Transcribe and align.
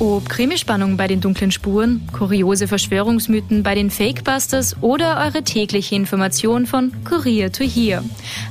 Ob 0.00 0.28
Krimispannung 0.28 0.96
bei 0.96 1.08
den 1.08 1.20
dunklen 1.20 1.50
Spuren, 1.50 2.06
kuriose 2.12 2.68
Verschwörungsmythen 2.68 3.64
bei 3.64 3.74
den 3.74 3.90
Fakebusters 3.90 4.80
oder 4.80 5.24
eure 5.26 5.42
tägliche 5.42 5.96
Information 5.96 6.66
von 6.66 6.92
Kurier 7.04 7.50
to 7.50 7.64
Hear. 7.64 8.04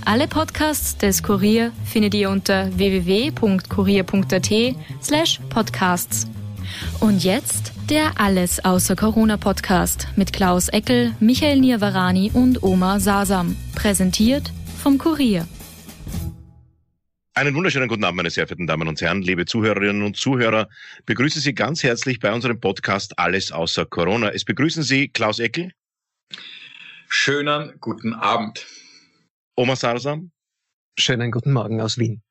Alle 0.04 0.28
Podcasts 0.28 0.97
des 0.97 1.24
Kurier 1.24 1.71
findet 1.85 2.15
ihr 2.15 2.29
unter 2.29 2.67
www.kurier.at 2.78 4.52
slash 5.02 5.39
podcasts. 5.49 6.28
Und 6.99 7.24
jetzt 7.24 7.71
der 7.89 8.20
Alles 8.20 8.66
außer 8.66 8.98
Corona 8.98 9.38
Podcast 9.38 10.10
mit 10.17 10.34
Klaus 10.34 10.67
Eckel, 10.67 11.13
Michael 11.21 11.61
Nirvarani 11.61 12.29
und 12.34 12.61
Oma 12.61 12.99
Sasam. 12.99 13.56
Präsentiert 13.74 14.52
vom 14.84 14.98
Kurier. 14.98 15.48
Einen 17.37 17.53
wunderschönen 17.53 17.87
guten 17.87 18.03
Abend, 18.03 18.17
meine 18.17 18.31
sehr 18.31 18.47
verehrten 18.47 18.65
Damen 18.65 18.87
und 18.87 18.99
Herren, 18.99 19.21
liebe 19.21 19.45
Zuhörerinnen 19.45 20.01
und 20.01 20.17
Zuhörer. 20.17 20.69
Begrüße 21.05 21.39
Sie 21.39 21.53
ganz 21.53 21.83
herzlich 21.83 22.19
bei 22.19 22.33
unserem 22.33 22.59
Podcast 22.59 23.19
Alles 23.19 23.51
außer 23.51 23.85
Corona. 23.85 24.29
Es 24.29 24.43
begrüßen 24.43 24.81
Sie 24.81 25.09
Klaus 25.09 25.37
Eckel. 25.37 25.71
Schönen 27.07 27.79
guten 27.79 28.15
Abend. 28.15 28.65
Oma 29.55 29.75
Sarsam. 29.75 30.31
Schönen 30.97 31.29
guten 31.29 31.53
Morgen 31.53 31.79
aus 31.79 31.99
Wien. 31.99 32.23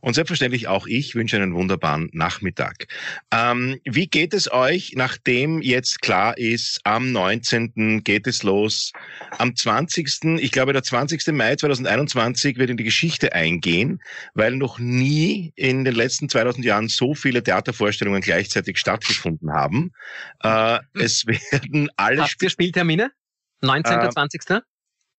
Und 0.00 0.14
selbstverständlich 0.14 0.68
auch 0.68 0.86
ich 0.86 1.14
wünsche 1.14 1.36
einen 1.36 1.54
wunderbaren 1.54 2.10
Nachmittag. 2.12 2.86
Ähm, 3.32 3.80
wie 3.84 4.06
geht 4.06 4.34
es 4.34 4.50
euch, 4.50 4.92
nachdem 4.96 5.62
jetzt 5.62 6.00
klar 6.02 6.36
ist, 6.38 6.80
am 6.84 7.12
19. 7.12 8.02
geht 8.04 8.26
es 8.26 8.42
los, 8.42 8.92
am 9.38 9.54
20., 9.54 10.38
ich 10.38 10.52
glaube 10.52 10.72
der 10.72 10.82
20. 10.82 11.26
Mai 11.32 11.56
2021 11.56 12.58
wird 12.58 12.70
in 12.70 12.76
die 12.76 12.84
Geschichte 12.84 13.32
eingehen, 13.32 14.00
weil 14.34 14.56
noch 14.56 14.78
nie 14.78 15.52
in 15.56 15.84
den 15.84 15.94
letzten 15.94 16.28
2000 16.28 16.64
Jahren 16.64 16.88
so 16.88 17.14
viele 17.14 17.42
Theatervorstellungen 17.42 18.20
gleichzeitig 18.20 18.78
stattgefunden 18.78 19.52
haben. 19.52 19.92
Äh, 20.42 20.78
es 20.94 21.26
werden 21.26 21.90
alle... 21.96 22.22
Habt 22.22 22.42
ihr 22.42 22.50
Spieltermine? 22.50 23.10
19. 23.62 24.00
Äh, 24.00 24.10
20. 24.10 24.42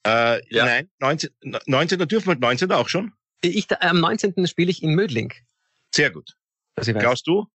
Äh, 0.06 0.42
ja. 0.54 0.66
Nein, 0.66 0.90
19. 1.00 1.30
19. 1.66 2.08
dürfen 2.08 2.28
wir 2.28 2.36
19. 2.36 2.72
auch 2.72 2.90
schon? 2.90 3.14
Ich, 3.42 3.68
am 3.82 4.00
19. 4.00 4.48
spiele 4.48 4.72
ich 4.72 4.82
in 4.84 4.96
Mödling. 4.96 5.34
Sehr 5.94 6.10
gut. 6.10 6.36
Klaus, 6.76 7.24
du? 7.24 7.48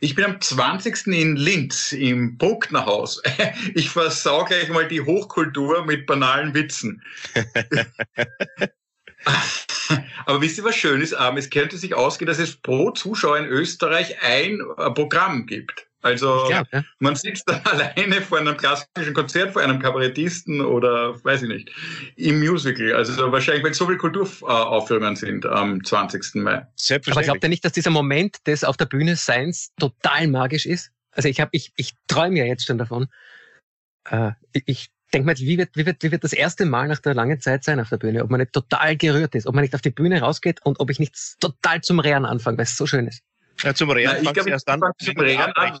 Ich 0.00 0.14
bin 0.14 0.24
am 0.24 0.40
20. 0.40 1.06
in 1.08 1.36
Linz 1.36 1.92
im 1.92 2.36
Brucknerhaus. 2.36 3.22
Ich 3.74 3.90
versau 3.90 4.44
gleich 4.44 4.68
mal 4.68 4.86
die 4.88 5.00
Hochkultur 5.00 5.84
mit 5.84 6.06
banalen 6.06 6.54
Witzen. 6.54 7.02
Aber 10.26 10.40
wisst 10.40 10.58
ihr, 10.58 10.64
was 10.64 10.76
schön 10.76 11.00
ist? 11.00 11.12
Es 11.12 11.50
könnte 11.50 11.78
sich 11.78 11.94
ausgehen, 11.94 12.26
dass 12.26 12.38
es 12.38 12.56
pro 12.56 12.90
Zuschauer 12.90 13.38
in 13.38 13.46
Österreich 13.46 14.20
ein 14.22 14.58
Programm 14.94 15.46
gibt. 15.46 15.86
Also 16.02 16.44
glaub, 16.48 16.66
ja. 16.72 16.82
man 16.98 17.14
sitzt 17.14 17.44
da 17.48 17.58
alleine 17.64 18.20
vor 18.20 18.38
einem 18.38 18.56
klassischen 18.56 19.14
Konzert, 19.14 19.52
vor 19.52 19.62
einem 19.62 19.78
Kabarettisten 19.78 20.60
oder 20.60 21.22
weiß 21.24 21.42
ich 21.42 21.48
nicht, 21.48 21.70
im 22.16 22.40
Musical. 22.40 22.92
Also 22.94 23.30
wahrscheinlich, 23.30 23.64
weil 23.64 23.72
so 23.72 23.86
viele 23.86 23.98
Kulturaufführungen 23.98 25.16
sind 25.16 25.46
am 25.46 25.82
20. 25.84 26.34
Mai. 26.36 26.66
Aber 27.10 27.22
glaubt 27.22 27.44
ihr 27.44 27.48
nicht, 27.48 27.64
dass 27.64 27.72
dieser 27.72 27.90
Moment 27.90 28.46
des 28.46 28.64
auf 28.64 28.76
der 28.76 28.86
Bühne 28.86 29.16
Seins 29.16 29.72
total 29.78 30.26
magisch 30.26 30.66
ist? 30.66 30.90
Also 31.12 31.28
ich 31.28 31.40
habe, 31.40 31.50
ich, 31.52 31.72
ich 31.76 31.92
träume 32.08 32.38
ja 32.38 32.44
jetzt 32.44 32.66
schon 32.66 32.78
davon. 32.78 33.06
Äh, 34.08 34.32
ich 34.52 34.90
denke 35.12 35.26
mal, 35.26 35.38
wie 35.38 35.58
wird, 35.58 35.76
wie, 35.76 35.86
wird, 35.86 36.02
wie 36.02 36.10
wird 36.10 36.24
das 36.24 36.32
erste 36.32 36.64
Mal 36.64 36.88
nach 36.88 36.98
der 36.98 37.14
langen 37.14 37.40
Zeit 37.40 37.64
sein 37.64 37.78
auf 37.80 37.90
der 37.90 37.98
Bühne? 37.98 38.24
Ob 38.24 38.30
man 38.30 38.40
nicht 38.40 38.52
total 38.52 38.96
gerührt 38.96 39.34
ist, 39.34 39.46
ob 39.46 39.54
man 39.54 39.62
nicht 39.62 39.74
auf 39.74 39.82
die 39.82 39.90
Bühne 39.90 40.20
rausgeht 40.20 40.64
und 40.64 40.80
ob 40.80 40.90
ich 40.90 40.98
nicht 40.98 41.14
total 41.38 41.80
zum 41.82 42.00
Rehren 42.00 42.24
anfange, 42.24 42.58
weil 42.58 42.64
es 42.64 42.76
so 42.76 42.86
schön 42.86 43.06
ist. 43.06 43.22
Ja, 43.62 43.74
zum 43.74 43.90
Rehren 43.90 44.16
ich 44.22 44.32
glaube, 44.32 44.50
erst 44.50 44.68
dann 44.68 44.80
zum 44.98 45.16
Rehren 45.18 45.52
an, 45.52 45.78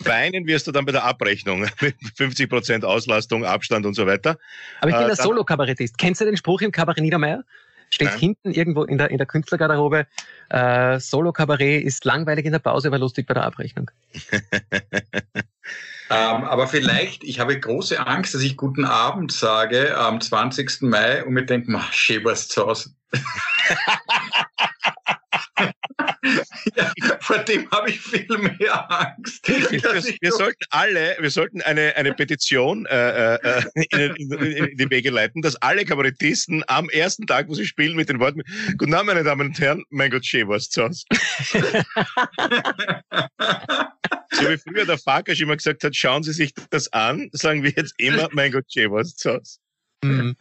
Weinen 0.00 0.46
wirst 0.46 0.66
du 0.66 0.72
dann 0.72 0.84
bei 0.84 0.92
der 0.92 1.04
Abrechnung 1.04 1.60
mit 1.80 1.96
50 2.16 2.50
Prozent 2.50 2.84
Auslastung, 2.84 3.44
Abstand 3.44 3.86
und 3.86 3.94
so 3.94 4.06
weiter. 4.06 4.38
Aber 4.80 4.90
ich 4.90 4.96
bin 4.96 5.04
äh, 5.04 5.08
der 5.08 5.16
Solo-Kabarettist. 5.16 5.96
Kennst 5.96 6.20
du 6.20 6.26
den 6.26 6.36
Spruch 6.36 6.60
im 6.60 6.72
Kabarett 6.72 7.02
Niedermeyer? 7.02 7.42
Steht 7.90 8.08
Nein. 8.08 8.18
hinten 8.18 8.50
irgendwo 8.50 8.82
in 8.82 8.98
der, 8.98 9.10
in 9.10 9.18
der 9.18 9.26
Künstlergarderobe, 9.26 10.06
äh, 10.50 10.98
Solo-Kabarett 10.98 11.84
ist 11.84 12.04
langweilig 12.04 12.44
in 12.44 12.52
der 12.52 12.58
Pause, 12.58 12.88
aber 12.88 12.98
lustig 12.98 13.26
bei 13.26 13.34
der 13.34 13.44
Abrechnung. 13.44 13.90
Ähm, 16.10 16.44
aber 16.44 16.68
vielleicht, 16.68 17.24
ich 17.24 17.40
habe 17.40 17.58
große 17.58 18.06
Angst, 18.06 18.34
dass 18.34 18.42
ich 18.42 18.58
guten 18.58 18.84
Abend 18.84 19.32
sage 19.32 19.96
am 19.96 20.20
20. 20.20 20.82
Mai 20.82 21.24
und 21.24 21.32
mir 21.32 21.46
denke, 21.46 21.70
mach, 21.70 21.92
was 22.24 22.48
zu 22.48 22.66
Hause. 22.66 22.90
Ja, 25.58 26.92
vor 27.20 27.38
dem 27.38 27.70
habe 27.70 27.90
ich 27.90 28.00
viel 28.00 28.26
mehr 28.38 28.90
Angst. 28.90 29.48
Wir, 29.48 29.70
wir 30.20 30.32
sollten 30.32 30.64
alle, 30.70 31.16
wir 31.20 31.30
sollten 31.30 31.62
eine, 31.62 31.94
eine 31.96 32.12
Petition 32.12 32.86
äh, 32.86 33.34
äh, 33.36 33.62
in, 33.74 34.14
in, 34.16 34.32
in, 34.32 34.76
die 34.76 34.90
Wege 34.90 35.10
leiten, 35.10 35.42
dass 35.42 35.56
alle 35.56 35.84
Kabarettisten 35.84 36.64
am 36.66 36.88
ersten 36.88 37.26
Tag, 37.26 37.48
wo 37.48 37.54
sie 37.54 37.66
spielen, 37.66 37.96
mit 37.96 38.08
den 38.08 38.20
Worten 38.20 38.42
Guten 38.78 38.94
Abend, 38.94 39.08
meine 39.08 39.24
Damen 39.24 39.48
und 39.48 39.60
Herren, 39.60 39.84
mein 39.90 40.10
Gott, 40.10 40.26
schön 40.26 40.48
was 40.48 40.68
zu 40.68 40.84
Hause. 40.84 41.04
so 44.32 44.48
wie 44.48 44.58
früher 44.58 44.86
der 44.86 44.98
Farkas 44.98 45.40
immer 45.40 45.56
gesagt 45.56 45.84
hat, 45.84 45.94
schauen 45.94 46.22
Sie 46.22 46.32
sich 46.32 46.52
das 46.70 46.92
an, 46.92 47.28
sagen 47.32 47.62
wir 47.62 47.70
jetzt 47.70 47.94
immer, 47.98 48.28
mein 48.32 48.52
Gott, 48.52 48.64
schön 48.72 48.90
was 48.90 49.14
zu 49.16 49.34
Hause. 49.34 49.58
Mhm. 50.02 50.36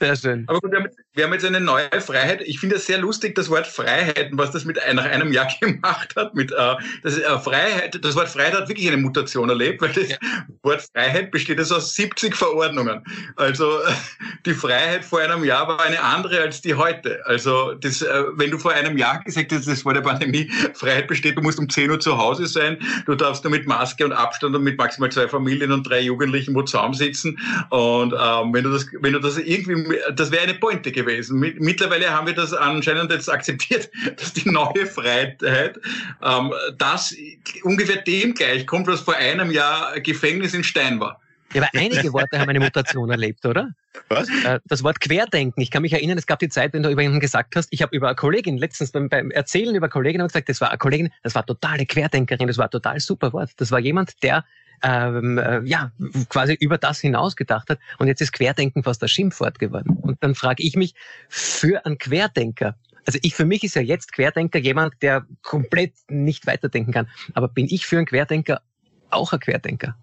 Sehr 0.00 0.16
schön. 0.16 0.44
Aber 0.48 0.60
gut, 0.60 0.72
jetzt, 0.72 0.98
wir 1.14 1.24
haben 1.24 1.32
jetzt 1.32 1.44
eine 1.44 1.60
neue 1.60 1.88
Freiheit. 2.00 2.40
Ich 2.42 2.60
finde 2.60 2.76
es 2.76 2.86
sehr 2.86 2.98
lustig, 2.98 3.34
das 3.34 3.50
Wort 3.50 3.66
Freiheit, 3.66 4.30
was 4.32 4.52
das 4.52 4.64
mit 4.64 4.78
nach 4.94 5.04
einem 5.04 5.32
Jahr 5.32 5.48
gemacht 5.60 6.14
hat. 6.16 6.34
Mit 6.34 6.52
äh, 6.52 6.74
das 7.02 7.18
äh, 7.18 7.38
Freiheit, 7.38 7.98
das 8.02 8.14
Wort 8.14 8.28
Freiheit 8.28 8.54
hat 8.54 8.68
wirklich 8.68 8.86
eine 8.86 8.96
Mutation 8.96 9.48
erlebt, 9.48 9.82
weil 9.82 9.92
das 9.92 10.10
ja. 10.10 10.16
Wort 10.62 10.82
Freiheit 10.94 11.32
besteht 11.32 11.58
also 11.58 11.76
aus 11.76 11.94
70 11.94 12.36
Verordnungen. 12.36 13.02
Also 13.36 13.80
die 14.46 14.54
Freiheit 14.54 15.04
vor 15.04 15.20
einem 15.20 15.42
Jahr 15.42 15.66
war 15.66 15.84
eine 15.84 16.00
andere 16.00 16.42
als 16.42 16.60
die 16.60 16.74
heute. 16.74 17.20
Also 17.26 17.74
das, 17.74 18.02
äh, 18.02 18.24
wenn 18.34 18.52
du 18.52 18.58
vor 18.58 18.72
einem 18.72 18.96
Jahr 18.96 19.20
gesagt 19.24 19.50
hast, 19.50 19.66
das 19.66 19.82
vor 19.82 19.94
der 19.94 20.02
Pandemie 20.02 20.48
Freiheit 20.74 21.08
besteht, 21.08 21.36
du 21.36 21.42
musst 21.42 21.58
um 21.58 21.68
10 21.68 21.90
Uhr 21.90 21.98
zu 21.98 22.18
Hause 22.18 22.46
sein, 22.46 22.78
du 23.06 23.16
darfst 23.16 23.42
nur 23.42 23.50
mit 23.50 23.66
Maske 23.66 24.04
und 24.04 24.12
Abstand 24.12 24.54
und 24.54 24.62
mit 24.62 24.78
maximal 24.78 25.10
zwei 25.10 25.26
Familien 25.26 25.72
und 25.72 25.88
drei 25.88 26.00
Jugendlichen 26.00 26.54
wo 26.54 26.62
zusammensitzen. 26.62 27.36
Und 27.70 28.12
ähm, 28.12 28.54
wenn 28.54 28.62
du 28.62 28.70
das, 28.70 28.86
wenn 29.00 29.12
du 29.12 29.18
das 29.18 29.36
irgendwie 29.38 29.98
das 30.14 30.30
wäre 30.30 30.44
eine 30.44 30.54
Pointe 30.54 30.92
gewesen. 31.04 31.38
Mittlerweile 31.38 32.10
haben 32.10 32.26
wir 32.26 32.34
das 32.34 32.52
anscheinend 32.52 33.10
jetzt 33.10 33.30
akzeptiert, 33.30 33.90
dass 34.16 34.32
die 34.32 34.48
neue 34.48 34.86
Freiheit 34.86 35.78
ähm, 36.22 36.52
das 36.78 37.14
ungefähr 37.62 38.02
dem 38.02 38.34
gleichkommt, 38.34 38.86
was 38.86 39.00
vor 39.00 39.16
einem 39.16 39.50
Jahr 39.50 39.98
Gefängnis 40.00 40.54
in 40.54 40.64
Stein 40.64 41.00
war. 41.00 41.20
Ja, 41.52 41.62
aber 41.62 41.70
einige 41.78 42.12
Worte 42.12 42.38
haben 42.38 42.48
eine 42.48 42.60
Mutation 42.60 43.10
erlebt, 43.10 43.44
oder? 43.44 43.70
Was? 44.08 44.28
Äh, 44.44 44.60
das 44.66 44.84
Wort 44.84 45.00
Querdenken. 45.00 45.60
Ich 45.60 45.70
kann 45.70 45.82
mich 45.82 45.92
erinnern, 45.92 46.16
es 46.16 46.26
gab 46.26 46.38
die 46.38 46.48
Zeit, 46.48 46.72
wenn 46.72 46.84
du 46.84 46.90
über 46.90 47.02
jemanden 47.02 47.20
gesagt 47.20 47.56
hast, 47.56 47.68
ich 47.72 47.82
habe 47.82 47.94
über 47.96 48.06
eine 48.06 48.14
Kollegin 48.14 48.56
letztens 48.56 48.92
beim, 48.92 49.08
beim 49.08 49.32
Erzählen 49.32 49.74
über 49.74 49.88
Kollegin 49.88 50.20
gesagt, 50.20 50.48
das 50.48 50.60
war 50.60 50.68
eine 50.68 50.78
Kollegin, 50.78 51.10
das 51.24 51.34
war 51.34 51.44
totale 51.44 51.86
Querdenkerin, 51.86 52.46
das 52.46 52.56
war 52.56 52.66
ein 52.66 52.70
total 52.70 53.00
super 53.00 53.32
Wort. 53.32 53.50
Das 53.56 53.72
war 53.72 53.80
jemand, 53.80 54.22
der 54.22 54.44
ähm, 54.82 55.38
äh, 55.38 55.60
ja 55.60 55.92
quasi 56.28 56.54
über 56.54 56.78
das 56.78 57.00
hinaus 57.00 57.36
gedacht 57.36 57.70
hat. 57.70 57.78
Und 57.98 58.08
jetzt 58.08 58.20
ist 58.20 58.32
Querdenken 58.32 58.82
fast 58.82 59.02
ein 59.02 59.08
Schimpfwort 59.08 59.58
geworden. 59.58 59.96
Und 60.00 60.22
dann 60.22 60.34
frage 60.34 60.62
ich 60.62 60.76
mich, 60.76 60.94
für 61.28 61.84
einen 61.84 61.98
Querdenker, 61.98 62.76
also 63.06 63.18
ich 63.22 63.34
für 63.34 63.44
mich 63.44 63.64
ist 63.64 63.74
ja 63.74 63.82
jetzt 63.82 64.12
Querdenker 64.12 64.58
jemand, 64.58 65.02
der 65.02 65.26
komplett 65.42 65.94
nicht 66.08 66.46
weiterdenken 66.46 66.92
kann. 66.92 67.08
Aber 67.34 67.48
bin 67.48 67.66
ich 67.68 67.86
für 67.86 67.96
einen 67.96 68.06
Querdenker 68.06 68.62
auch 69.10 69.32
ein 69.32 69.40
Querdenker? 69.40 69.96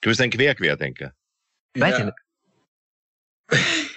Du 0.00 0.10
bist 0.10 0.20
ein 0.20 0.30
Querquerdenker. 0.30 1.12
Weiß 1.76 1.98
ja. 1.98 1.98
ich 1.98 2.04
nicht. 2.06 2.16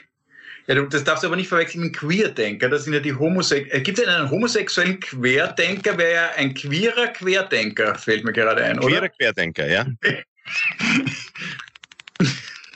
Ja, 0.68 0.82
das 0.82 1.04
darfst 1.04 1.24
du 1.24 1.28
aber 1.28 1.36
nicht 1.36 1.50
verwechseln 1.50 1.84
mit 1.84 1.96
Queerdenker. 1.96 2.70
Das 2.70 2.86
sind 2.86 2.94
ja 2.94 3.00
die 3.00 3.14
Homosexuellen. 3.14 3.82
Äh, 3.82 3.82
Gibt 3.82 4.00
es 4.00 4.08
einen 4.08 4.30
homosexuellen 4.30 5.00
Querdenker? 5.00 5.98
Wäre 5.98 6.14
ja 6.14 6.30
ein 6.36 6.54
queerer 6.54 7.08
Querdenker, 7.08 7.96
fällt 7.96 8.24
mir 8.24 8.34
gerade 8.34 8.64
ein, 8.64 8.80
oder? 8.80 8.88
Queerer 8.88 9.10
Querdenker, 9.10 9.68
ja. 9.68 9.86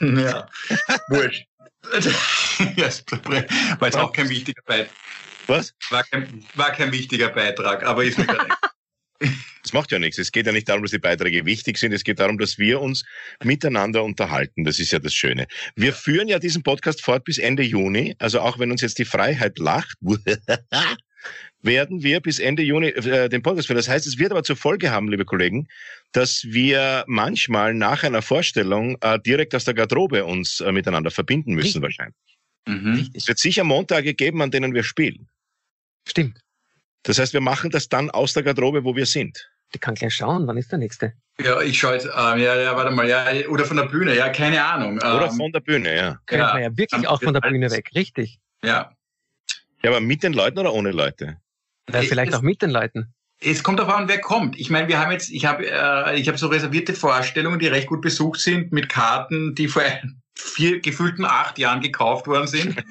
ja, 0.00 0.48
wurscht. 1.08 1.46
war 3.80 3.88
jetzt 3.88 3.96
auch 3.96 4.12
kein 4.12 4.28
wichtiger 4.28 4.62
Beitrag. 4.64 4.94
Was? 5.46 5.74
War 5.90 6.04
kein, 6.04 6.44
war 6.54 6.70
kein 6.70 6.92
wichtiger 6.92 7.30
Beitrag, 7.30 7.84
aber 7.84 8.04
ist 8.04 8.18
mir 8.18 8.26
gerade 8.26 8.48
Das 9.62 9.72
macht 9.72 9.92
ja 9.92 9.98
nichts. 9.98 10.18
Es 10.18 10.32
geht 10.32 10.46
ja 10.46 10.52
nicht 10.52 10.68
darum, 10.68 10.82
dass 10.82 10.90
die 10.90 10.98
Beiträge 10.98 11.44
wichtig 11.44 11.78
sind. 11.78 11.92
Es 11.92 12.04
geht 12.04 12.18
darum, 12.18 12.38
dass 12.38 12.58
wir 12.58 12.80
uns 12.80 13.04
miteinander 13.42 14.02
unterhalten. 14.02 14.64
Das 14.64 14.78
ist 14.78 14.90
ja 14.90 14.98
das 14.98 15.14
Schöne. 15.14 15.46
Wir 15.76 15.92
führen 15.92 16.28
ja 16.28 16.38
diesen 16.38 16.62
Podcast 16.62 17.02
fort 17.02 17.24
bis 17.24 17.38
Ende 17.38 17.62
Juni. 17.62 18.14
Also 18.18 18.40
auch 18.40 18.58
wenn 18.58 18.70
uns 18.70 18.80
jetzt 18.80 18.98
die 18.98 19.04
Freiheit 19.04 19.58
lacht, 19.58 19.96
werden 21.62 22.02
wir 22.02 22.20
bis 22.20 22.38
Ende 22.38 22.62
Juni 22.62 22.88
äh, 22.88 23.28
den 23.28 23.42
Podcast 23.42 23.66
führen. 23.66 23.76
Das 23.76 23.88
heißt, 23.88 24.06
es 24.06 24.18
wird 24.18 24.30
aber 24.30 24.42
zur 24.42 24.56
Folge 24.56 24.90
haben, 24.90 25.08
liebe 25.08 25.24
Kollegen, 25.24 25.68
dass 26.12 26.44
wir 26.44 27.04
manchmal 27.06 27.74
nach 27.74 28.02
einer 28.02 28.22
Vorstellung 28.22 28.96
äh, 29.02 29.18
direkt 29.20 29.54
aus 29.54 29.64
der 29.64 29.74
Garderobe 29.74 30.24
uns 30.24 30.60
äh, 30.60 30.72
miteinander 30.72 31.10
verbinden 31.10 31.54
müssen, 31.54 31.82
Richtig. 31.82 31.82
wahrscheinlich. 31.82 32.16
Mhm. 32.66 33.10
Es 33.14 33.28
wird 33.28 33.38
sicher 33.38 33.64
Montage 33.64 34.14
geben, 34.14 34.42
an 34.42 34.50
denen 34.50 34.74
wir 34.74 34.82
spielen. 34.82 35.28
Stimmt. 36.08 36.40
Das 37.02 37.18
heißt, 37.18 37.32
wir 37.32 37.40
machen 37.40 37.70
das 37.70 37.88
dann 37.88 38.10
aus 38.10 38.34
der 38.34 38.42
Garderobe, 38.42 38.84
wo 38.84 38.94
wir 38.94 39.06
sind. 39.06 39.49
Ich 39.72 39.80
kann 39.80 39.94
gleich 39.94 40.14
schauen, 40.14 40.46
wann 40.46 40.56
ist 40.56 40.72
der 40.72 40.78
nächste? 40.78 41.12
Ja, 41.40 41.60
ich 41.60 41.78
schaue 41.78 41.94
jetzt, 41.94 42.06
ähm, 42.06 42.38
ja, 42.38 42.54
ja, 42.56 42.76
warte 42.76 42.94
mal, 42.94 43.08
ja, 43.08 43.24
oder 43.48 43.64
von 43.64 43.76
der 43.76 43.84
Bühne, 43.84 44.14
ja, 44.16 44.28
keine 44.28 44.62
Ahnung. 44.64 44.96
Oder 44.96 45.28
ähm, 45.30 45.36
von 45.36 45.52
der 45.52 45.60
Bühne, 45.60 45.96
ja. 45.96 46.18
Können 46.26 46.42
ja, 46.42 46.54
wir 46.54 46.62
ja 46.62 46.76
wirklich 46.76 47.08
auch 47.08 47.22
von 47.22 47.32
der 47.32 47.40
Bühne 47.40 47.70
weg, 47.70 47.90
richtig. 47.94 48.40
Ja. 48.62 48.92
Ja, 49.82 49.90
aber 49.90 50.00
mit 50.00 50.22
den 50.22 50.32
Leuten 50.32 50.58
oder 50.58 50.74
ohne 50.74 50.90
Leute? 50.90 51.38
Ja, 51.90 52.02
vielleicht 52.02 52.32
es, 52.32 52.38
auch 52.38 52.42
mit 52.42 52.60
den 52.60 52.70
Leuten. 52.70 53.14
Es 53.40 53.62
kommt 53.62 53.78
darauf 53.78 53.94
an, 53.94 54.08
wer 54.08 54.20
kommt. 54.20 54.58
Ich 54.58 54.68
meine, 54.68 54.88
wir 54.88 54.98
haben 54.98 55.12
jetzt, 55.12 55.30
ich 55.30 55.46
habe, 55.46 55.66
äh, 55.66 56.20
ich 56.20 56.28
habe 56.28 56.36
so 56.36 56.48
reservierte 56.48 56.92
Vorstellungen, 56.92 57.58
die 57.58 57.68
recht 57.68 57.86
gut 57.86 58.02
besucht 58.02 58.40
sind, 58.40 58.72
mit 58.72 58.88
Karten, 58.88 59.54
die 59.54 59.68
vor 59.68 59.82
vier 60.34 60.80
gefühlten 60.80 61.24
acht 61.24 61.58
Jahren 61.58 61.80
gekauft 61.80 62.26
worden 62.26 62.46
sind. 62.46 62.76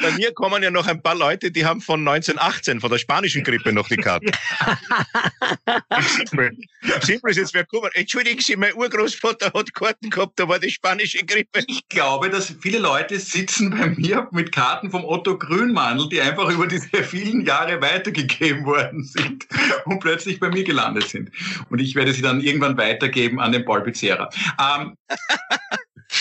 Bei 0.00 0.10
mir 0.12 0.32
kommen 0.32 0.62
ja 0.62 0.70
noch 0.70 0.86
ein 0.86 1.02
paar 1.02 1.14
Leute, 1.14 1.50
die 1.50 1.64
haben 1.64 1.80
von 1.80 2.06
1918, 2.06 2.80
von 2.80 2.90
der 2.90 2.98
spanischen 2.98 3.44
Grippe 3.44 3.72
noch 3.72 3.88
die 3.88 3.96
Karten. 3.96 4.30
Simpel. 6.16 6.56
Simpel 7.02 7.30
ist 7.30 7.36
jetzt, 7.36 7.54
wer 7.54 7.64
kommen. 7.64 7.90
Entschuldigen 7.94 8.40
Sie, 8.40 8.56
mein 8.56 8.74
Urgroßvater 8.74 9.52
hat 9.52 9.74
Karten 9.74 10.10
gehabt, 10.10 10.38
da 10.38 10.48
war 10.48 10.58
die 10.58 10.70
spanische 10.70 11.18
Grippe. 11.24 11.62
Ich 11.66 11.88
glaube, 11.88 12.30
dass 12.30 12.54
viele 12.60 12.78
Leute 12.78 13.18
sitzen 13.18 13.70
bei 13.70 13.88
mir 13.88 14.28
mit 14.32 14.52
Karten 14.52 14.90
vom 14.90 15.04
Otto 15.04 15.38
Grünmandel, 15.38 16.08
die 16.08 16.20
einfach 16.20 16.48
über 16.50 16.66
diese 16.66 17.02
vielen 17.02 17.44
Jahre 17.44 17.80
weitergegeben 17.80 18.64
worden 18.64 19.04
sind 19.04 19.46
und 19.84 20.00
plötzlich 20.00 20.40
bei 20.40 20.48
mir 20.48 20.64
gelandet 20.64 21.08
sind. 21.08 21.30
Und 21.70 21.80
ich 21.80 21.94
werde 21.94 22.12
sie 22.12 22.22
dann 22.22 22.40
irgendwann 22.40 22.76
weitergeben 22.76 23.40
an 23.40 23.52
den 23.52 23.64
Paul 23.64 23.82
Pizzera. 23.82 24.28
Ähm, 24.58 24.94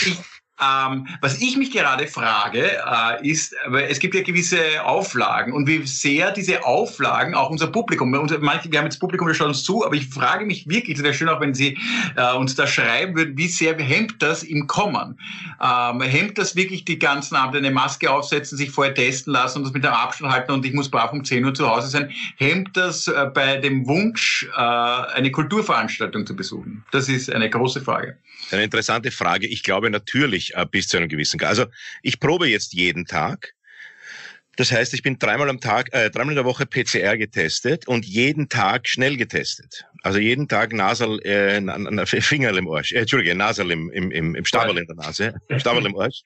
ich, 0.01 0.17
ähm, 0.59 1.07
was 1.21 1.39
ich 1.39 1.55
mich 1.55 1.71
gerade 1.71 2.07
frage, 2.07 2.71
äh, 2.77 3.27
ist, 3.27 3.55
es 3.87 3.99
gibt 3.99 4.15
ja 4.15 4.21
gewisse 4.21 4.83
Auflagen 4.83 5.53
und 5.53 5.67
wie 5.67 5.85
sehr 5.85 6.31
diese 6.31 6.65
Auflagen 6.65 7.35
auch 7.35 7.49
unser 7.49 7.67
Publikum, 7.67 8.13
unser, 8.13 8.39
manche, 8.39 8.71
wir 8.71 8.79
haben 8.79 8.85
jetzt 8.85 8.99
Publikum, 8.99 9.27
das 9.27 9.37
schaut 9.37 9.49
uns 9.49 9.63
zu, 9.63 9.85
aber 9.85 9.95
ich 9.95 10.07
frage 10.07 10.45
mich 10.45 10.67
wirklich, 10.67 10.97
es 10.97 11.03
wäre 11.03 11.13
schön 11.13 11.29
auch, 11.29 11.39
wenn 11.41 11.53
Sie 11.53 11.77
äh, 12.15 12.33
uns 12.33 12.55
da 12.55 12.65
schreiben 12.65 13.15
würden, 13.15 13.37
wie 13.37 13.47
sehr 13.47 13.77
hemmt 13.77 14.21
das 14.23 14.43
im 14.43 14.65
Kommen? 14.65 15.19
Ähm, 15.61 16.01
hemmt 16.01 16.37
das 16.37 16.55
wirklich 16.55 16.85
die 16.85 16.97
ganzen 16.97 17.35
Abende 17.35 17.59
eine 17.59 17.71
Maske 17.71 18.09
aufsetzen, 18.09 18.57
sich 18.57 18.71
vorher 18.71 18.95
testen 18.95 19.33
lassen 19.33 19.59
und 19.59 19.65
das 19.65 19.73
mit 19.73 19.83
dem 19.83 19.91
Abstand 19.91 20.31
halten 20.31 20.51
und 20.51 20.65
ich 20.65 20.73
muss 20.73 20.89
brav 20.89 21.11
um 21.11 21.23
10 21.23 21.45
Uhr 21.45 21.53
zu 21.53 21.69
Hause 21.69 21.87
sein? 21.87 22.11
Hemmt 22.37 22.75
das 22.75 23.07
äh, 23.07 23.29
bei 23.31 23.57
dem 23.57 23.87
Wunsch, 23.87 24.47
äh, 24.55 24.59
eine 24.59 25.31
Kulturveranstaltung 25.31 26.25
zu 26.25 26.35
besuchen? 26.35 26.83
Das 26.91 27.09
ist 27.09 27.31
eine 27.31 27.49
große 27.49 27.81
Frage. 27.81 28.17
Eine 28.51 28.63
interessante 28.63 29.11
Frage. 29.11 29.45
Ich 29.45 29.63
glaube 29.63 29.89
natürlich 29.89 30.46
äh, 30.55 30.65
bis 30.69 30.87
zu 30.87 30.97
einem 30.97 31.09
gewissen 31.09 31.37
Grad. 31.37 31.49
Also 31.49 31.65
ich 32.01 32.19
probe 32.19 32.47
jetzt 32.47 32.73
jeden 32.73 33.05
Tag. 33.05 33.53
Das 34.57 34.71
heißt, 34.71 34.95
ich 34.95 35.03
bin 35.03 35.19
dreimal 35.19 35.49
am 35.49 35.59
Tag, 35.59 35.93
äh, 35.93 36.09
dreimal 36.09 36.31
in 36.31 36.37
der 36.37 36.45
Woche 36.45 36.65
PCR 36.65 37.15
getestet 37.15 37.87
und 37.87 38.05
jeden 38.05 38.49
Tag 38.49 38.87
schnell 38.87 39.15
getestet. 39.15 39.85
Also 40.01 40.17
jeden 40.17 40.47
Tag 40.47 40.73
Nasal, 40.73 41.19
äh, 41.21 42.05
Finger 42.05 42.57
im 42.57 42.67
Arsch. 42.67 42.91
Äh, 42.91 43.01
Entschuldige, 43.01 43.35
Nasal 43.35 43.69
im, 43.69 43.91
im, 43.91 44.09
im, 44.09 44.33
im 44.33 44.45
Stabel 44.45 44.79
in 44.79 44.87
der 44.87 44.95
Nase. 44.95 45.35
Stabel 45.57 45.85
im 45.85 45.95
Arsch. 45.95 46.23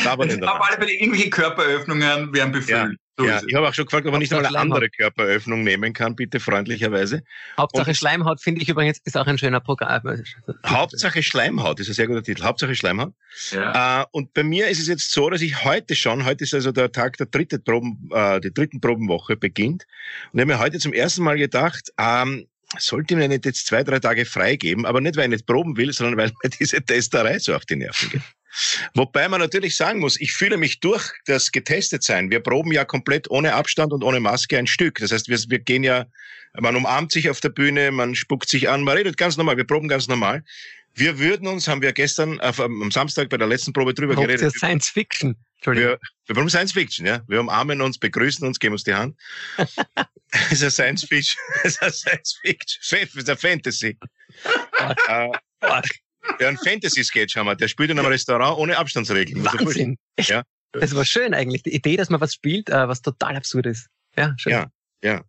Stabel 0.00 0.30
in 0.30 0.40
der 0.40 0.46
Nase. 0.46 0.60
Auf 0.60 0.68
alle 0.68 0.76
Fälle 0.76 0.92
irgendwelche 0.92 1.30
Körperöffnungen 1.30 2.34
werden 2.34 2.52
befüllt. 2.52 2.98
So 3.18 3.26
ja, 3.26 3.42
ich 3.46 3.54
habe 3.54 3.68
auch 3.68 3.74
schon 3.74 3.84
gefragt, 3.84 4.06
ob 4.06 4.12
man 4.12 4.20
nicht 4.20 4.32
mal 4.32 4.44
eine 4.44 4.58
andere 4.58 4.88
Körperöffnung 4.88 5.62
nehmen 5.62 5.92
kann, 5.92 6.16
bitte 6.16 6.40
freundlicherweise. 6.40 7.22
Hauptsache 7.58 7.90
Und 7.90 7.96
Schleimhaut 7.96 8.40
finde 8.40 8.62
ich 8.62 8.68
übrigens 8.70 9.00
ist 9.04 9.18
auch 9.18 9.26
ein 9.26 9.36
schöner 9.36 9.60
Programm. 9.60 10.02
Hauptsache 10.64 11.22
Schleimhaut 11.22 11.78
ist 11.80 11.88
ein 11.88 11.94
sehr 11.94 12.06
guter 12.06 12.22
Titel. 12.22 12.42
Hauptsache 12.42 12.74
Schleimhaut. 12.74 13.12
Ja. 13.50 14.02
Äh, 14.02 14.06
und 14.12 14.32
bei 14.32 14.42
mir 14.42 14.68
ist 14.68 14.80
es 14.80 14.86
jetzt 14.86 15.12
so, 15.12 15.28
dass 15.28 15.42
ich 15.42 15.62
heute 15.62 15.94
schon, 15.94 16.24
heute 16.24 16.44
ist 16.44 16.54
also 16.54 16.72
der 16.72 16.90
Tag 16.90 17.18
der 17.18 17.26
dritte 17.26 17.58
Proben, 17.58 18.08
äh, 18.12 18.40
die 18.40 18.52
dritten 18.52 18.80
Probenwoche 18.80 19.36
beginnt. 19.36 19.86
Und 20.32 20.38
ich 20.38 20.40
habe 20.40 20.54
mir 20.54 20.58
heute 20.58 20.78
zum 20.78 20.94
ersten 20.94 21.22
Mal 21.22 21.36
gedacht, 21.36 21.92
ähm, 21.98 22.46
sollte 22.78 23.16
mir 23.16 23.28
nicht 23.28 23.44
jetzt 23.44 23.66
zwei, 23.66 23.82
drei 23.82 23.98
Tage 23.98 24.24
freigeben, 24.24 24.86
aber 24.86 25.02
nicht, 25.02 25.16
weil 25.16 25.24
ich 25.24 25.30
nicht 25.30 25.46
proben 25.46 25.76
will, 25.76 25.92
sondern 25.92 26.16
weil 26.16 26.32
mir 26.42 26.50
diese 26.60 26.82
Testerei 26.82 27.38
so 27.38 27.54
auf 27.54 27.66
die 27.66 27.76
Nerven 27.76 28.08
geht. 28.08 28.22
Wobei 28.94 29.28
man 29.28 29.40
natürlich 29.40 29.76
sagen 29.76 30.00
muss, 30.00 30.20
ich 30.20 30.32
fühle 30.32 30.56
mich 30.56 30.80
durch 30.80 31.12
das 31.26 31.52
Getestetsein. 31.52 32.30
Wir 32.30 32.40
proben 32.40 32.72
ja 32.72 32.84
komplett 32.84 33.30
ohne 33.30 33.54
Abstand 33.54 33.92
und 33.92 34.04
ohne 34.04 34.20
Maske 34.20 34.58
ein 34.58 34.66
Stück. 34.66 34.98
Das 34.98 35.12
heißt, 35.12 35.28
wir, 35.28 35.38
wir 35.48 35.58
gehen 35.58 35.84
ja, 35.84 36.06
man 36.58 36.76
umarmt 36.76 37.12
sich 37.12 37.30
auf 37.30 37.40
der 37.40 37.48
Bühne, 37.48 37.90
man 37.90 38.14
spuckt 38.14 38.48
sich 38.48 38.68
an, 38.68 38.84
man 38.84 38.96
redet 38.96 39.16
ganz 39.16 39.36
normal, 39.36 39.56
wir 39.56 39.66
proben 39.66 39.88
ganz 39.88 40.08
normal. 40.08 40.44
Wir 40.94 41.18
würden 41.18 41.48
uns, 41.48 41.68
haben 41.68 41.80
wir 41.80 41.92
gestern 41.92 42.38
äh, 42.40 42.52
am 42.58 42.90
Samstag 42.90 43.30
bei 43.30 43.38
der 43.38 43.46
letzten 43.46 43.72
Probe 43.72 43.94
drüber 43.94 44.14
Habt 44.14 44.26
geredet. 44.26 44.52
Science 44.54 44.88
Fiction. 44.90 45.36
Wir, 45.64 45.98
wir 46.26 46.34
proben 46.34 46.50
Science 46.50 46.72
Fiction, 46.72 47.06
ja. 47.06 47.22
Wir 47.28 47.40
umarmen 47.40 47.80
uns, 47.80 47.98
begrüßen 47.98 48.46
uns, 48.46 48.58
geben 48.58 48.74
uns 48.74 48.84
die 48.84 48.94
Hand. 48.94 49.16
Es 50.50 50.62
ist 50.62 50.62
ein 50.62 50.70
Science 50.70 51.04
Fiction. 51.04 51.42
Es 51.62 51.72
ist 51.72 51.82
ein 51.82 51.92
Science 51.92 52.38
Fiction. 52.40 52.98
Es 53.02 53.14
ist 53.14 53.28
ein 53.28 53.36
Fantasy. 53.36 53.98
äh, 55.08 55.28
ja, 56.40 56.48
ein 56.48 56.56
Fantasy-Sketch 56.56 57.36
haben 57.36 57.46
wir. 57.46 57.56
Der 57.56 57.68
spielt 57.68 57.90
in 57.90 57.98
einem 57.98 58.08
Restaurant 58.08 58.58
ohne 58.58 58.76
Abstandsregeln. 58.76 59.44
Wahnsinn. 59.44 59.96
Ja. 60.18 60.42
Das 60.72 60.94
war 60.94 61.04
schön 61.04 61.34
eigentlich. 61.34 61.62
Die 61.62 61.74
Idee, 61.74 61.96
dass 61.96 62.08
man 62.08 62.20
was 62.20 62.34
spielt, 62.34 62.70
äh, 62.70 62.88
was 62.88 63.02
total 63.02 63.36
absurd 63.36 63.66
ist. 63.66 63.88
Ja, 64.16 64.34
schön. 64.38 64.52
Ja, 64.52 64.66
ja. 65.02 65.22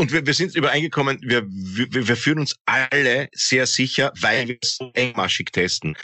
Und 0.00 0.12
wir, 0.12 0.24
wir 0.24 0.32
sind 0.32 0.56
übereingekommen, 0.56 1.18
wir, 1.20 1.42
wir, 1.46 2.08
wir 2.08 2.16
fühlen 2.16 2.38
uns 2.38 2.56
alle 2.64 3.28
sehr 3.34 3.66
sicher, 3.66 4.14
weil 4.18 4.48
wir 4.48 4.56
so 4.64 4.90
engmaschig 4.94 5.52
testen. 5.52 5.94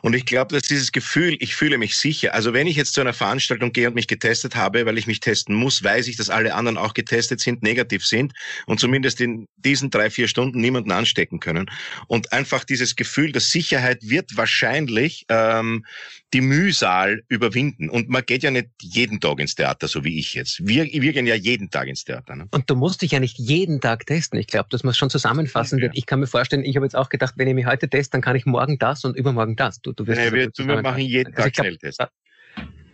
Und 0.00 0.16
ich 0.16 0.24
glaube, 0.24 0.54
dass 0.54 0.62
dieses 0.62 0.90
Gefühl, 0.90 1.36
ich 1.38 1.54
fühle 1.54 1.76
mich 1.76 1.98
sicher, 1.98 2.32
also 2.32 2.54
wenn 2.54 2.66
ich 2.66 2.76
jetzt 2.76 2.94
zu 2.94 3.02
einer 3.02 3.12
Veranstaltung 3.12 3.70
gehe 3.74 3.88
und 3.88 3.94
mich 3.94 4.06
getestet 4.06 4.56
habe, 4.56 4.86
weil 4.86 4.96
ich 4.96 5.06
mich 5.06 5.20
testen 5.20 5.54
muss, 5.54 5.84
weiß 5.84 6.08
ich, 6.08 6.16
dass 6.16 6.30
alle 6.30 6.54
anderen 6.54 6.78
auch 6.78 6.94
getestet 6.94 7.40
sind, 7.40 7.62
negativ 7.62 8.06
sind 8.06 8.32
und 8.64 8.80
zumindest 8.80 9.20
in 9.20 9.44
diesen 9.56 9.90
drei, 9.90 10.08
vier 10.08 10.28
Stunden 10.28 10.58
niemanden 10.58 10.90
anstecken 10.90 11.38
können. 11.38 11.70
Und 12.06 12.32
einfach 12.32 12.64
dieses 12.64 12.96
Gefühl 12.96 13.32
der 13.32 13.42
Sicherheit 13.42 13.98
wird 14.00 14.34
wahrscheinlich 14.34 15.26
ähm, 15.28 15.84
die 16.32 16.40
Mühsal 16.40 17.22
überwinden. 17.28 17.90
Und 17.90 18.08
man 18.08 18.22
geht 18.24 18.42
ja 18.42 18.50
nicht 18.50 18.68
jeden 18.80 19.20
Tag 19.20 19.38
ins 19.38 19.54
Theater, 19.54 19.88
so 19.88 20.04
wie 20.04 20.18
ich 20.18 20.34
jetzt. 20.34 20.66
Wir, 20.66 20.84
wir 20.84 21.12
gehen 21.12 21.26
ja 21.26 21.34
jeden 21.34 21.70
Tag 21.70 21.88
ins 21.88 22.04
Theater. 22.04 22.36
Ne? 22.36 22.46
Und 22.50 22.70
du 22.70 22.74
musst 22.74 23.02
dich 23.02 23.12
ja 23.12 23.20
nicht 23.20 23.38
jeden 23.38 23.80
Tag 23.80 24.06
testen. 24.06 24.38
Ich 24.38 24.46
glaube, 24.46 24.68
dass 24.70 24.82
man 24.82 24.92
es 24.92 24.96
schon 24.96 25.10
zusammenfassen 25.10 25.78
ja. 25.78 25.84
wird. 25.84 25.96
Ich 25.96 26.06
kann 26.06 26.20
mir 26.20 26.26
vorstellen, 26.26 26.64
ich 26.64 26.76
habe 26.76 26.86
jetzt 26.86 26.96
auch 26.96 27.08
gedacht, 27.08 27.34
wenn 27.36 27.48
ich 27.48 27.54
mich 27.54 27.66
heute 27.66 27.88
teste, 27.88 28.12
dann 28.12 28.22
kann 28.22 28.36
ich 28.36 28.46
morgen 28.46 28.78
das 28.78 29.04
und 29.04 29.16
übermorgen 29.16 29.56
das. 29.56 29.80
Du, 29.80 29.92
du 29.92 30.06
wirst 30.06 30.20
ja, 30.20 30.32
wir, 30.32 30.50
wir 30.56 30.82
machen 30.82 31.02
jeden 31.02 31.34
also 31.34 31.48
Tag 31.48 31.58
also 31.58 31.62
Schnelltest. 31.62 32.00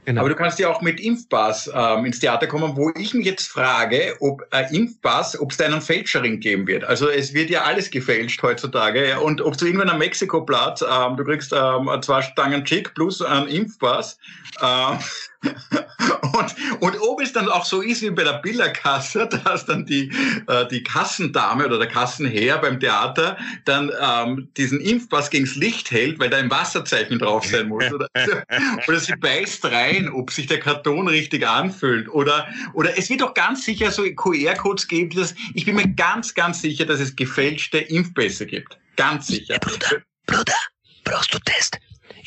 Genau. 0.08 0.22
Aber 0.22 0.30
du 0.30 0.36
kannst 0.36 0.58
ja 0.58 0.70
auch 0.70 0.80
mit 0.80 1.00
Impfpass 1.00 1.70
ähm, 1.74 2.06
ins 2.06 2.18
Theater 2.18 2.46
kommen, 2.46 2.74
wo 2.78 2.90
ich 2.96 3.12
mich 3.12 3.26
jetzt 3.26 3.46
frage, 3.46 4.16
ob 4.20 4.42
äh, 4.54 4.64
Impfpass, 4.74 5.38
ob 5.38 5.50
es 5.50 5.58
da 5.58 5.66
einen 5.66 5.82
Fälscherring 5.82 6.40
geben 6.40 6.66
wird. 6.66 6.82
Also 6.82 7.10
es 7.10 7.34
wird 7.34 7.50
ja 7.50 7.64
alles 7.64 7.90
gefälscht 7.90 8.42
heutzutage. 8.42 9.20
Und 9.20 9.42
ob 9.42 9.58
du 9.58 9.66
irgendwann 9.66 9.90
am 9.90 9.98
Mexiko-Platz, 9.98 10.80
ähm, 10.80 11.18
du 11.18 11.24
kriegst 11.24 11.52
ähm, 11.52 11.90
zwei 12.00 12.22
Stangen 12.22 12.64
Chick 12.64 12.94
plus 12.94 13.20
einen 13.20 13.48
Impfpass. 13.48 14.18
Ähm, 14.62 14.98
und, 15.42 16.82
und 16.82 17.00
ob 17.00 17.20
es 17.20 17.32
dann 17.32 17.48
auch 17.48 17.64
so 17.64 17.80
ist 17.80 18.02
wie 18.02 18.10
bei 18.10 18.24
der 18.24 18.34
Billerkasse, 18.34 19.28
dass 19.44 19.66
dann 19.66 19.86
die, 19.86 20.10
äh, 20.46 20.66
die 20.68 20.82
Kassendame 20.82 21.66
oder 21.66 21.78
der 21.78 21.88
Kassenherr 21.88 22.58
beim 22.58 22.80
Theater 22.80 23.36
dann 23.64 23.90
ähm, 24.00 24.48
diesen 24.56 24.80
Impfpass 24.80 25.30
gegens 25.30 25.56
Licht 25.56 25.90
hält, 25.90 26.18
weil 26.18 26.30
da 26.30 26.38
ein 26.38 26.50
Wasserzeichen 26.50 27.18
drauf 27.18 27.44
sein 27.44 27.68
muss. 27.68 27.84
Oder, 27.92 28.08
oder 28.88 28.98
sie 28.98 29.14
beißt 29.16 29.64
rein, 29.66 30.10
ob 30.10 30.30
sich 30.30 30.46
der 30.46 30.60
Karton 30.60 31.08
richtig 31.08 31.46
anfühlt. 31.46 32.08
Oder, 32.08 32.48
oder 32.74 32.98
es 32.98 33.08
wird 33.10 33.20
doch 33.20 33.34
ganz 33.34 33.64
sicher 33.64 33.90
so 33.90 34.02
QR-Codes 34.02 34.88
geben, 34.88 35.10
dass, 35.10 35.34
ich 35.54 35.64
bin 35.64 35.76
mir 35.76 35.88
ganz, 35.94 36.34
ganz 36.34 36.62
sicher, 36.62 36.84
dass 36.84 37.00
es 37.00 37.14
gefälschte 37.14 37.78
Impfpässe 37.78 38.46
gibt. 38.46 38.78
Ganz 38.96 39.28
sicher. 39.28 39.54
Ja, 39.54 39.58
Bruder, 39.60 40.02
Bruder, 40.26 40.56
brauchst 41.04 41.32
du 41.32 41.38
Test? 41.40 41.78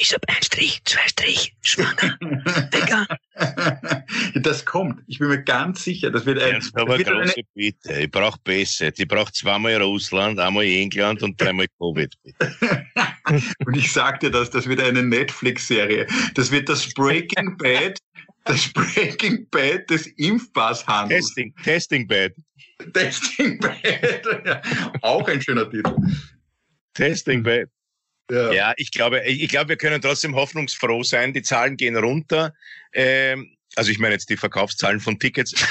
Ich 0.01 0.11
hab 0.13 0.27
ein 0.27 0.41
Strich, 0.41 0.81
zwei 0.85 1.07
Strich, 1.07 1.55
schwanger. 1.61 2.17
Digga. 2.73 3.05
Das 4.35 4.65
kommt. 4.65 5.01
Ich 5.07 5.19
bin 5.19 5.29
mir 5.29 5.43
ganz 5.43 5.83
sicher, 5.83 6.11
das 6.11 6.25
wird 6.25 6.39
ein. 6.41 6.55
Das 6.55 6.73
aber 6.75 6.97
große 6.97 7.11
eine... 7.11 7.33
Bitte. 7.53 7.93
Ich 8.01 8.11
brauche 8.11 8.39
besser. 8.43 8.91
Ich 8.95 9.07
brauche 9.07 9.31
zweimal 9.31 9.81
Russland, 9.81 10.39
einmal 10.39 10.65
England 10.65 11.23
und 11.23 11.39
dreimal 11.39 11.67
Covid. 11.79 12.13
und 13.65 13.77
ich 13.77 13.91
sagte 13.91 14.29
das, 14.29 14.49
das 14.49 14.67
wird 14.67 14.81
eine 14.81 15.01
Netflix-Serie. 15.01 16.07
Das 16.35 16.51
wird 16.51 16.69
das 16.69 16.93
Breaking 16.93 17.57
Bad, 17.57 17.97
das 18.45 18.71
Breaking 18.73 19.47
Bad 19.49 19.89
des 19.89 20.07
Impfpasshandels. 20.17 21.27
Testing, 21.27 21.53
Testing 21.63 22.07
Bad. 22.07 22.33
Testing 22.93 23.59
Bad. 23.59 24.63
Auch 25.01 25.27
ein 25.27 25.41
schöner 25.41 25.69
Titel. 25.69 25.95
Testing 26.93 27.43
Bad. 27.43 27.69
Ja. 28.31 28.51
ja, 28.53 28.73
ich 28.77 28.91
glaube, 28.91 29.21
ich 29.25 29.49
glaube, 29.49 29.69
wir 29.69 29.75
können 29.75 30.01
trotzdem 30.01 30.35
hoffnungsfroh 30.35 31.03
sein. 31.03 31.33
Die 31.33 31.41
Zahlen 31.41 31.75
gehen 31.75 31.97
runter. 31.97 32.53
Ähm, 32.93 33.57
also 33.75 33.91
ich 33.91 33.99
meine 33.99 34.13
jetzt 34.13 34.29
die 34.29 34.37
Verkaufszahlen 34.37 35.01
von 35.01 35.19
Tickets. 35.19 35.53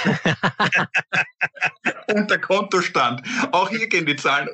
Und 2.08 2.30
der 2.30 2.38
Kontostand. 2.38 3.22
Auch 3.52 3.70
hier 3.70 3.86
gehen 3.88 4.04
die 4.04 4.16
Zahlen. 4.16 4.50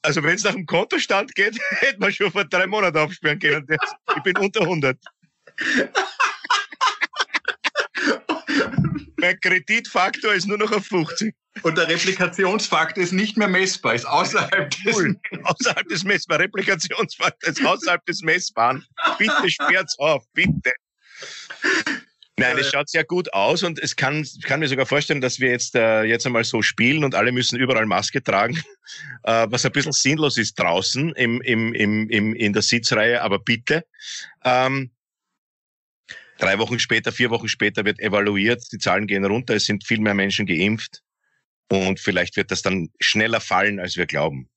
Also 0.00 0.22
wenn 0.22 0.36
es 0.36 0.44
nach 0.44 0.52
dem 0.52 0.64
Kontostand 0.64 1.34
geht, 1.34 1.58
hätte 1.80 2.00
man 2.00 2.10
schon 2.12 2.32
vor 2.32 2.46
drei 2.46 2.66
Monaten 2.66 2.96
aufsperren 2.96 3.38
können. 3.38 3.66
Ich 4.16 4.22
bin 4.22 4.38
unter 4.38 4.62
100. 4.62 4.98
Mein 9.16 9.38
Kreditfaktor 9.38 10.32
ist 10.32 10.46
nur 10.46 10.56
noch 10.56 10.72
auf 10.72 10.86
50. 10.86 11.34
Und 11.62 11.76
der 11.76 11.86
Replikationsfaktor 11.88 13.04
ist 13.04 13.12
nicht 13.12 13.36
mehr 13.36 13.48
messbar, 13.48 13.94
ist 13.94 14.06
außerhalb 14.06 14.70
des, 14.70 14.96
cool. 14.96 15.20
außerhalb 15.44 15.86
des 15.88 16.02
Messbaren. 16.02 16.42
Replikationsfaktor 16.42 17.50
ist 17.50 17.64
außerhalb 17.64 18.04
des 18.06 18.22
Messbaren. 18.22 18.84
Bitte 19.18 19.50
sperrt's 19.50 19.98
auf, 19.98 20.24
bitte. 20.32 20.72
Nein, 22.38 22.56
es 22.58 22.70
schaut 22.70 22.88
sehr 22.88 23.04
gut 23.04 23.32
aus 23.34 23.62
und 23.62 23.78
es 23.78 23.94
kann, 23.94 24.22
ich 24.22 24.42
kann 24.42 24.60
mir 24.60 24.68
sogar 24.68 24.86
vorstellen, 24.86 25.20
dass 25.20 25.38
wir 25.38 25.50
jetzt, 25.50 25.74
äh, 25.74 26.04
jetzt 26.04 26.24
einmal 26.24 26.42
so 26.44 26.62
spielen 26.62 27.04
und 27.04 27.14
alle 27.14 27.30
müssen 27.30 27.58
überall 27.58 27.84
Maske 27.84 28.22
tragen, 28.22 28.56
äh, 29.24 29.46
was 29.50 29.66
ein 29.66 29.72
bisschen 29.72 29.92
sinnlos 29.92 30.38
ist 30.38 30.58
draußen 30.58 31.12
im, 31.12 31.42
im, 31.42 31.74
im, 31.74 32.08
im, 32.08 32.34
in 32.34 32.52
der 32.54 32.62
Sitzreihe, 32.62 33.20
aber 33.20 33.38
bitte. 33.38 33.84
Ähm, 34.42 34.90
drei 36.38 36.58
Wochen 36.58 36.78
später, 36.78 37.12
vier 37.12 37.28
Wochen 37.30 37.48
später 37.48 37.84
wird 37.84 38.00
evaluiert, 38.00 38.64
die 38.72 38.78
Zahlen 38.78 39.06
gehen 39.06 39.26
runter, 39.26 39.54
es 39.54 39.66
sind 39.66 39.86
viel 39.86 40.00
mehr 40.00 40.14
Menschen 40.14 40.46
geimpft 40.46 41.02
und 41.72 42.00
vielleicht 42.00 42.36
wird 42.36 42.50
das 42.50 42.62
dann 42.62 42.90
schneller 43.00 43.40
fallen, 43.40 43.80
als 43.80 43.96
wir 43.96 44.06
glauben. 44.06 44.48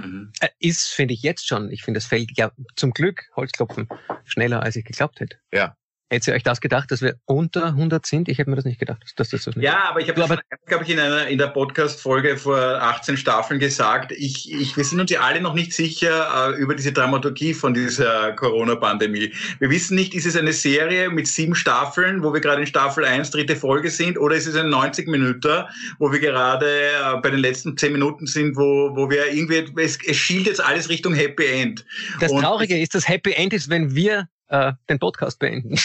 Mhm. 0.00 0.32
Äh, 0.40 0.48
ist, 0.58 0.88
finde 0.88 1.14
ich 1.14 1.22
jetzt 1.22 1.46
schon. 1.46 1.70
Ich 1.70 1.82
finde, 1.82 1.98
es 1.98 2.06
fällt 2.06 2.36
ja 2.36 2.50
zum 2.76 2.92
Glück, 2.92 3.24
Holzklopfen, 3.36 3.88
schneller, 4.24 4.62
als 4.62 4.76
ich 4.76 4.84
geglaubt 4.84 5.20
hätte. 5.20 5.38
Ja. 5.52 5.76
Hättet 6.10 6.28
ihr 6.28 6.34
euch 6.34 6.42
das 6.42 6.60
gedacht, 6.60 6.90
dass 6.90 7.00
wir 7.00 7.16
unter 7.24 7.68
100 7.68 8.04
sind? 8.04 8.28
Ich 8.28 8.38
hätte 8.38 8.50
mir 8.50 8.56
das 8.56 8.66
nicht 8.66 8.78
gedacht. 8.78 9.02
Dass 9.16 9.30
das 9.30 9.42
so 9.42 9.50
ja, 9.52 9.88
aber 9.88 10.00
ich 10.00 10.08
habe, 10.08 10.38
glaube 10.66 10.84
ich, 10.84 10.90
in, 10.90 10.98
einer, 10.98 11.28
in 11.28 11.38
der 11.38 11.46
Podcast-Folge 11.46 12.36
vor 12.36 12.58
18 12.58 13.16
Staffeln 13.16 13.58
gesagt, 13.58 14.12
ich, 14.12 14.52
ich, 14.52 14.76
wir 14.76 14.84
sind 14.84 15.00
uns 15.00 15.10
ja 15.10 15.20
alle 15.20 15.40
noch 15.40 15.54
nicht 15.54 15.72
sicher 15.72 16.52
äh, 16.52 16.60
über 16.60 16.74
diese 16.74 16.92
Dramaturgie 16.92 17.54
von 17.54 17.72
dieser 17.72 18.32
Corona-Pandemie. 18.32 19.32
Wir 19.58 19.70
wissen 19.70 19.94
nicht, 19.94 20.14
ist 20.14 20.26
es 20.26 20.36
eine 20.36 20.52
Serie 20.52 21.08
mit 21.08 21.26
sieben 21.26 21.54
Staffeln, 21.54 22.22
wo 22.22 22.34
wir 22.34 22.40
gerade 22.40 22.60
in 22.60 22.66
Staffel 22.66 23.06
1, 23.06 23.30
dritte 23.30 23.56
Folge 23.56 23.88
sind, 23.88 24.18
oder 24.18 24.36
ist 24.36 24.46
es 24.46 24.56
ein 24.56 24.68
90 24.68 25.08
Minuten, 25.08 25.64
wo 25.98 26.12
wir 26.12 26.20
gerade 26.20 26.66
äh, 26.66 27.16
bei 27.22 27.30
den 27.30 27.40
letzten 27.40 27.78
10 27.78 27.92
Minuten 27.92 28.26
sind, 28.26 28.56
wo, 28.56 28.94
wo 28.94 29.08
wir 29.08 29.32
irgendwie, 29.32 29.64
es, 29.80 29.98
es 30.06 30.16
schielt 30.18 30.46
jetzt 30.46 30.62
alles 30.62 30.90
Richtung 30.90 31.14
Happy 31.14 31.46
End. 31.46 31.84
Das 32.20 32.30
Traurige 32.30 32.74
Und, 32.74 32.80
ist, 32.80 32.94
das 32.94 33.08
Happy 33.08 33.32
End 33.32 33.54
ist, 33.54 33.70
wenn 33.70 33.94
wir 33.94 34.28
äh, 34.54 34.72
den 34.88 34.98
Podcast 35.00 35.40
beenden. 35.40 35.76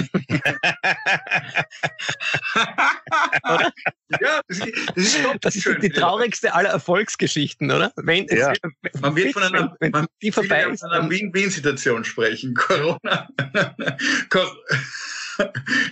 ja, 4.21 4.41
das, 4.47 4.59
ist, 4.95 5.19
das 5.41 5.57
ist 5.57 5.69
die 5.83 5.91
traurigste 5.91 6.55
aller 6.55 6.69
Erfolgsgeschichten, 6.69 7.69
oder? 7.71 7.93
Wenn, 7.97 8.27
ja. 8.29 8.53
es, 8.53 9.01
man 9.01 9.17
wird 9.17 9.33
von 9.33 9.43
einer, 9.43 9.77
wenn, 9.81 9.93
wenn 9.93 10.07
die 10.23 10.31
vorbei 10.31 10.67
ist, 10.67 10.85
einer 10.85 11.11
Win-Win-Situation 11.11 12.05
sprechen. 12.05 12.55
Corona. 12.59 13.29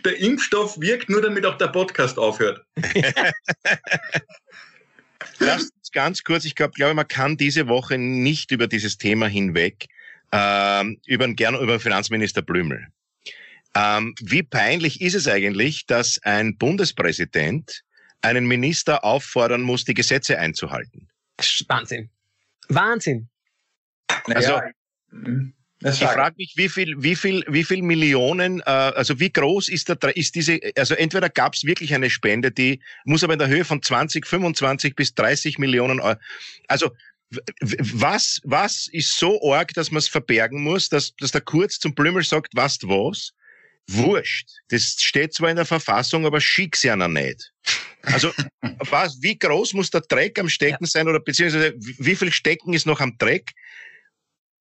der 0.04 0.18
Impfstoff 0.20 0.80
wirkt 0.80 1.08
nur, 1.08 1.20
damit 1.20 1.44
auch 1.46 1.58
der 1.58 1.68
Podcast 1.68 2.16
aufhört. 2.18 2.64
Lasst 5.40 5.72
uns 5.76 5.90
ganz 5.90 6.22
kurz, 6.22 6.44
ich 6.44 6.54
glaube, 6.54 6.74
glaube, 6.74 6.94
man 6.94 7.08
kann 7.08 7.36
diese 7.36 7.66
Woche 7.66 7.98
nicht 7.98 8.52
über 8.52 8.68
dieses 8.68 8.98
Thema 8.98 9.26
hinweg 9.26 9.88
ähm, 10.34 11.00
über, 11.06 11.28
gerne 11.28 11.58
über 11.58 11.78
Finanzminister 11.78 12.42
Blümel. 12.42 12.88
Ähm, 13.76 14.14
wie 14.20 14.42
peinlich 14.42 15.00
ist 15.00 15.14
es 15.14 15.28
eigentlich, 15.28 15.86
dass 15.86 16.20
ein 16.22 16.56
Bundespräsident 16.56 17.82
einen 18.20 18.46
Minister 18.46 19.04
auffordern 19.04 19.62
muss, 19.62 19.84
die 19.84 19.94
Gesetze 19.94 20.38
einzuhalten? 20.38 21.08
Wahnsinn. 21.68 22.10
Wahnsinn. 22.68 23.28
Also, 24.34 24.60
ich 25.80 25.98
frage 25.98 26.36
mich, 26.38 26.54
wie 26.56 26.68
viel, 26.68 26.94
wie 26.98 27.14
viel, 27.14 27.44
wie 27.46 27.62
viel 27.62 27.82
Millionen, 27.82 28.60
äh, 28.60 28.64
also 28.64 29.20
wie 29.20 29.30
groß 29.30 29.68
ist 29.68 29.88
der, 29.88 30.16
ist 30.16 30.34
diese, 30.34 30.58
also 30.76 30.94
entweder 30.94 31.28
gab 31.28 31.54
es 31.54 31.64
wirklich 31.64 31.94
eine 31.94 32.08
Spende, 32.10 32.50
die 32.50 32.80
muss 33.04 33.22
aber 33.22 33.34
in 33.34 33.38
der 33.38 33.48
Höhe 33.48 33.64
von 33.64 33.82
20, 33.82 34.26
25 34.26 34.96
bis 34.96 35.14
30 35.14 35.58
Millionen 35.58 36.00
Euro. 36.00 36.18
Also 36.68 36.90
was, 37.60 38.40
was 38.44 38.88
ist 38.92 39.18
so 39.18 39.40
arg, 39.52 39.72
dass 39.74 39.90
man 39.90 39.98
es 39.98 40.08
verbergen 40.08 40.62
muss, 40.62 40.88
dass, 40.88 41.14
dass 41.16 41.32
der 41.32 41.40
Kurz 41.40 41.78
zum 41.78 41.94
Blümel 41.94 42.24
sagt, 42.24 42.54
was 42.54 42.78
was? 42.82 43.32
Wurscht. 43.86 44.48
Das 44.68 44.96
steht 44.98 45.34
zwar 45.34 45.50
in 45.50 45.56
der 45.56 45.66
Verfassung, 45.66 46.24
aber 46.24 46.40
schick's 46.40 46.82
ja 46.82 46.96
noch 46.96 47.08
nicht. 47.08 47.52
Also, 48.02 48.32
was, 48.90 49.20
wie 49.20 49.38
groß 49.38 49.74
muss 49.74 49.90
der 49.90 50.00
Dreck 50.00 50.38
am 50.38 50.48
Stecken 50.48 50.84
ja. 50.84 50.88
sein 50.88 51.08
oder 51.08 51.20
beziehungsweise 51.20 51.74
wie 51.78 52.16
viel 52.16 52.32
Stecken 52.32 52.72
ist 52.72 52.86
noch 52.86 53.00
am 53.00 53.16
Dreck, 53.18 53.52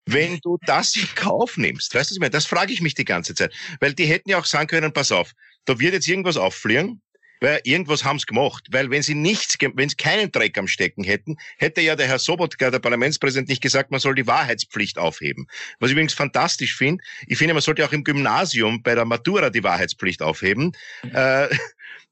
wenn 0.06 0.40
du 0.40 0.58
das 0.66 0.96
in 0.96 1.08
Kauf 1.16 1.56
nimmst? 1.58 1.96
Weißt 1.96 2.10
du, 2.10 2.12
was 2.12 2.18
ich 2.18 2.20
meine? 2.20 2.32
Das 2.32 2.46
frage 2.46 2.74
ich 2.74 2.82
mich 2.82 2.96
die 2.96 3.06
ganze 3.06 3.34
Zeit. 3.34 3.54
Weil 3.80 3.94
die 3.94 4.06
hätten 4.06 4.30
ja 4.30 4.40
auch 4.40 4.46
sagen 4.46 4.68
können, 4.68 4.92
pass 4.92 5.12
auf, 5.12 5.32
da 5.66 5.80
wird 5.80 5.94
jetzt 5.94 6.08
irgendwas 6.08 6.36
auffliegen 6.36 7.02
weil 7.44 7.60
irgendwas 7.66 8.06
haben 8.06 8.18
sie 8.18 8.26
gemacht. 8.26 8.68
Weil 8.72 8.90
wenn 8.90 9.04
sie 9.04 9.16
nichts, 9.16 9.58
wenn 9.60 9.90
sie 9.90 9.98
keinen 9.98 10.32
Dreck 10.32 10.58
am 10.58 10.68
Stecken 10.68 11.04
hätten, 11.04 11.38
hätte 11.58 11.82
ja 11.82 11.96
der 11.96 12.08
Herr 12.08 12.18
Sobotka, 12.18 12.72
der 12.72 12.80
Parlamentspräsident, 12.80 13.50
nicht 13.50 13.62
gesagt, 13.62 13.92
man 13.92 14.00
soll 14.00 14.16
die 14.16 14.26
Wahrheitspflicht 14.26 14.98
aufheben. 14.98 15.48
Was 15.80 15.90
ich 15.90 15.92
übrigens 15.92 16.14
fantastisch 16.14 16.76
finde, 16.76 17.04
ich 17.28 17.38
finde, 17.38 17.54
man 17.54 17.62
sollte 17.62 17.86
auch 17.86 17.92
im 17.92 18.06
Gymnasium 18.06 18.82
bei 18.82 18.96
der 18.96 19.04
Matura 19.04 19.50
die 19.50 19.62
Wahrheitspflicht 19.62 20.22
aufheben. 20.22 20.72
Äh, 21.14 21.50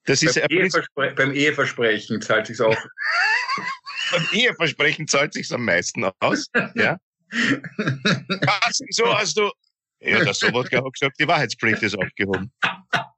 das 0.06 0.22
ist 0.22 0.36
beim, 0.36 0.50
Ehevers 0.50 0.86
beim 1.16 1.34
Eheversprechen 1.34 2.22
zahlt 2.22 2.48
sich's 2.48 2.60
auch. 2.60 2.76
beim 4.12 4.28
Eheversprechen 4.34 5.08
zahlt 5.08 5.34
sich's 5.34 5.54
am 5.54 5.64
meisten 5.64 6.04
aus. 6.20 6.48
Ja. 6.76 6.98
Was, 7.30 8.82
wieso 8.86 9.18
hast 9.18 9.38
du? 9.38 9.50
Ja, 10.02 10.22
der 10.24 10.34
Sobotka 10.34 10.84
hat 10.84 10.94
gesagt, 10.94 11.20
die 11.20 11.28
Wahrheitspflicht 11.28 11.84
ist 11.84 11.98
aufgehoben. 11.98 12.52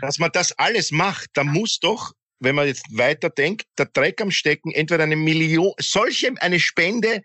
dass 0.00 0.18
man 0.18 0.30
das 0.32 0.52
alles 0.52 0.90
macht, 0.90 1.30
da 1.34 1.44
muss 1.44 1.78
doch, 1.80 2.12
wenn 2.38 2.54
man 2.54 2.66
jetzt 2.66 2.86
weiter 2.90 3.30
denkt, 3.30 3.66
der 3.78 3.86
Dreck 3.86 4.20
am 4.20 4.30
Stecken 4.30 4.72
entweder 4.72 5.04
eine 5.04 5.16
Million, 5.16 5.72
solche, 5.78 6.32
eine 6.40 6.60
Spende, 6.60 7.22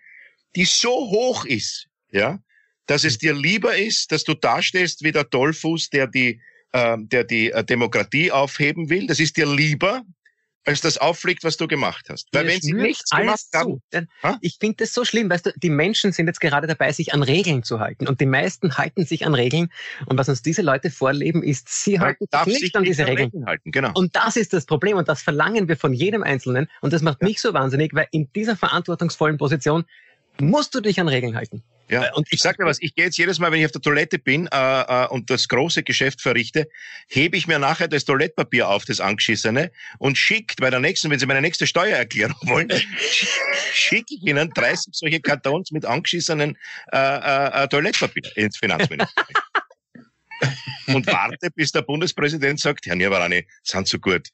die 0.56 0.66
so 0.66 0.90
hoch 0.90 1.46
ist, 1.46 1.88
ja, 2.12 2.40
dass 2.88 3.04
es 3.04 3.18
dir 3.18 3.34
lieber 3.34 3.76
ist, 3.76 4.12
dass 4.12 4.24
du 4.24 4.34
dastehst 4.34 5.04
wie 5.04 5.12
der 5.12 5.24
Dollfuß, 5.24 5.90
der 5.90 6.08
die, 6.08 6.42
äh, 6.72 6.98
der 7.00 7.24
die 7.24 7.52
äh, 7.52 7.64
Demokratie 7.64 8.32
aufheben 8.32 8.90
will. 8.90 9.08
Das 9.08 9.20
ist 9.20 9.38
dir 9.38 9.48
lieber, 9.48 10.04
als 10.66 10.82
das 10.82 10.98
auffliegt, 10.98 11.44
was 11.44 11.58
du 11.58 11.68
gemacht 11.68 12.08
hast. 12.10 12.28
Weil 12.34 12.48
wenn 12.48 12.60
sie 12.60 12.74
nichts 12.74 13.12
gemacht 13.12 13.46
haben, 13.54 13.82
ich 14.42 14.58
finde 14.60 14.78
das 14.78 14.94
so 14.94 15.06
schlimm, 15.06 15.30
weißt 15.30 15.46
du, 15.46 15.54
die 15.56 15.70
Menschen 15.70 16.12
sind 16.12 16.28
jetzt 16.28 16.42
gerade 16.42 16.68
dabei, 16.68 16.92
sich 16.92 17.14
an 17.14 17.24
Regeln 17.24 17.64
zu 17.64 17.80
halten 17.80 18.08
und 18.08 18.20
die 18.20 18.26
meisten 18.26 18.78
halten 18.78 19.06
sich 19.06 19.26
an 19.26 19.36
Regeln 19.36 19.72
und 20.08 20.18
was 20.18 20.28
uns 20.28 20.42
diese 20.42 20.64
Leute 20.64 20.90
vorleben, 20.90 21.44
ist, 21.44 21.70
sie 21.70 22.00
halten 22.00 22.26
sich 22.46 22.62
nicht 22.62 22.76
an 22.76 22.84
diese 22.84 23.08
Regeln. 23.08 23.32
Halten, 23.46 23.72
genau. 23.72 23.92
Und 23.94 24.16
das 24.16 24.36
ist 24.36 24.54
das 24.54 24.66
Problem 24.66 24.98
und 24.98 25.08
das 25.08 25.22
verlangen 25.22 25.68
wir 25.68 25.78
von 25.78 25.94
jedem 25.94 26.24
Einzelnen 26.24 26.68
und 26.82 26.94
das 26.94 27.02
macht 27.02 27.22
ja. 27.22 27.28
mich 27.28 27.40
so 27.40 27.54
wahnsinnig, 27.54 27.94
weil 27.94 28.08
in 28.12 28.32
dieser 28.34 28.58
verantwortungsvollen 28.58 29.38
Position 29.38 29.86
musst 30.40 30.74
du 30.76 30.82
dich 30.82 31.00
an 31.00 31.08
Regeln 31.08 31.36
halten. 31.36 31.64
Ja, 31.88 32.14
und 32.14 32.28
ich 32.32 32.42
sag 32.42 32.58
dir 32.58 32.66
was, 32.66 32.82
ich 32.82 32.96
gehe 32.96 33.06
jetzt 33.06 33.18
jedes 33.18 33.38
Mal, 33.38 33.52
wenn 33.52 33.60
ich 33.60 33.66
auf 33.66 33.72
der 33.72 33.82
Toilette 33.82 34.18
bin 34.18 34.48
äh, 34.48 34.82
äh, 34.82 35.08
und 35.08 35.30
das 35.30 35.48
große 35.48 35.84
Geschäft 35.84 36.22
verrichte, 36.22 36.68
hebe 37.08 37.38
ich 37.38 37.48
mir 37.48 37.60
nachher 37.60 37.88
das 37.88 38.06
Toilettpapier 38.06 38.68
auf, 38.68 38.86
das 38.86 39.00
angeschissene, 39.00 39.72
und 40.00 40.18
schickt 40.18 40.62
bei 40.62 40.70
der 40.70 40.80
nächsten, 40.80 41.12
wenn 41.12 41.20
Sie 41.20 41.28
meine 41.28 41.42
nächste 41.42 41.68
Steuererklärung 41.68 42.36
wollen, 42.44 42.72
schicke 43.72 44.16
ich 44.16 44.24
Ihnen 44.24 44.50
30 44.50 44.94
solche 44.96 45.20
Kartons 45.20 45.72
mit 45.72 45.86
angeschissenen 45.86 46.58
äh, 46.92 46.98
äh, 46.98 47.64
äh 47.64 47.68
Toilettpapier 47.68 48.36
ins 48.36 48.58
Finanzministerium. 48.58 49.36
und 50.88 51.06
warte, 51.08 51.50
bis 51.54 51.72
der 51.72 51.84
Bundespräsident 51.84 52.60
sagt, 52.60 52.88
Herr 52.88 52.96
Nierwarani, 52.96 53.48
sind 53.64 53.88
so 53.88 54.00
gut 54.00 54.30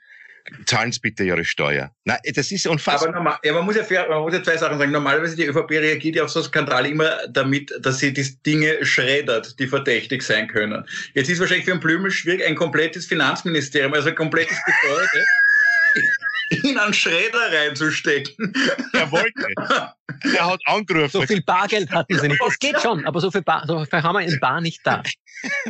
zahlen 0.65 0.91
Sie 0.91 0.99
bitte 0.99 1.23
Ihre 1.23 1.45
Steuer. 1.45 1.91
Nein, 2.05 2.19
das 2.33 2.51
ist 2.51 2.67
unfassbar. 2.67 3.09
Aber 3.09 3.17
normal, 3.17 3.39
ja, 3.43 3.53
man, 3.53 3.65
muss 3.65 3.75
ja 3.75 3.83
fair, 3.83 4.07
man 4.09 4.21
muss 4.21 4.33
ja 4.33 4.43
zwei 4.43 4.57
Sachen 4.57 4.77
sagen. 4.77 4.91
Normalerweise 4.91 5.35
die 5.35 5.45
ÖVP 5.45 5.71
reagiert 5.71 6.15
ja 6.15 6.23
auf 6.23 6.29
so 6.29 6.41
Skandale 6.41 6.89
immer 6.89 7.27
damit, 7.29 7.73
dass 7.81 7.99
sie 7.99 8.13
die 8.13 8.25
Dinge 8.45 8.85
schreddert, 8.85 9.59
die 9.59 9.67
verdächtig 9.67 10.23
sein 10.23 10.47
können. 10.47 10.85
Jetzt 11.13 11.29
ist 11.29 11.39
wahrscheinlich 11.39 11.65
für 11.65 11.71
einen 11.71 11.79
Blümel 11.79 12.11
schwierig, 12.11 12.45
ein 12.45 12.55
komplettes 12.55 13.05
Finanzministerium, 13.05 13.93
also 13.93 14.09
ein 14.09 14.15
komplettes 14.15 14.57
Gebäude 14.65 15.25
in 16.63 16.77
einen 16.77 16.93
Schredder 16.93 17.51
reinzustecken. 17.51 18.53
Er 18.93 19.11
wollte. 19.11 19.45
Er 20.35 20.45
hat 20.45 20.61
angerufen. 20.65 21.09
So 21.09 21.21
viel 21.21 21.41
Bargeld 21.41 21.89
hatten 21.91 22.19
sie 22.19 22.27
nicht. 22.27 22.41
Es 22.47 22.59
geht 22.59 22.79
schon, 22.81 23.05
aber 23.05 23.19
so 23.19 23.31
viel, 23.31 23.41
Bar, 23.41 23.65
so 23.65 23.83
viel 23.85 24.03
haben 24.03 24.15
wir 24.15 24.21
in 24.21 24.39
Bar 24.39 24.61
nicht 24.61 24.81
da. 24.83 25.01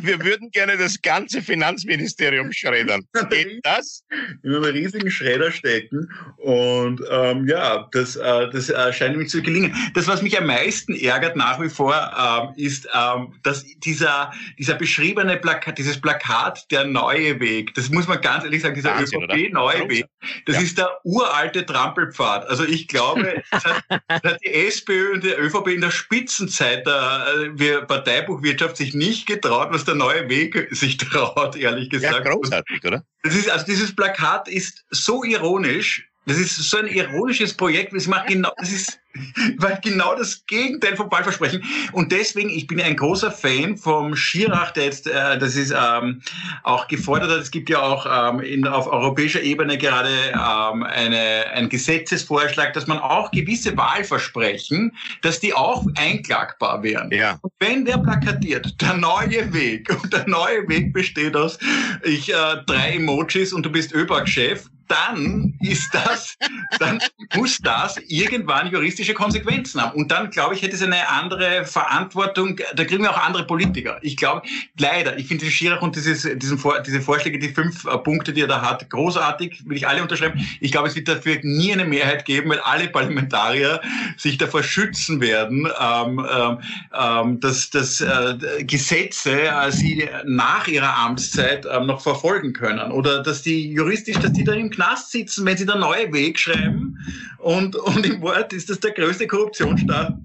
Wir 0.02 0.24
würden 0.24 0.52
gerne 0.52 0.78
das 0.78 1.02
ganze 1.02 1.42
Finanzministerium 1.42 2.52
schreddern. 2.52 3.06
Geht 3.30 3.60
das? 3.64 4.04
In 4.44 4.56
einen 4.56 4.66
riesigen 4.66 5.12
Schredder 5.12 5.52
stecken. 5.52 6.10
Und 6.38 7.02
ähm, 7.10 7.48
ja, 7.48 7.88
das, 7.92 8.16
äh, 8.16 8.50
das 8.52 8.70
äh, 8.70 8.94
scheint 8.94 9.18
mir 9.18 9.28
zu 9.28 9.42
gelingen. 9.42 9.76
Das, 9.94 10.08
was 10.08 10.22
mich 10.22 10.38
am 10.38 10.48
meisten 10.48 10.96
ärgert 10.96 11.36
nach 11.36 11.62
wie 11.62 11.70
vor, 11.70 11.94
ähm, 11.94 12.54
ist, 12.56 12.88
ähm, 12.94 13.34
dass 13.44 13.66
dieser, 13.78 14.32
dieser 14.58 14.76
beschriebene 14.76 15.38
Plakat, 15.38 15.78
dieses 15.78 16.00
Plakat, 16.00 16.70
der 16.72 16.86
neue 16.86 17.40
Weg, 17.40 17.74
das 17.76 17.90
muss 17.90 18.08
man 18.08 18.22
ganz 18.22 18.44
ehrlich 18.44 18.62
sagen, 18.62 18.76
dieser 18.76 19.00
ÖVP-neue 19.00 19.90
Weg, 19.90 20.06
das 20.46 20.56
ja. 20.58 20.62
ist 20.62 20.78
der 20.78 20.90
uralte 21.04 21.66
Trampelpfad. 21.66 22.48
Also 22.48 22.64
ich 22.64 22.88
glaube, 22.88 23.44
das 23.52 23.66
hat, 23.66 23.84
das 23.90 24.24
hat 24.24 24.40
die 24.44 24.54
SPÖ 24.54 25.14
und 25.14 25.24
die 25.24 25.30
ÖVP 25.30 25.68
in 25.68 25.82
der 25.82 25.92
Spitzenzeit 25.92 26.86
der 26.86 27.26
äh, 27.60 27.82
Parteibuchwirtschaft 27.86 28.78
sich 28.78 28.94
nicht 28.94 29.28
getraut, 29.28 29.61
traut, 29.62 29.74
was 29.74 29.86
der 29.86 29.96
neue 29.96 30.30
Weg 30.30 30.68
sich 30.72 30.98
traut, 30.98 31.56
ehrlich 31.56 31.90
gesagt. 31.90 32.26
Ja, 32.26 32.32
großartig, 32.32 32.84
oder? 32.86 33.04
Das 33.24 33.36
ist, 33.36 33.50
also 33.50 33.66
dieses 33.66 33.96
Plakat 33.96 34.48
ist 34.48 34.86
so 34.90 35.24
ironisch, 35.24 36.11
das 36.26 36.38
ist 36.38 36.56
so 36.56 36.78
ein 36.78 36.88
ironisches 36.88 37.54
Projekt, 37.56 37.94
das 37.94 38.08
macht 38.08 38.28
genau, 38.28 38.52
das 38.58 38.72
ist 38.72 39.02
weil 39.58 39.80
genau 39.84 40.16
das 40.16 40.46
Gegenteil 40.46 40.96
vom 40.96 41.12
Wahlversprechen. 41.12 41.64
Und 41.92 42.12
deswegen, 42.12 42.50
ich 42.50 42.68
bin 42.68 42.82
ein 42.82 42.96
großer 42.96 43.32
Fan 43.32 43.78
vom 43.78 44.16
Schirach, 44.16 44.72
der 44.72 44.86
jetzt, 44.86 45.08
äh, 45.08 45.38
das 45.38 45.56
ist 45.56 45.74
ähm, 45.78 46.22
auch 46.64 46.88
gefordert 46.88 47.30
hat. 47.30 47.40
Es 47.40 47.52
gibt 47.52 47.70
ja 47.70 47.82
auch 47.82 48.06
ähm, 48.10 48.40
in, 48.40 48.66
auf 48.68 48.88
europäischer 48.88 49.42
Ebene 49.42 49.78
gerade 49.78 50.10
ähm, 50.34 50.84
eine, 50.84 51.46
ein 51.54 51.70
Gesetzesvorschlag, 51.70 52.74
dass 52.74 52.88
man 52.88 53.00
auch 53.00 53.32
gewisse 53.32 53.76
Wahlversprechen, 53.76 54.94
dass 55.22 55.40
die 55.40 55.54
auch 55.54 55.86
einklagbar 55.96 56.84
wären. 56.84 57.12
Ja. 57.12 57.38
Und 57.42 57.52
wenn 57.60 57.86
der 57.86 57.98
plakatiert, 57.98 58.80
der 58.82 58.96
neue 58.96 59.52
Weg, 59.54 59.90
und 60.04 60.14
der 60.14 60.28
neue 60.28 60.68
Weg 60.68 60.94
besteht 60.94 61.36
aus 61.36 61.58
ich 62.04 62.30
äh, 62.30 62.36
drei 62.66 62.96
Emojis 62.96 63.54
und 63.54 63.66
du 63.66 63.72
bist 63.72 63.94
ÖBAG-Chef, 63.94 64.70
dann 64.92 65.54
ist 65.62 65.94
das, 65.94 66.38
dann 66.80 67.00
muss 67.36 67.60
das 67.60 67.98
irgendwann 68.08 68.70
juristische 68.72 69.14
Konsequenzen 69.14 69.82
haben. 69.82 69.98
Und 69.98 70.12
dann, 70.12 70.30
glaube 70.30 70.54
ich, 70.56 70.62
hätte 70.62 70.76
es 70.76 70.82
eine 70.82 71.08
andere 71.08 71.66
Verantwortung. 71.66 72.60
Da 72.76 72.84
kriegen 72.84 73.04
wir 73.04 73.12
auch 73.12 73.24
andere 73.24 73.46
Politiker. 73.46 73.98
Ich 74.02 74.18
glaube, 74.18 74.42
leider, 74.78 75.18
ich 75.18 75.28
finde 75.28 75.50
Schirach 75.50 75.82
und 75.82 75.96
dieses, 75.96 76.24
diesen 76.24 76.62
diese 76.86 77.02
Vorschläge, 77.02 77.40
die 77.40 77.50
fünf 77.50 77.86
äh, 77.86 77.98
Punkte, 78.00 78.34
die 78.34 78.42
er 78.42 78.48
da 78.48 78.62
hat, 78.62 78.90
großartig, 78.90 79.64
will 79.66 79.78
ich 79.78 79.88
alle 79.88 80.02
unterschreiben. 80.02 80.46
Ich 80.60 80.72
glaube, 80.72 80.90
es 80.90 80.96
wird 80.96 81.08
dafür 81.08 81.38
nie 81.42 81.72
eine 81.72 81.86
Mehrheit 81.86 82.26
geben, 82.26 82.50
weil 82.50 82.60
alle 82.60 82.90
Parlamentarier 82.90 83.80
sich 84.18 84.38
davor 84.38 84.64
schützen 84.64 85.22
werden, 85.22 85.70
ähm, 85.80 86.28
ähm, 86.30 86.58
ähm 86.94 87.40
dass, 87.40 87.70
dass 87.70 88.02
äh, 88.02 88.64
Gesetze 88.64 89.44
äh, 89.44 89.72
sie 89.72 90.10
nach 90.26 90.68
ihrer 90.68 90.94
Amtszeit 90.98 91.66
äh, 91.66 91.80
noch 91.80 92.02
verfolgen 92.02 92.52
können. 92.52 92.92
Oder 92.92 93.24
dass 93.24 93.42
die 93.42 93.72
juristisch, 93.72 94.18
dass 94.18 94.34
die 94.34 94.44
da 94.44 94.54
im 94.54 94.70
Knast 94.70 94.81
sitzen, 94.98 95.46
wenn 95.46 95.58
sie 95.58 95.66
der 95.66 95.76
neue 95.76 96.12
Weg 96.14 96.40
schreiben. 96.40 96.98
Und, 97.38 97.76
und 97.76 98.06
im 98.06 98.22
Wort 98.22 98.54
ist 98.54 98.70
das 98.70 98.80
der 98.80 98.92
größte 98.92 99.26
Korruptionsstadel 99.26 100.20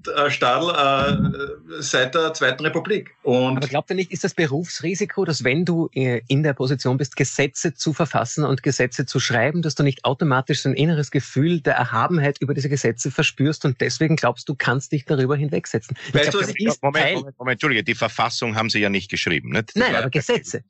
äh, 0.69 1.81
seit 1.81 2.13
der 2.13 2.33
Zweiten 2.33 2.63
Republik. 2.63 3.15
Und 3.23 3.57
Aber 3.57 3.67
glaubt 3.67 3.89
ihr 3.89 3.95
nicht, 3.95 4.11
ist 4.11 4.23
das 4.23 4.33
Berufsrisiko, 4.35 5.25
dass 5.25 5.43
wenn 5.43 5.65
du 5.65 5.89
äh, 5.93 6.21
in 6.27 6.43
der 6.43 6.53
Position 6.53 6.97
bist, 6.97 7.15
Gesetze 7.15 7.73
zu 7.73 7.93
verfassen 7.93 8.43
und 8.43 8.61
Gesetze 8.61 9.05
zu 9.05 9.19
schreiben, 9.19 9.61
dass 9.63 9.75
du 9.75 9.83
nicht 9.83 10.05
automatisch 10.05 10.61
so 10.61 10.69
ein 10.69 10.75
inneres 10.75 11.09
Gefühl 11.09 11.61
der 11.61 11.73
Erhabenheit 11.73 12.37
über 12.39 12.53
diese 12.53 12.69
Gesetze 12.69 13.09
verspürst 13.09 13.65
und 13.65 13.81
deswegen 13.81 14.15
glaubst, 14.15 14.47
du 14.47 14.55
kannst 14.55 14.91
dich 14.91 15.05
darüber 15.05 15.35
hinwegsetzen? 15.35 15.97
Weißt 16.13 16.31
glaub, 16.31 16.45
du, 16.45 16.53
Moment, 16.81 17.15
Moment, 17.15 17.39
Moment, 17.39 17.55
Entschuldige, 17.55 17.83
die 17.83 17.95
Verfassung 17.95 18.55
haben 18.55 18.69
sie 18.69 18.79
ja 18.79 18.89
nicht 18.89 19.09
geschrieben. 19.09 19.49
Nicht? 19.49 19.71
Nein, 19.75 19.95
aber 19.95 20.09
Gesetze. 20.09 20.63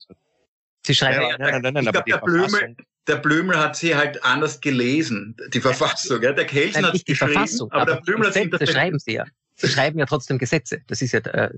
Sie 0.86 0.96
schreiben 0.96 1.22
ja, 1.22 1.38
nein, 1.38 1.62
nein, 1.62 1.74
nein, 1.74 1.84
ich 1.86 1.91
glaube, 1.91 2.10
der 2.10 2.17
Blömel, 2.20 2.75
der 3.08 3.18
Blömel 3.18 3.58
hat 3.58 3.76
sie 3.76 3.96
halt 3.96 4.24
anders 4.24 4.62
gelesen, 4.62 5.36
die 5.54 5.62
Verfassung. 5.62 6.22
Ja? 6.22 6.34
Der 6.34 6.46
Kelsen 6.46 6.86
hat 6.86 6.94
nicht 6.94 7.08
die 7.08 7.16
Verfassung, 7.16 7.72
aber, 7.72 7.94
aber 7.94 8.02
der 8.02 8.16
Gesetze 8.16 8.52
hat 8.54 8.60
sie 8.60 8.74
schreiben 8.74 9.00
sie 9.00 9.14
ja. 9.14 9.26
Sie 9.56 9.68
schreiben 9.68 9.98
ja 9.98 10.06
trotzdem 10.06 10.38
Gesetze. 10.38 10.82
Das 10.88 11.02
ist 11.02 11.14
ja, 11.14 11.20
äh, 11.20 11.50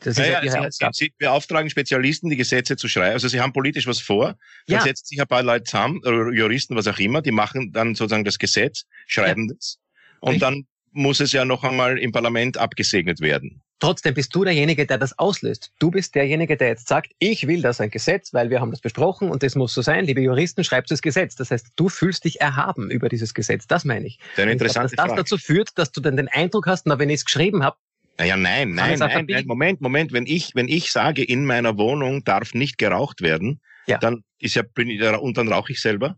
das 0.00 0.18
ist 0.18 0.18
ja, 0.18 0.42
ja 0.42 0.42
ihre 0.42 0.70
sie, 0.70 0.86
sie, 0.92 1.12
beauftragen 1.18 1.68
Spezialisten, 1.68 2.30
die 2.30 2.36
Gesetze 2.36 2.76
zu 2.76 2.88
schreiben. 2.88 3.12
Also 3.12 3.28
sie 3.28 3.40
haben 3.40 3.52
politisch 3.52 3.86
was 3.86 4.00
vor, 4.00 4.36
dann 4.66 4.78
ja. 4.78 4.80
setzen 4.80 5.04
sich 5.06 5.20
ein 5.20 5.26
paar 5.26 5.42
Leute 5.42 5.64
zusammen, 5.64 6.00
Juristen, 6.34 6.74
was 6.74 6.86
auch 6.86 6.98
immer, 6.98 7.20
die 7.20 7.32
machen 7.32 7.72
dann 7.72 7.94
sozusagen 7.94 8.24
das 8.24 8.38
Gesetz, 8.38 8.84
schreiben 9.06 9.48
ja. 9.48 9.54
das. 9.54 9.78
Und 10.20 10.30
Richtig. 10.30 10.48
dann 10.48 10.66
muss 10.92 11.20
es 11.20 11.32
ja 11.32 11.44
noch 11.44 11.64
einmal 11.64 11.98
im 11.98 12.12
Parlament 12.12 12.56
abgesegnet 12.56 13.20
werden. 13.20 13.62
Trotzdem 13.84 14.14
bist 14.14 14.34
du 14.34 14.44
derjenige, 14.44 14.86
der 14.86 14.98
das 14.98 15.18
auslöst. 15.18 15.72
Du 15.78 15.90
bist 15.90 16.14
derjenige, 16.14 16.56
der 16.56 16.68
jetzt 16.68 16.88
sagt, 16.88 17.12
ich 17.18 17.46
will 17.46 17.62
das 17.62 17.80
ein 17.80 17.90
Gesetz, 17.90 18.32
weil 18.32 18.50
wir 18.50 18.60
haben 18.60 18.70
das 18.70 18.80
besprochen 18.80 19.30
und 19.30 19.42
das 19.42 19.54
muss 19.54 19.74
so 19.74 19.82
sein. 19.82 20.04
Liebe 20.04 20.20
Juristen, 20.20 20.64
schreibt 20.64 20.90
das 20.90 21.02
Gesetz. 21.02 21.36
Das 21.36 21.50
heißt, 21.50 21.68
du 21.76 21.88
fühlst 21.88 22.24
dich 22.24 22.40
erhaben 22.40 22.90
über 22.90 23.08
dieses 23.08 23.34
Gesetz. 23.34 23.66
Das 23.66 23.84
meine 23.84 24.06
ich. 24.06 24.18
Das 24.36 24.46
interessante 24.46 24.96
dass 24.96 25.06
das 25.06 25.16
dazu 25.16 25.38
führt, 25.38 25.70
dass 25.76 25.92
du 25.92 26.00
dann 26.00 26.16
den 26.16 26.28
Eindruck 26.28 26.66
hast, 26.66 26.86
na, 26.86 26.98
wenn 26.98 27.10
ich 27.10 27.16
es 27.16 27.24
geschrieben 27.24 27.62
habe, 27.62 27.76
naja, 28.16 28.36
nein, 28.36 28.74
nein, 28.74 28.98
nein, 29.00 29.26
nein, 29.28 29.46
Moment, 29.46 29.80
Moment. 29.80 30.12
Wenn 30.12 30.26
ich, 30.26 30.54
wenn 30.54 30.68
ich 30.68 30.92
sage, 30.92 31.24
in 31.24 31.44
meiner 31.44 31.76
Wohnung 31.78 32.22
darf 32.22 32.54
nicht 32.54 32.78
geraucht 32.78 33.22
werden, 33.22 33.60
ja. 33.86 33.98
dann 33.98 34.22
ist 34.38 34.54
ja, 34.54 34.62
bin 34.62 34.88
ich, 34.88 35.02
und 35.02 35.36
dann 35.36 35.52
rauche 35.52 35.72
ich 35.72 35.80
selber. 35.80 36.16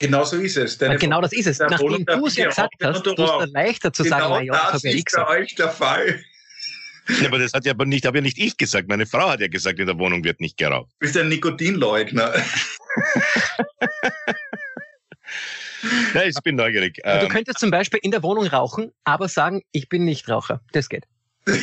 Genau 0.00 0.24
so 0.24 0.36
ist 0.36 0.56
es. 0.56 0.80
Ja, 0.80 0.96
genau 0.96 1.20
das 1.20 1.32
ist 1.32 1.46
es. 1.46 1.60
Nachdem 1.60 2.04
du 2.04 2.26
es 2.26 2.34
ja 2.34 2.48
gesagt 2.48 2.74
hast, 2.82 3.06
ist 3.06 3.18
es 3.18 3.52
leichter 3.52 3.92
zu 3.92 4.02
genau 4.02 4.18
sagen, 4.18 4.32
na 4.32 4.42
ja, 4.42 4.70
das, 4.72 4.82
das 4.82 4.94
ist 4.94 5.12
bei 5.14 5.28
euch 5.28 5.54
der 5.54 5.68
Fall. 5.68 6.24
Ja, 7.20 7.28
aber 7.28 7.38
das 7.38 7.52
hat 7.52 7.64
ja 7.64 7.72
aber 7.72 7.84
nicht, 7.84 8.06
habe 8.06 8.18
ja 8.18 8.22
nicht 8.22 8.38
ich 8.38 8.56
gesagt. 8.56 8.88
Meine 8.88 9.06
Frau 9.06 9.30
hat 9.30 9.40
ja 9.40 9.48
gesagt, 9.48 9.78
in 9.78 9.86
der 9.86 9.98
Wohnung 9.98 10.22
wird 10.24 10.40
nicht 10.40 10.56
geraucht. 10.56 10.90
Du 11.00 11.06
bist 11.06 11.16
ein 11.16 11.28
Nikotinleugner. 11.28 12.32
ja, 16.14 16.22
ich 16.24 16.36
bin 16.42 16.56
neugierig. 16.56 17.00
Du 17.02 17.02
ähm, 17.08 17.28
könntest 17.28 17.58
zum 17.58 17.70
Beispiel 17.70 18.00
in 18.02 18.10
der 18.10 18.22
Wohnung 18.22 18.46
rauchen, 18.46 18.92
aber 19.04 19.28
sagen, 19.28 19.62
ich 19.72 19.88
bin 19.88 20.04
nicht 20.04 20.28
Raucher. 20.28 20.60
Das 20.72 20.88
geht. 20.88 21.04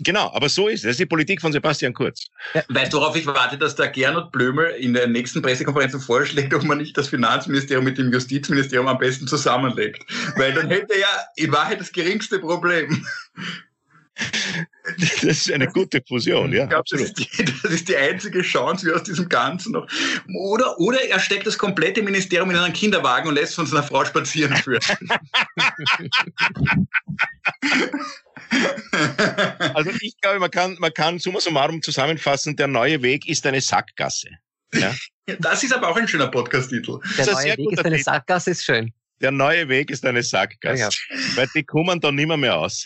genau, 0.00 0.32
aber 0.32 0.48
so 0.48 0.66
ist 0.66 0.80
es. 0.80 0.82
Das 0.82 0.90
ist 0.92 1.00
die 1.00 1.06
Politik 1.06 1.40
von 1.40 1.52
Sebastian 1.52 1.94
Kurz. 1.94 2.26
Ja. 2.52 2.64
Weißt 2.68 2.92
du, 2.92 2.96
worauf 2.98 3.14
ich 3.14 3.26
warte, 3.26 3.56
dass 3.56 3.76
der 3.76 3.88
Gernot 3.88 4.32
Blömel 4.32 4.70
in 4.72 4.92
der 4.92 5.06
nächsten 5.06 5.40
Pressekonferenz 5.40 6.04
vorschlägt, 6.04 6.52
ob 6.52 6.64
man 6.64 6.78
nicht 6.78 6.98
das 6.98 7.08
Finanzministerium 7.08 7.84
mit 7.84 7.96
dem 7.96 8.12
Justizministerium 8.12 8.88
am 8.88 8.98
besten 8.98 9.28
zusammenlegt? 9.28 10.04
Weil 10.36 10.52
dann 10.52 10.68
hätte 10.68 10.94
er 10.94 11.00
ja 11.00 11.24
in 11.36 11.52
Wahrheit 11.52 11.78
das 11.80 11.92
geringste 11.92 12.40
Problem. 12.40 13.06
Das 14.96 15.22
ist 15.22 15.50
eine 15.50 15.66
gute 15.66 16.02
Fusion, 16.06 16.52
ja. 16.52 16.64
Ich 16.64 16.68
glaube, 16.68 16.84
das, 16.90 17.00
ist 17.00 17.14
die, 17.14 17.26
das 17.62 17.72
ist 17.72 17.88
die 17.88 17.96
einzige 17.96 18.42
Chance, 18.42 18.86
wie 18.86 18.92
aus 18.92 19.02
diesem 19.02 19.28
Ganzen 19.28 19.72
noch. 19.72 19.88
Oder, 20.38 20.78
oder 20.78 21.02
er 21.02 21.18
steckt 21.18 21.46
das 21.46 21.56
komplette 21.56 22.02
Ministerium 22.02 22.50
in 22.50 22.56
einen 22.56 22.74
Kinderwagen 22.74 23.28
und 23.28 23.34
lässt 23.34 23.54
von 23.54 23.66
seiner 23.66 23.82
Frau 23.82 24.04
spazieren 24.04 24.54
führen. 24.56 24.82
also 29.74 29.90
ich 30.00 30.20
glaube, 30.20 30.38
man 30.38 30.50
kann, 30.50 30.76
man 30.78 30.92
kann 30.92 31.18
summa 31.18 31.40
summarum 31.40 31.82
zusammenfassen, 31.82 32.56
der 32.56 32.68
neue 32.68 33.00
Weg 33.02 33.26
ist 33.26 33.46
eine 33.46 33.60
Sackgasse. 33.60 34.28
Ja? 34.74 34.94
Das 35.38 35.64
ist 35.64 35.72
aber 35.72 35.88
auch 35.88 35.96
ein 35.96 36.06
schöner 36.06 36.26
Podcast-Titel. 36.26 36.98
Der 37.16 37.32
neue 37.32 37.56
Weg 37.56 37.72
ist 37.72 37.82
eine 37.82 37.98
Sackgasse, 37.98 38.50
ist 38.50 38.62
schön. 38.62 38.92
Der 39.22 39.30
neue 39.30 39.66
Weg 39.70 39.90
ist 39.90 40.04
eine 40.04 40.22
Sackgasse. 40.22 40.82
Ja, 40.82 40.90
ja. 40.90 41.36
Weil 41.36 41.48
die 41.54 41.64
kommen 41.64 41.98
da 41.98 42.12
nimmer 42.12 42.36
mehr 42.36 42.52
raus. 42.52 42.84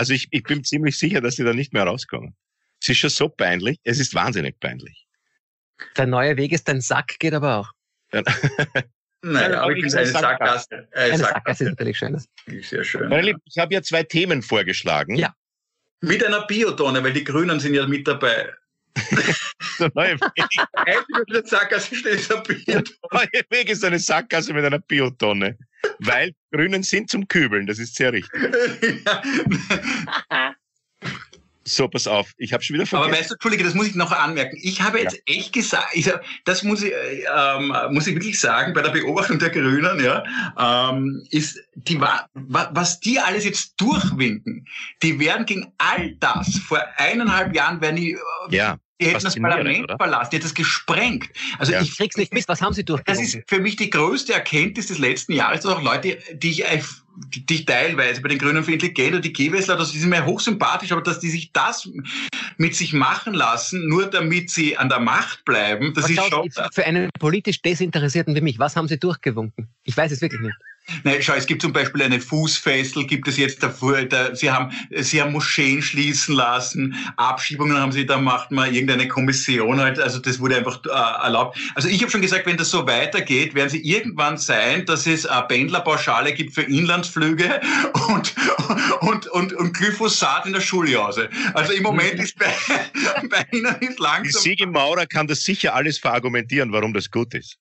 Also 0.00 0.14
ich, 0.14 0.28
ich 0.30 0.44
bin 0.44 0.64
ziemlich 0.64 0.98
sicher, 0.98 1.20
dass 1.20 1.36
sie 1.36 1.44
da 1.44 1.52
nicht 1.52 1.74
mehr 1.74 1.84
rauskommen. 1.84 2.34
Es 2.80 2.88
ist 2.88 2.96
schon 2.96 3.10
so 3.10 3.28
peinlich. 3.28 3.78
Es 3.84 4.00
ist 4.00 4.14
wahnsinnig 4.14 4.58
peinlich. 4.58 5.06
Der 5.94 6.06
neue 6.06 6.38
Weg 6.38 6.52
ist 6.52 6.66
ein 6.70 6.80
Sack, 6.80 7.18
geht 7.18 7.34
aber 7.34 7.58
auch. 7.58 7.70
Ja. 8.10 8.22
Nein, 9.22 9.52
aber 9.52 9.72
ich 9.72 9.82
finde 9.82 9.98
eine 9.98 10.06
Sackgasse. 10.06 10.88
Eine 10.92 11.18
Sackgasse 11.18 11.64
ist 11.64 11.70
natürlich 11.72 11.98
schön. 11.98 12.18
Sehr 12.62 12.82
schön. 12.82 13.10
Meine 13.10 13.26
Lieben, 13.26 13.42
ich 13.44 13.58
habe 13.58 13.74
ja 13.74 13.82
zwei 13.82 14.02
Themen 14.02 14.40
vorgeschlagen. 14.40 15.16
Ja. 15.16 15.34
Mit 16.00 16.24
einer 16.24 16.46
Biotonne, 16.46 17.04
weil 17.04 17.12
die 17.12 17.24
Grünen 17.24 17.60
sind 17.60 17.74
ja 17.74 17.86
mit 17.86 18.08
dabei. 18.08 18.54
der 19.78 19.90
neue 19.94 20.18
Weg. 20.18 21.46
Sackgasse 21.46 21.94
steht 21.94 22.32
ein 22.32 22.42
Biotonne. 22.42 22.84
Der 22.84 22.84
neue 23.12 23.44
Weg 23.50 23.68
ist 23.68 23.84
eine 23.84 23.98
Sackgasse 23.98 24.54
mit 24.54 24.64
einer 24.64 24.78
Biotonne. 24.78 25.58
Weil 25.98 26.32
Grünen 26.52 26.82
sind 26.82 27.10
zum 27.10 27.28
Kübeln, 27.28 27.66
das 27.66 27.78
ist 27.78 27.96
sehr 27.96 28.12
richtig. 28.12 28.40
So, 31.70 31.88
pass 31.88 32.06
auf, 32.06 32.32
ich 32.36 32.52
habe 32.52 32.62
schon 32.62 32.74
wieder 32.74 32.86
vergessen. 32.86 33.10
Aber 33.10 33.18
weißt 33.18 33.30
du, 33.30 33.34
Entschuldige, 33.34 33.64
das 33.64 33.74
muss 33.74 33.86
ich 33.86 33.94
noch 33.94 34.10
anmerken. 34.10 34.58
Ich 34.60 34.82
habe 34.82 34.98
jetzt 34.98 35.22
ja. 35.28 35.36
echt 35.36 35.52
gesagt, 35.52 35.88
ich, 35.92 36.10
das 36.44 36.64
muss 36.64 36.82
ich, 36.82 36.92
ähm, 36.92 37.72
muss 37.90 38.06
ich 38.06 38.14
wirklich 38.14 38.40
sagen, 38.40 38.72
bei 38.72 38.82
der 38.82 38.90
Beobachtung 38.90 39.38
der 39.38 39.50
Grünen, 39.50 40.02
ja, 40.02 40.24
ähm, 40.58 41.24
ist 41.30 41.60
die, 41.74 42.00
was 42.00 43.00
die 43.00 43.20
alles 43.20 43.44
jetzt 43.44 43.74
durchwinken, 43.76 44.66
die 45.02 45.18
werden 45.20 45.46
gegen 45.46 45.72
all 45.78 46.14
das 46.16 46.56
vor 46.56 46.82
eineinhalb 46.96 47.54
Jahren, 47.54 47.80
werden 47.80 47.96
die, 47.96 48.12
äh, 48.12 48.18
ja. 48.50 48.76
Die 49.00 49.06
hätten 49.06 49.24
das 49.24 49.36
Parlament 49.36 49.84
oder? 49.84 49.96
verlassen, 49.96 50.30
die 50.30 50.36
hätten 50.36 50.46
das 50.46 50.54
gesprengt. 50.54 51.30
Also 51.58 51.72
ja. 51.72 51.80
ich 51.80 51.96
krieg's 51.96 52.16
nicht 52.16 52.34
mit, 52.34 52.46
was 52.48 52.60
haben 52.60 52.74
sie 52.74 52.84
durchgezogen? 52.84 53.24
Das 53.24 53.34
ist 53.34 53.48
für 53.48 53.60
mich 53.60 53.76
die 53.76 53.88
größte 53.88 54.34
Erkenntnis 54.34 54.88
des 54.88 54.98
letzten 54.98 55.32
Jahres, 55.32 55.60
dass 55.60 55.72
auch 55.72 55.82
Leute, 55.82 56.18
die 56.34 56.50
ich, 56.50 56.64
die 57.28 57.54
ich 57.54 57.64
teilweise 57.64 58.20
bei 58.20 58.28
den 58.28 58.38
Grünen 58.38 58.62
für 58.62 58.72
intelligent 58.72 59.14
und 59.14 59.24
die 59.24 59.32
Gewessler, 59.32 59.76
die 59.76 59.98
sind 59.98 60.10
mir 60.10 60.26
hochsympathisch, 60.26 60.92
aber 60.92 61.02
dass 61.02 61.18
die 61.18 61.30
sich 61.30 61.52
das 61.52 61.88
mit 62.58 62.76
sich 62.76 62.92
machen 62.92 63.32
lassen, 63.32 63.88
nur 63.88 64.06
damit 64.10 64.50
sie 64.50 64.76
an 64.76 64.88
der 64.88 65.00
Macht 65.00 65.44
bleiben, 65.44 65.94
das 65.94 66.04
was 66.04 66.10
ist 66.10 66.24
schon... 66.28 66.50
Für 66.72 66.84
einen 66.84 67.08
politisch 67.18 67.62
Desinteressierten 67.62 68.34
wie 68.34 68.42
mich, 68.42 68.58
was 68.58 68.76
haben 68.76 68.88
sie 68.88 68.98
durchgewunken? 68.98 69.68
Ich 69.84 69.96
weiß 69.96 70.12
es 70.12 70.20
wirklich 70.20 70.40
nicht. 70.42 70.56
Nein, 71.04 71.16
schau, 71.20 71.34
es 71.34 71.46
gibt 71.46 71.62
zum 71.62 71.72
Beispiel 71.72 72.02
eine 72.02 72.20
Fußfessel, 72.20 73.06
gibt 73.06 73.28
es 73.28 73.36
jetzt 73.36 73.62
davor, 73.62 74.02
da, 74.02 74.34
sie 74.34 74.50
haben, 74.50 74.72
sie 74.90 75.20
haben 75.20 75.32
Moscheen 75.32 75.82
schließen 75.82 76.34
lassen, 76.34 76.94
Abschiebungen 77.16 77.76
haben 77.76 77.92
sie, 77.92 78.06
da 78.06 78.18
macht 78.18 78.50
man 78.50 78.72
irgendeine 78.72 79.08
Kommission 79.08 79.80
halt, 79.80 79.98
also 79.98 80.18
das 80.18 80.40
wurde 80.40 80.56
einfach 80.56 80.80
äh, 80.84 81.24
erlaubt. 81.24 81.58
Also 81.74 81.88
ich 81.88 82.00
habe 82.00 82.10
schon 82.10 82.22
gesagt, 82.22 82.46
wenn 82.46 82.56
das 82.56 82.70
so 82.70 82.86
weitergeht, 82.86 83.54
werden 83.54 83.70
sie 83.70 83.80
irgendwann 83.80 84.38
sein, 84.38 84.84
dass 84.86 85.06
es 85.06 85.26
eine 85.26 85.46
Pendlerpauschale 85.46 86.32
gibt 86.32 86.54
für 86.54 86.62
Inlandsflüge 86.62 87.60
und, 88.08 88.34
und, 89.00 89.26
und, 89.28 89.52
und 89.52 89.76
Glyphosat 89.76 90.46
in 90.46 90.52
der 90.52 90.60
Schuljause. 90.60 91.28
Also 91.54 91.72
im 91.72 91.82
Moment 91.82 92.14
ist 92.14 92.38
bei, 92.38 92.52
bei 93.28 93.46
Ihnen 93.52 93.74
ist 93.80 93.98
langsam... 93.98 94.22
Die 94.24 94.50
Siege 94.50 94.66
Maurer 94.66 95.06
kann 95.06 95.26
das 95.26 95.44
sicher 95.44 95.74
alles 95.74 95.98
verargumentieren, 95.98 96.72
warum 96.72 96.92
das 96.92 97.10
gut 97.10 97.34
ist. 97.34 97.58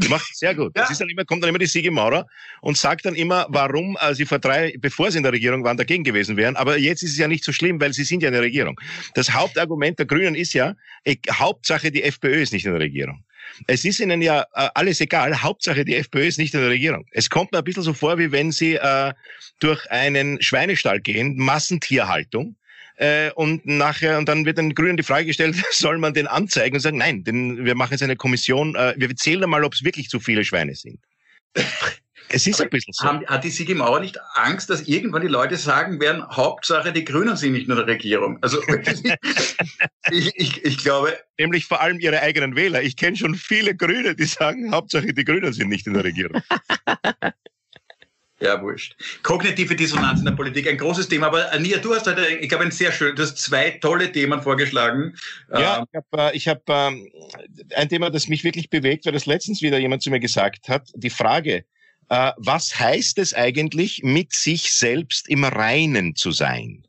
Die 0.00 0.08
macht 0.08 0.36
sehr 0.36 0.54
gut. 0.54 0.72
Ja. 0.76 0.82
Das 0.82 0.90
ist 0.90 1.00
dann 1.00 1.08
immer, 1.08 1.24
kommt 1.24 1.42
dann 1.42 1.48
immer 1.48 1.58
die 1.58 1.66
Siege 1.66 1.90
Maurer 1.90 2.26
und 2.60 2.76
sagt 2.76 3.04
dann 3.04 3.16
immer, 3.16 3.46
warum 3.48 3.96
äh, 4.00 4.14
sie 4.14 4.26
vor 4.26 4.38
drei, 4.38 4.74
bevor 4.78 5.10
sie 5.10 5.18
in 5.18 5.24
der 5.24 5.32
Regierung 5.32 5.64
waren, 5.64 5.76
dagegen 5.76 6.04
gewesen 6.04 6.36
wären. 6.36 6.54
Aber 6.56 6.78
jetzt 6.78 7.02
ist 7.02 7.12
es 7.12 7.18
ja 7.18 7.26
nicht 7.26 7.42
so 7.42 7.52
schlimm, 7.52 7.80
weil 7.80 7.92
sie 7.92 8.04
sind 8.04 8.22
ja 8.22 8.28
in 8.28 8.34
der 8.34 8.42
Regierung. 8.42 8.78
Das 9.14 9.32
Hauptargument 9.32 9.98
der 9.98 10.06
Grünen 10.06 10.36
ist 10.36 10.52
ja, 10.52 10.74
ich, 11.02 11.20
Hauptsache 11.30 11.90
die 11.90 12.04
FPÖ 12.04 12.42
ist 12.42 12.52
nicht 12.52 12.64
in 12.64 12.72
der 12.72 12.80
Regierung. 12.80 13.24
Es 13.66 13.84
ist 13.84 13.98
ihnen 13.98 14.22
ja 14.22 14.42
äh, 14.54 14.68
alles 14.74 15.00
egal. 15.00 15.42
Hauptsache 15.42 15.84
die 15.84 15.96
FPÖ 15.96 16.26
ist 16.26 16.38
nicht 16.38 16.54
in 16.54 16.60
der 16.60 16.70
Regierung. 16.70 17.04
Es 17.10 17.28
kommt 17.28 17.50
mir 17.50 17.58
ein 17.58 17.64
bisschen 17.64 17.82
so 17.82 17.92
vor, 17.92 18.18
wie 18.18 18.30
wenn 18.30 18.52
sie 18.52 18.74
äh, 18.74 19.12
durch 19.58 19.90
einen 19.90 20.40
Schweinestall 20.40 21.00
gehen, 21.00 21.36
Massentierhaltung, 21.36 22.56
äh, 22.98 23.30
und 23.32 23.64
nachher, 23.64 24.18
und 24.18 24.28
dann 24.28 24.44
wird 24.44 24.58
den 24.58 24.74
Grünen 24.74 24.96
die 24.96 25.02
Frage 25.02 25.26
gestellt, 25.26 25.56
soll 25.70 25.98
man 25.98 26.14
den 26.14 26.26
anzeigen 26.26 26.76
und 26.76 26.80
sagen, 26.80 26.98
nein, 26.98 27.24
denn 27.24 27.64
wir 27.64 27.74
machen 27.74 27.92
jetzt 27.92 28.02
eine 28.02 28.16
Kommission, 28.16 28.74
äh, 28.74 28.94
wir 28.96 29.14
zählen 29.16 29.48
mal, 29.48 29.64
ob 29.64 29.72
es 29.72 29.84
wirklich 29.84 30.08
zu 30.08 30.20
viele 30.20 30.44
Schweine 30.44 30.74
sind. 30.74 30.98
Es 32.30 32.46
ist 32.46 32.60
ein 32.60 32.68
bisschen 32.68 32.92
so. 32.92 33.06
Haben, 33.06 33.26
hat 33.26 33.42
die 33.42 33.48
Sigi 33.48 33.74
Mauer 33.74 34.00
nicht 34.00 34.18
Angst, 34.34 34.68
dass 34.68 34.82
irgendwann 34.82 35.22
die 35.22 35.28
Leute 35.28 35.56
sagen 35.56 35.98
werden, 35.98 36.22
Hauptsache 36.28 36.92
die 36.92 37.04
Grünen 37.04 37.36
sind 37.38 37.52
nicht 37.52 37.68
nur 37.68 37.78
der 37.78 37.86
Regierung? 37.86 38.36
Also 38.42 38.60
ich, 40.10 40.32
ich, 40.34 40.62
ich 40.62 40.78
glaube. 40.78 41.18
Nämlich 41.38 41.64
vor 41.64 41.80
allem 41.80 41.98
ihre 42.00 42.20
eigenen 42.20 42.54
Wähler. 42.54 42.82
Ich 42.82 42.96
kenne 42.96 43.16
schon 43.16 43.34
viele 43.34 43.74
Grüne, 43.74 44.14
die 44.14 44.26
sagen, 44.26 44.72
Hauptsache 44.72 45.14
die 45.14 45.24
Grünen 45.24 45.54
sind 45.54 45.70
nicht 45.70 45.86
in 45.86 45.94
der 45.94 46.04
Regierung. 46.04 46.42
Ja, 48.40 48.62
wurscht. 48.62 48.94
Kognitive 49.24 49.74
Dissonanz 49.74 50.20
in 50.20 50.26
der 50.26 50.32
Politik, 50.32 50.68
ein 50.68 50.78
großes 50.78 51.08
Thema. 51.08 51.26
Aber 51.26 51.52
Ania, 51.52 51.78
du 51.78 51.92
hast 51.92 52.06
heute, 52.06 52.24
ich 52.24 52.48
glaube, 52.48 52.64
ein 52.64 52.70
sehr 52.70 52.92
schön, 52.92 53.16
du 53.16 53.22
hast 53.22 53.36
zwei 53.38 53.70
tolle 53.70 54.12
Themen 54.12 54.40
vorgeschlagen. 54.40 55.16
Ja, 55.52 55.78
ähm, 55.78 55.86
ich 56.32 56.46
habe 56.46 56.62
hab, 56.68 56.92
äh, 56.92 57.74
ein 57.74 57.88
Thema, 57.88 58.10
das 58.10 58.28
mich 58.28 58.44
wirklich 58.44 58.70
bewegt, 58.70 59.06
weil 59.06 59.12
das 59.12 59.26
letztens 59.26 59.60
wieder 59.60 59.78
jemand 59.78 60.02
zu 60.02 60.10
mir 60.10 60.20
gesagt 60.20 60.68
hat. 60.68 60.88
Die 60.94 61.10
Frage, 61.10 61.64
äh, 62.10 62.32
was 62.36 62.78
heißt 62.78 63.18
es 63.18 63.34
eigentlich, 63.34 64.02
mit 64.04 64.32
sich 64.32 64.72
selbst 64.72 65.28
im 65.28 65.42
Reinen 65.42 66.14
zu 66.14 66.30
sein? 66.30 66.86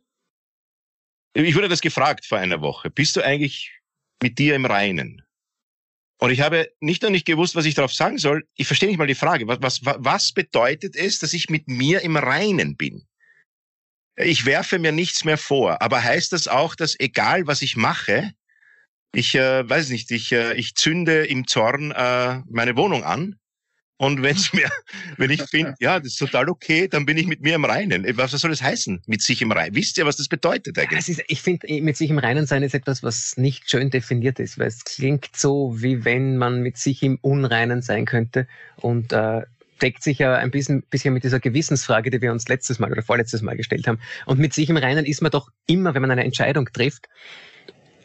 Ich 1.33 1.55
wurde 1.55 1.69
das 1.69 1.81
gefragt 1.81 2.25
vor 2.25 2.37
einer 2.37 2.61
Woche. 2.61 2.91
Bist 2.91 3.15
du 3.15 3.21
eigentlich 3.21 3.71
mit 4.21 4.37
dir 4.37 4.55
im 4.55 4.65
Reinen? 4.65 5.23
Und 6.19 6.31
ich 6.31 6.41
habe 6.41 6.69
nicht 6.81 7.01
nur 7.01 7.11
nicht 7.11 7.25
gewusst, 7.25 7.55
was 7.55 7.65
ich 7.65 7.75
darauf 7.75 7.93
sagen 7.93 8.17
soll. 8.17 8.45
Ich 8.55 8.67
verstehe 8.67 8.89
nicht 8.89 8.97
mal 8.97 9.07
die 9.07 9.15
Frage. 9.15 9.47
Was, 9.47 9.59
was, 9.61 9.79
was 9.83 10.33
bedeutet 10.33 10.95
es, 10.95 11.19
dass 11.19 11.33
ich 11.33 11.49
mit 11.49 11.67
mir 11.67 12.01
im 12.01 12.17
Reinen 12.17 12.75
bin? 12.75 13.07
Ich 14.17 14.45
werfe 14.45 14.79
mir 14.79 14.91
nichts 14.91 15.23
mehr 15.23 15.37
vor. 15.37 15.81
Aber 15.81 16.03
heißt 16.03 16.33
das 16.33 16.49
auch, 16.49 16.75
dass 16.75 16.99
egal 16.99 17.47
was 17.47 17.61
ich 17.61 17.77
mache, 17.77 18.33
ich 19.13 19.33
äh, 19.33 19.67
weiß 19.67 19.89
nicht, 19.89 20.11
ich, 20.11 20.33
äh, 20.33 20.53
ich 20.55 20.75
zünde 20.75 21.25
im 21.25 21.47
Zorn 21.47 21.91
äh, 21.91 22.41
meine 22.49 22.75
Wohnung 22.75 23.03
an 23.05 23.39
und 23.99 24.23
wenn's 24.23 24.53
mir, 24.53 24.69
wenn 25.17 25.29
ich 25.29 25.43
finde, 25.43 25.75
ja, 25.79 25.99
das 25.99 26.13
ist 26.13 26.19
total 26.19 26.49
okay, 26.49 26.87
dann 26.87 27.05
bin 27.05 27.17
ich 27.17 27.27
mit 27.27 27.41
mir 27.41 27.55
im 27.55 27.65
Reinen. 27.65 28.05
Was 28.17 28.31
soll 28.31 28.49
das 28.49 28.63
heißen, 28.63 29.01
mit 29.07 29.21
sich 29.21 29.41
im 29.41 29.51
Reinen? 29.51 29.75
Wisst 29.75 29.97
ihr, 29.97 30.05
was 30.05 30.15
das 30.15 30.29
bedeutet 30.29 30.79
eigentlich? 30.79 31.09
Ist, 31.09 31.23
ich 31.27 31.41
finde, 31.41 31.67
mit 31.81 31.97
sich 31.97 32.09
im 32.09 32.17
Reinen 32.17 32.47
sein 32.47 32.63
ist 32.63 32.73
etwas, 32.73 33.03
was 33.03 33.35
nicht 33.35 33.69
schön 33.69 33.89
definiert 33.89 34.39
ist, 34.39 34.57
weil 34.57 34.67
es 34.67 34.85
klingt 34.85 35.35
so, 35.35 35.75
wie 35.81 36.05
wenn 36.05 36.37
man 36.37 36.61
mit 36.61 36.77
sich 36.77 37.03
im 37.03 37.19
Unreinen 37.21 37.81
sein 37.81 38.05
könnte 38.05 38.47
und 38.77 39.11
äh, 39.11 39.41
deckt 39.81 40.01
sich 40.01 40.19
ja 40.19 40.35
ein 40.35 40.49
bisschen, 40.49 40.83
bisschen 40.83 41.13
mit 41.13 41.25
dieser 41.25 41.41
Gewissensfrage, 41.41 42.09
die 42.09 42.21
wir 42.21 42.31
uns 42.31 42.47
letztes 42.47 42.79
Mal 42.79 42.91
oder 42.91 43.03
vorletztes 43.03 43.41
Mal 43.41 43.57
gestellt 43.57 43.85
haben. 43.85 43.99
Und 44.25 44.39
mit 44.39 44.53
sich 44.53 44.69
im 44.69 44.77
Reinen 44.77 45.05
ist 45.05 45.21
man 45.21 45.31
doch 45.31 45.49
immer, 45.65 45.93
wenn 45.93 46.01
man 46.01 46.11
eine 46.11 46.23
Entscheidung 46.23 46.69
trifft, 46.71 47.09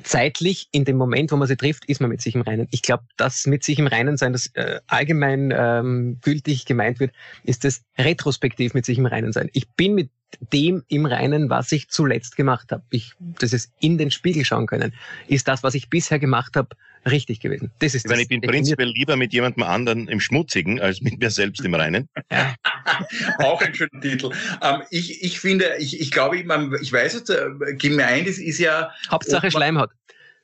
zeitlich 0.04 0.68
in 0.70 0.84
dem 0.84 0.96
Moment, 0.96 1.32
wo 1.32 1.36
man 1.36 1.48
sie 1.48 1.56
trifft, 1.56 1.86
ist 1.86 2.00
man 2.00 2.10
mit 2.10 2.20
sich 2.20 2.34
im 2.34 2.42
Reinen. 2.42 2.68
Ich 2.70 2.82
glaube, 2.82 3.04
das 3.16 3.46
mit 3.46 3.64
sich 3.64 3.78
im 3.78 3.86
Reinen 3.86 4.16
sein, 4.16 4.32
das 4.32 4.46
äh, 4.54 4.80
allgemein 4.86 5.52
ähm, 5.56 6.18
gültig 6.22 6.66
gemeint 6.66 7.00
wird, 7.00 7.12
ist 7.42 7.64
das 7.64 7.82
retrospektiv 7.98 8.74
mit 8.74 8.84
sich 8.84 8.98
im 8.98 9.06
Reinen 9.06 9.32
sein. 9.32 9.50
Ich 9.52 9.68
bin 9.70 9.94
mit 9.94 10.10
dem 10.52 10.82
im 10.88 11.06
Reinen, 11.06 11.50
was 11.50 11.72
ich 11.72 11.88
zuletzt 11.88 12.36
gemacht 12.36 12.72
habe. 12.72 12.82
Ich, 12.90 13.12
das 13.18 13.52
ist 13.52 13.72
in 13.80 13.98
den 13.98 14.10
Spiegel 14.10 14.44
schauen 14.44 14.66
können. 14.66 14.92
Ist 15.28 15.48
das, 15.48 15.62
was 15.62 15.74
ich 15.74 15.90
bisher 15.90 16.18
gemacht 16.18 16.56
habe, 16.56 16.76
richtig 17.06 17.40
gewesen? 17.40 17.70
Das 17.78 17.94
ist 17.94 18.04
ich, 18.04 18.10
meine, 18.10 18.22
ich 18.22 18.28
bin 18.28 18.40
prinzipiell 18.40 18.88
lieber 18.88 19.16
mit 19.16 19.32
jemandem 19.32 19.62
anderen 19.62 20.08
im 20.08 20.20
Schmutzigen 20.20 20.80
als 20.80 21.00
mit 21.00 21.18
mir 21.18 21.30
selbst 21.30 21.64
im 21.64 21.74
Reinen. 21.74 22.08
Ja. 22.30 22.54
Auch 23.38 23.60
ein 23.62 23.74
schöner 23.74 24.00
Titel. 24.00 24.30
Ähm, 24.62 24.82
ich, 24.90 25.22
ich 25.22 25.40
finde, 25.40 25.76
ich, 25.78 26.00
ich 26.00 26.10
glaube, 26.10 26.36
ich, 26.36 26.46
ich 26.82 26.92
weiß 26.92 27.14
jetzt, 27.14 27.30
äh, 27.30 27.50
gemeint 27.76 28.26
ist, 28.26 28.38
ist 28.38 28.58
ja. 28.58 28.90
Hauptsache 29.10 29.50
Schleimhaut. 29.50 29.90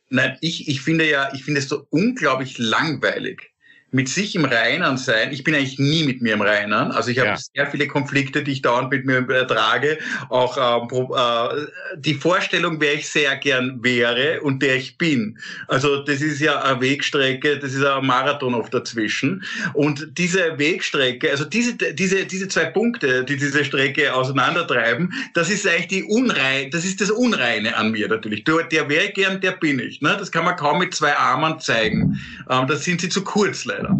Nein, 0.08 0.36
ich, 0.40 0.68
ich 0.68 0.80
finde 0.80 1.08
ja, 1.08 1.32
ich 1.34 1.44
finde 1.44 1.60
es 1.60 1.68
so 1.68 1.86
unglaublich 1.90 2.58
langweilig 2.58 3.52
mit 3.92 4.08
sich 4.08 4.34
im 4.36 4.44
Reinen 4.44 4.96
sein. 4.96 5.32
Ich 5.32 5.42
bin 5.42 5.54
eigentlich 5.54 5.78
nie 5.78 6.04
mit 6.04 6.22
mir 6.22 6.34
im 6.34 6.42
Reinen. 6.42 6.92
Also 6.92 7.10
ich 7.10 7.18
habe 7.18 7.30
ja. 7.30 7.36
sehr 7.36 7.66
viele 7.66 7.88
Konflikte, 7.88 8.42
die 8.42 8.52
ich 8.52 8.62
dauernd 8.62 8.90
mit 8.90 9.04
mir 9.04 9.28
ertrage. 9.28 9.98
Auch 10.28 10.56
ähm, 10.56 10.88
äh, 11.14 11.96
die 11.96 12.14
Vorstellung, 12.14 12.80
wer 12.80 12.94
ich 12.94 13.08
sehr 13.08 13.36
gern 13.36 13.82
wäre 13.82 14.40
und 14.42 14.62
der 14.62 14.76
ich 14.76 14.96
bin. 14.96 15.38
Also 15.66 16.04
das 16.04 16.20
ist 16.20 16.40
ja 16.40 16.62
eine 16.62 16.80
Wegstrecke, 16.80 17.58
das 17.58 17.74
ist 17.74 17.84
ein 17.84 18.06
Marathon 18.06 18.54
oft 18.54 18.72
dazwischen. 18.72 19.42
Und 19.74 20.06
diese 20.16 20.58
Wegstrecke, 20.58 21.30
also 21.30 21.44
diese, 21.44 21.74
diese, 21.74 22.24
diese 22.26 22.48
zwei 22.48 22.66
Punkte, 22.66 23.24
die 23.24 23.36
diese 23.36 23.64
Strecke 23.64 24.14
auseinandertreiben, 24.14 25.12
das 25.34 25.50
ist 25.50 25.66
eigentlich 25.66 25.88
die 25.88 26.04
Unrein, 26.04 26.70
das 26.70 26.84
ist 26.84 27.00
das 27.00 27.10
Unreine 27.10 27.76
an 27.76 27.90
mir 27.90 28.08
natürlich. 28.08 28.44
Der 28.44 28.88
wäre 28.88 29.06
ich 29.06 29.14
gern, 29.14 29.40
der 29.40 29.52
bin 29.52 29.80
ich. 29.80 30.00
Ne? 30.00 30.16
Das 30.18 30.30
kann 30.30 30.44
man 30.44 30.56
kaum 30.56 30.78
mit 30.78 30.94
zwei 30.94 31.16
Armen 31.16 31.58
zeigen. 31.58 32.20
Ähm, 32.48 32.68
das 32.68 32.84
sind 32.84 33.00
sie 33.00 33.08
zu 33.08 33.24
kurz 33.24 33.64
leider 33.64 33.79
leider. 33.80 33.96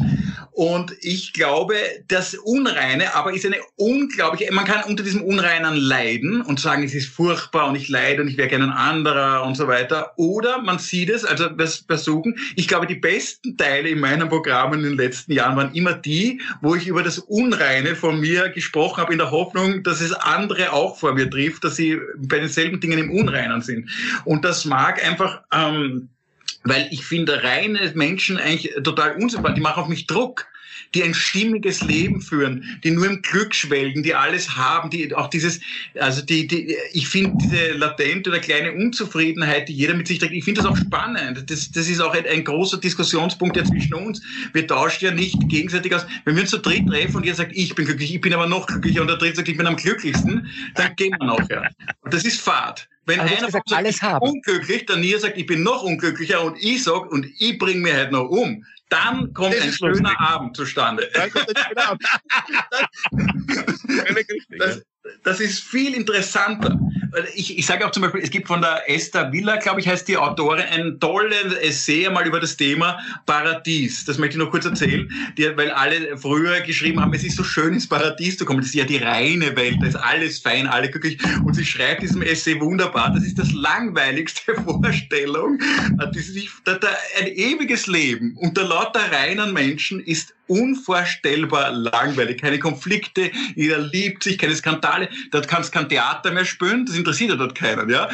Und 0.53 0.95
ich 1.01 1.33
glaube, 1.33 1.75
das 2.09 2.35
Unreine 2.35 3.14
aber 3.14 3.33
ist 3.33 3.47
eine 3.47 3.57
unglaubliche, 3.77 4.53
man 4.53 4.64
kann 4.64 4.85
unter 4.85 5.03
diesem 5.03 5.23
Unreinen 5.23 5.77
leiden 5.77 6.43
und 6.43 6.61
sagen, 6.61 6.83
es 6.83 6.95
ist 6.95 7.09
furchtbar 7.09 7.69
und 7.69 7.77
ich 7.77 7.88
leide 7.88 8.23
und 8.23 8.29
ich 8.29 8.37
wäre 8.37 8.49
gerne 8.49 8.66
ein 8.66 8.73
anderer 8.73 9.45
und 9.45 9.57
so 9.57 9.69
weiter. 9.69 10.12
Oder 10.16 10.61
man 10.61 10.79
sieht 10.79 11.11
es, 11.11 11.25
also 11.25 11.57
wir 11.57 11.66
versuchen, 11.66 12.37
ich 12.57 12.69
glaube, 12.69 12.87
die 12.87 12.97
besten 12.97 13.57
Teile 13.57 13.88
in 13.88 14.01
meinem 14.01 14.29
Programm 14.29 14.75
in 14.75 14.83
den 14.83 14.97
letzten 14.97 15.33
Jahren 15.33 15.57
waren 15.57 15.75
immer 15.75 15.95
die, 15.95 16.40
wo 16.61 16.75
ich 16.75 16.87
über 16.87 17.03
das 17.03 17.19
Unreine 17.19 17.95
von 17.97 18.21
mir 18.21 18.49
gesprochen 18.51 18.99
habe, 18.99 19.12
in 19.12 19.19
der 19.19 19.31
Hoffnung, 19.31 19.83
dass 19.83 20.01
es 20.01 20.12
andere 20.12 20.73
auch 20.73 20.99
vor 20.99 21.14
mir 21.14 21.31
trifft, 21.31 21.64
dass 21.64 21.77
sie 21.77 21.99
bei 22.19 22.38
denselben 22.38 22.81
Dingen 22.81 22.99
im 22.99 23.11
Unreinen 23.12 23.62
sind. 23.62 23.88
Und 24.25 24.45
das 24.45 24.64
mag 24.64 25.05
einfach, 25.05 25.43
ähm, 25.53 26.09
weil 26.64 26.88
ich 26.90 27.05
finde 27.05 27.42
reine 27.42 27.90
Menschen 27.94 28.38
eigentlich 28.38 28.75
total 28.83 29.14
unsympathisch. 29.14 29.57
Die 29.57 29.62
machen 29.62 29.83
auf 29.83 29.88
mich 29.88 30.07
Druck 30.07 30.46
die 30.94 31.03
ein 31.03 31.14
stimmiges 31.14 31.83
Leben 31.83 32.20
führen, 32.20 32.64
die 32.83 32.90
nur 32.90 33.07
im 33.07 33.22
Glück 33.22 33.55
schwelgen, 33.55 34.03
die 34.03 34.14
alles 34.14 34.57
haben, 34.57 34.90
die 34.90 35.14
auch 35.14 35.29
dieses, 35.29 35.61
also 35.98 36.22
die, 36.22 36.46
die 36.46 36.76
ich 36.92 37.09
finde 37.09 37.37
diese 37.42 37.72
latente 37.72 38.31
oder 38.31 38.40
kleine 38.40 38.72
Unzufriedenheit, 38.72 39.68
die 39.68 39.74
jeder 39.74 39.94
mit 39.94 40.09
sich 40.09 40.18
trägt, 40.18 40.33
ich 40.33 40.44
finde 40.44 40.62
das 40.62 40.70
auch 40.70 40.76
spannend. 40.76 41.50
Das, 41.50 41.70
das 41.70 41.88
ist 41.88 42.00
auch 42.00 42.14
ein, 42.14 42.26
ein 42.26 42.44
großer 42.44 42.79
Diskussionspunkt 42.79 43.57
ja 43.57 43.64
zwischen 43.64 43.94
uns. 43.94 44.20
Wir 44.53 44.66
tauschen 44.66 45.05
ja 45.05 45.11
nicht 45.12 45.37
gegenseitig 45.48 45.94
aus. 45.94 46.07
Wenn 46.24 46.35
wir 46.35 46.42
uns 46.42 46.50
zu 46.50 46.59
dritt 46.59 46.87
treffen 46.88 47.16
und 47.16 47.26
ihr 47.26 47.35
sagt, 47.35 47.53
ich 47.55 47.74
bin 47.74 47.87
glücklich, 47.87 48.14
ich 48.14 48.20
bin 48.20 48.35
aber 48.35 48.46
noch 48.46 48.66
glücklicher 48.66 49.03
und 49.03 49.09
der 49.09 49.16
dritte 49.16 49.37
sagt, 49.37 49.48
ich 49.48 49.57
bin 49.57 49.66
am 49.66 49.76
glücklichsten, 49.76 50.48
dann 50.74 50.96
gehen 50.96 51.14
wir 51.18 51.26
nachher. 51.26 51.70
Und 52.03 52.12
das 52.12 52.24
ist 52.24 52.40
Fahrt. 52.40 52.88
Wenn 53.07 53.20
also 53.20 53.35
einer 53.35 53.46
gesagt, 53.46 53.68
sagt, 53.68 53.88
ich 53.88 54.00
bin 54.00 54.11
unglücklich, 54.20 54.87
der 54.87 54.96
Nier 54.96 55.18
sagt, 55.18 55.37
ich 55.37 55.46
bin 55.46 55.62
noch 55.62 55.83
unglücklicher 55.83 56.44
und 56.44 56.57
ich 56.61 56.83
sag, 56.85 57.11
und 57.11 57.26
ich 57.38 57.59
bring 57.59 57.81
mir 57.81 57.94
halt 57.94 58.12
noch 58.12 58.29
um, 58.29 58.64
dann 58.90 59.33
kommt 59.33 59.55
ein 59.55 59.72
schöner 59.72 59.90
lustig. 59.90 60.20
Abend 60.20 60.57
zustande. 60.57 61.11
Dann 61.14 61.31
kommt 61.31 61.57
ein 61.57 61.64
schöner 61.64 61.88
Abend. 61.88 62.05
das, 64.59 64.76
das 64.76 64.83
ist 65.40 65.60
viel 65.62 65.94
interessanter. 65.94 66.78
Ich, 67.34 67.58
ich 67.58 67.66
sage 67.66 67.84
auch 67.84 67.90
zum 67.90 68.02
Beispiel, 68.02 68.20
es 68.22 68.30
gibt 68.30 68.46
von 68.46 68.60
der 68.60 68.88
Esther 68.88 69.32
Villa, 69.32 69.56
glaube 69.56 69.80
ich, 69.80 69.88
heißt 69.88 70.06
die 70.06 70.16
Autorin, 70.16 70.64
ein 70.70 71.00
tolles 71.00 71.54
Essay 71.54 72.08
mal 72.08 72.26
über 72.26 72.38
das 72.38 72.56
Thema 72.56 73.00
Paradies. 73.26 74.04
Das 74.04 74.18
möchte 74.18 74.36
ich 74.36 74.44
noch 74.44 74.50
kurz 74.50 74.64
erzählen, 74.64 75.10
die, 75.36 75.56
weil 75.56 75.70
alle 75.70 76.16
früher 76.16 76.60
geschrieben 76.60 77.00
haben, 77.00 77.12
es 77.12 77.24
ist 77.24 77.36
so 77.36 77.42
schön 77.42 77.74
ins 77.74 77.88
Paradies 77.88 78.36
zu 78.38 78.44
kommen. 78.44 78.60
Das 78.60 78.68
ist 78.68 78.74
ja 78.74 78.84
die 78.84 78.98
reine 78.98 79.56
Welt, 79.56 79.78
da 79.80 79.88
ist 79.88 79.96
alles 79.96 80.38
fein, 80.38 80.68
alle 80.68 80.88
glücklich. 80.88 81.18
Und 81.44 81.54
sie 81.54 81.64
schreibt 81.64 82.02
diesem 82.02 82.22
Essay 82.22 82.60
wunderbar. 82.60 83.12
Das 83.12 83.24
ist 83.24 83.38
das 83.38 83.52
langweiligste 83.52 84.54
Vorstellung. 84.64 85.58
Das 85.98 86.16
ist 86.16 86.36
ein 87.18 87.26
ewiges 87.26 87.86
Leben 87.86 88.36
unter 88.36 88.64
lauter 88.64 89.10
reinen 89.10 89.52
Menschen 89.52 90.00
ist 90.00 90.34
unvorstellbar 90.50 91.70
langweilig. 91.70 92.40
Keine 92.40 92.58
Konflikte, 92.58 93.30
jeder 93.54 93.78
liebt 93.78 94.24
sich, 94.24 94.36
keine 94.36 94.54
Skandale. 94.56 95.08
Dort 95.30 95.46
kannst 95.46 95.72
du 95.72 95.78
kein 95.78 95.88
Theater 95.88 96.32
mehr 96.32 96.44
spielen, 96.44 96.84
das 96.86 96.96
interessiert 96.96 97.30
ja 97.30 97.36
dort 97.36 97.54
keinen. 97.54 97.88
Ja? 97.88 98.08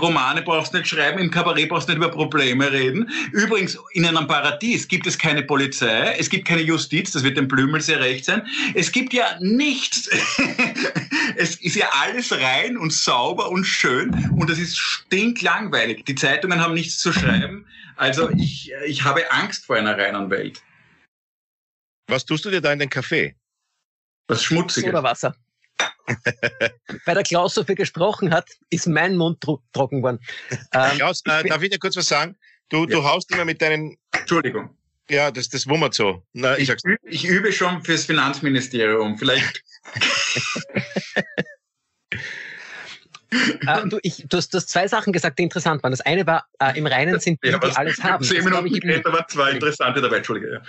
Romane 0.00 0.42
brauchst 0.42 0.72
du 0.72 0.78
nicht 0.78 0.88
schreiben, 0.88 1.18
im 1.18 1.30
Kabarett 1.30 1.68
brauchst 1.68 1.88
du 1.88 1.92
nicht 1.92 1.98
über 1.98 2.10
Probleme 2.10 2.70
reden. 2.70 3.10
Übrigens, 3.32 3.76
in 3.92 4.06
einem 4.06 4.26
Paradies 4.26 4.86
gibt 4.86 5.06
es 5.06 5.18
keine 5.18 5.42
Polizei, 5.42 6.14
es 6.16 6.30
gibt 6.30 6.46
keine 6.46 6.62
Justiz, 6.62 7.10
das 7.10 7.24
wird 7.24 7.36
dem 7.36 7.48
Blümel 7.48 7.80
sehr 7.80 8.00
recht 8.00 8.24
sein. 8.24 8.42
Es 8.74 8.92
gibt 8.92 9.12
ja 9.12 9.26
nichts. 9.40 10.08
es 11.36 11.56
ist 11.56 11.74
ja 11.74 11.88
alles 12.00 12.32
rein 12.32 12.76
und 12.76 12.92
sauber 12.92 13.50
und 13.50 13.64
schön 13.64 14.30
und 14.36 14.48
es 14.48 14.58
ist 14.58 14.78
stinklangweilig. 14.78 16.04
Die 16.04 16.14
Zeitungen 16.14 16.60
haben 16.60 16.74
nichts 16.74 16.98
zu 16.98 17.12
schreiben. 17.12 17.66
Also 17.96 18.30
ich, 18.30 18.72
ich 18.86 19.04
habe 19.04 19.30
Angst 19.32 19.66
vor 19.66 19.76
einer 19.76 19.98
reinen 19.98 20.30
Welt. 20.30 20.62
Was 22.10 22.24
tust 22.24 22.44
du 22.44 22.50
dir 22.50 22.60
da 22.60 22.72
in 22.72 22.78
den 22.78 22.90
Kaffee? 22.90 23.36
Was 24.28 24.44
Schmutziges. 24.44 24.90
Oder 24.90 25.02
Wasser. 25.02 25.34
Weil 27.04 27.14
der 27.14 27.22
Klaus 27.22 27.54
so 27.54 27.64
viel 27.64 27.74
gesprochen 27.74 28.32
hat, 28.32 28.48
ist 28.68 28.86
mein 28.86 29.16
Mund 29.16 29.40
tro 29.40 29.62
trocken 29.72 29.98
geworden. 29.98 30.18
Ähm, 30.72 30.96
Klaus, 30.96 31.22
äh, 31.24 31.44
darf 31.44 31.62
ich 31.62 31.70
dir 31.70 31.78
kurz 31.78 31.96
was 31.96 32.08
sagen? 32.08 32.36
Du, 32.68 32.80
ja. 32.80 32.86
du 32.86 33.04
haust 33.04 33.32
immer 33.32 33.44
mit 33.44 33.62
deinen. 33.62 33.96
Entschuldigung. 34.12 34.76
Ja, 35.08 35.30
das, 35.30 35.48
das 35.48 35.68
wummert 35.68 35.94
so. 35.94 36.24
Na, 36.32 36.56
ich, 36.56 36.68
ich, 36.68 36.82
ich 37.02 37.24
übe 37.24 37.52
schon 37.52 37.82
fürs 37.82 38.04
Finanzministerium. 38.04 39.18
Vielleicht. 39.18 39.62
äh, 43.32 43.88
du, 43.88 43.98
ich, 44.02 44.24
du, 44.28 44.36
hast, 44.36 44.54
du 44.54 44.58
hast 44.58 44.68
zwei 44.68 44.86
Sachen 44.86 45.12
gesagt, 45.12 45.40
die 45.40 45.42
interessant 45.42 45.82
waren. 45.82 45.90
Das 45.90 46.00
eine 46.00 46.26
war, 46.26 46.46
äh, 46.60 46.78
im 46.78 46.86
Reinen 46.86 47.18
sind 47.18 47.42
die, 47.42 47.48
ja, 47.48 47.58
die 47.58 47.72
alles 47.72 48.00
haben. 48.02 48.24
Zehn 48.24 48.44
Minuten 48.44 48.76
später 48.76 49.12
waren 49.12 49.24
zwei 49.28 49.50
interessante 49.50 50.00
dabei, 50.00 50.18
Entschuldige. 50.18 50.52
Ja. 50.52 50.62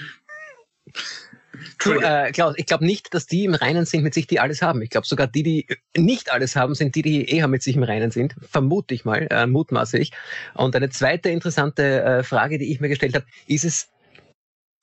Du, 1.84 1.94
äh, 1.94 2.32
Klaus, 2.32 2.56
ich 2.58 2.66
glaube 2.66 2.86
nicht, 2.86 3.14
dass 3.14 3.28
die 3.28 3.46
im 3.46 3.54
Reinen 3.54 3.86
sind 3.86 4.04
mit 4.04 4.14
sich, 4.14 4.28
die 4.28 4.40
alles 4.40 4.62
haben. 4.62 4.82
Ich 4.82 4.90
glaube 4.90 5.08
sogar 5.08 5.28
die, 5.28 5.44
die 5.44 5.68
nicht 5.96 6.32
alles 6.32 6.56
haben, 6.56 6.76
sind 6.76 6.96
die, 6.96 7.02
die 7.02 7.30
eher 7.30 7.48
mit 7.48 7.64
sich 7.64 7.76
im 7.76 7.84
Reinen 7.84 8.12
sind. 8.12 8.36
Vermute 8.50 8.94
ich 8.94 9.06
mal, 9.06 9.28
äh, 9.30 9.48
mutmaße 9.48 9.98
ich. 9.98 10.12
Und 10.54 10.76
eine 10.76 10.90
zweite 10.90 11.30
interessante 11.30 12.04
äh, 12.04 12.24
Frage, 12.24 12.58
die 12.58 12.72
ich 12.72 12.80
mir 12.80 12.90
gestellt 12.90 13.16
habe, 13.16 13.26
ist 13.48 13.66
es 13.66 13.91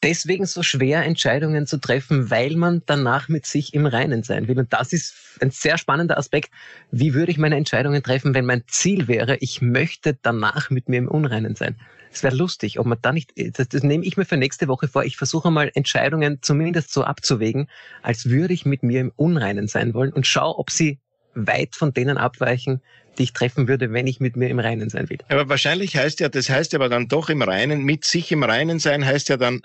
deswegen 0.03 0.47
so 0.47 0.63
schwer, 0.63 1.05
Entscheidungen 1.05 1.67
zu 1.67 1.79
treffen, 1.79 2.31
weil 2.31 2.57
man 2.57 2.83
danach 2.87 3.29
mit 3.29 3.47
sich 3.47 3.75
im 3.75 3.87
Reinen 3.87 4.23
sein 4.23 4.49
will. 4.49 4.59
Und 4.59 4.73
das 4.73 4.93
ist 4.93 5.15
ein 5.41 5.51
sehr 5.51 5.79
spannender 5.79 6.19
Aspekt. 6.19 6.51
Wie 6.91 7.15
würde 7.15 7.33
ich 7.33 7.39
meine 7.39 7.57
Entscheidungen 7.57 8.03
treffen, 8.03 8.35
wenn 8.35 8.47
mein 8.47 8.65
Ziel 8.67 9.09
wäre, 9.09 9.37
ich 9.37 9.61
möchte 9.61 10.19
danach 10.21 10.71
mit 10.71 10.89
mir 10.89 10.99
im 10.99 11.09
Unreinen 11.09 11.55
sein? 11.55 11.77
Es 12.11 12.23
wäre 12.23 12.35
lustig, 12.35 12.79
ob 12.79 12.87
man 12.87 12.99
da 13.03 13.13
nicht, 13.13 13.33
das, 13.37 13.69
das 13.69 13.83
nehme 13.83 14.05
ich 14.05 14.17
mir 14.17 14.25
für 14.25 14.37
nächste 14.37 14.67
Woche 14.69 14.89
vor. 14.89 15.05
Ich 15.05 15.17
versuche 15.17 15.51
mal 15.51 15.71
Entscheidungen 15.75 16.39
zumindest 16.41 16.93
so 16.93 17.05
abzuwägen, 17.05 17.69
als 18.03 18.27
würde 18.27 18.55
ich 18.55 18.65
mit 18.65 18.83
mir 18.83 19.01
im 19.01 19.13
Unreinen 19.17 19.69
sein 19.69 19.95
wollen 19.95 20.13
und 20.13 20.27
schaue, 20.27 20.59
ob 20.59 20.71
sie 20.71 21.01
weit 21.47 21.75
von 21.75 21.93
denen 21.93 22.19
abweichen, 22.19 22.81
die 23.19 23.25
ich 23.25 23.33
treffen 23.33 23.69
würde, 23.69 23.93
wenn 23.93 24.07
ich 24.07 24.21
mit 24.21 24.37
mir 24.37 24.49
im 24.49 24.59
Reinen 24.59 24.91
sein 24.91 25.09
will. 25.11 25.19
Aber 25.29 25.49
wahrscheinlich 25.49 25.97
heißt 25.97 26.21
ja, 26.21 26.29
das 26.29 26.49
heißt 26.49 26.75
aber 26.75 26.89
dann 26.89 27.09
doch 27.09 27.29
im 27.29 27.43
Reinen, 27.43 27.83
mit 27.83 28.05
sich 28.05 28.31
im 28.33 28.43
Reinen 28.43 28.79
sein 28.79 29.05
heißt 29.05 29.29
ja 29.29 29.37
dann, 29.37 29.63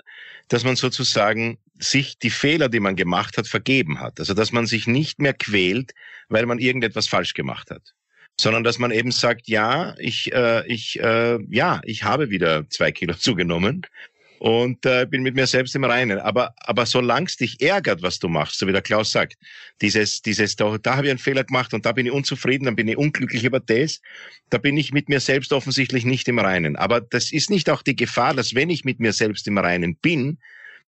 dass 0.48 0.64
man 0.64 0.76
sozusagen 0.76 1.58
sich 1.78 2.18
die 2.18 2.30
Fehler, 2.30 2.68
die 2.68 2.80
man 2.80 2.96
gemacht 2.96 3.38
hat, 3.38 3.46
vergeben 3.46 4.00
hat. 4.00 4.18
Also 4.18 4.34
dass 4.34 4.52
man 4.52 4.66
sich 4.66 4.86
nicht 4.86 5.20
mehr 5.20 5.34
quält, 5.34 5.92
weil 6.28 6.46
man 6.46 6.58
irgendetwas 6.58 7.08
falsch 7.08 7.34
gemacht 7.34 7.70
hat 7.70 7.94
sondern 8.40 8.64
dass 8.64 8.78
man 8.78 8.90
eben 8.90 9.12
sagt, 9.12 9.48
ja, 9.48 9.94
ich, 9.98 10.32
äh, 10.32 10.66
ich, 10.66 10.98
äh, 11.00 11.38
ja, 11.50 11.80
ich 11.84 12.02
habe 12.02 12.30
wieder 12.30 12.68
zwei 12.68 12.90
Kilo 12.90 13.14
zugenommen 13.18 13.86
und 14.38 14.84
äh, 14.84 15.06
bin 15.06 15.22
mit 15.22 15.34
mir 15.34 15.46
selbst 15.46 15.74
im 15.74 15.84
Reinen. 15.84 16.18
Aber, 16.18 16.54
aber 16.58 16.86
solange 16.86 17.26
es 17.26 17.36
dich 17.36 17.60
ärgert, 17.60 18.02
was 18.02 18.18
du 18.18 18.28
machst, 18.28 18.58
so 18.58 18.66
wie 18.66 18.72
der 18.72 18.82
Klaus 18.82 19.12
sagt, 19.12 19.36
dieses, 19.80 20.22
dieses, 20.22 20.56
da, 20.56 20.76
da 20.78 20.96
habe 20.96 21.06
ich 21.06 21.10
einen 21.10 21.18
Fehler 21.18 21.44
gemacht 21.44 21.74
und 21.74 21.86
da 21.86 21.92
bin 21.92 22.06
ich 22.06 22.12
unzufrieden, 22.12 22.64
dann 22.64 22.76
bin 22.76 22.88
ich 22.88 22.96
unglücklich 22.96 23.44
über 23.44 23.60
das, 23.60 24.00
da 24.50 24.58
bin 24.58 24.76
ich 24.76 24.92
mit 24.92 25.08
mir 25.08 25.20
selbst 25.20 25.52
offensichtlich 25.52 26.04
nicht 26.04 26.28
im 26.28 26.38
Reinen. 26.38 26.76
Aber 26.76 27.00
das 27.00 27.32
ist 27.32 27.50
nicht 27.50 27.70
auch 27.70 27.82
die 27.82 27.96
Gefahr, 27.96 28.34
dass 28.34 28.54
wenn 28.54 28.70
ich 28.70 28.84
mit 28.84 29.00
mir 29.00 29.12
selbst 29.12 29.46
im 29.46 29.58
Reinen 29.58 29.96
bin, 29.96 30.38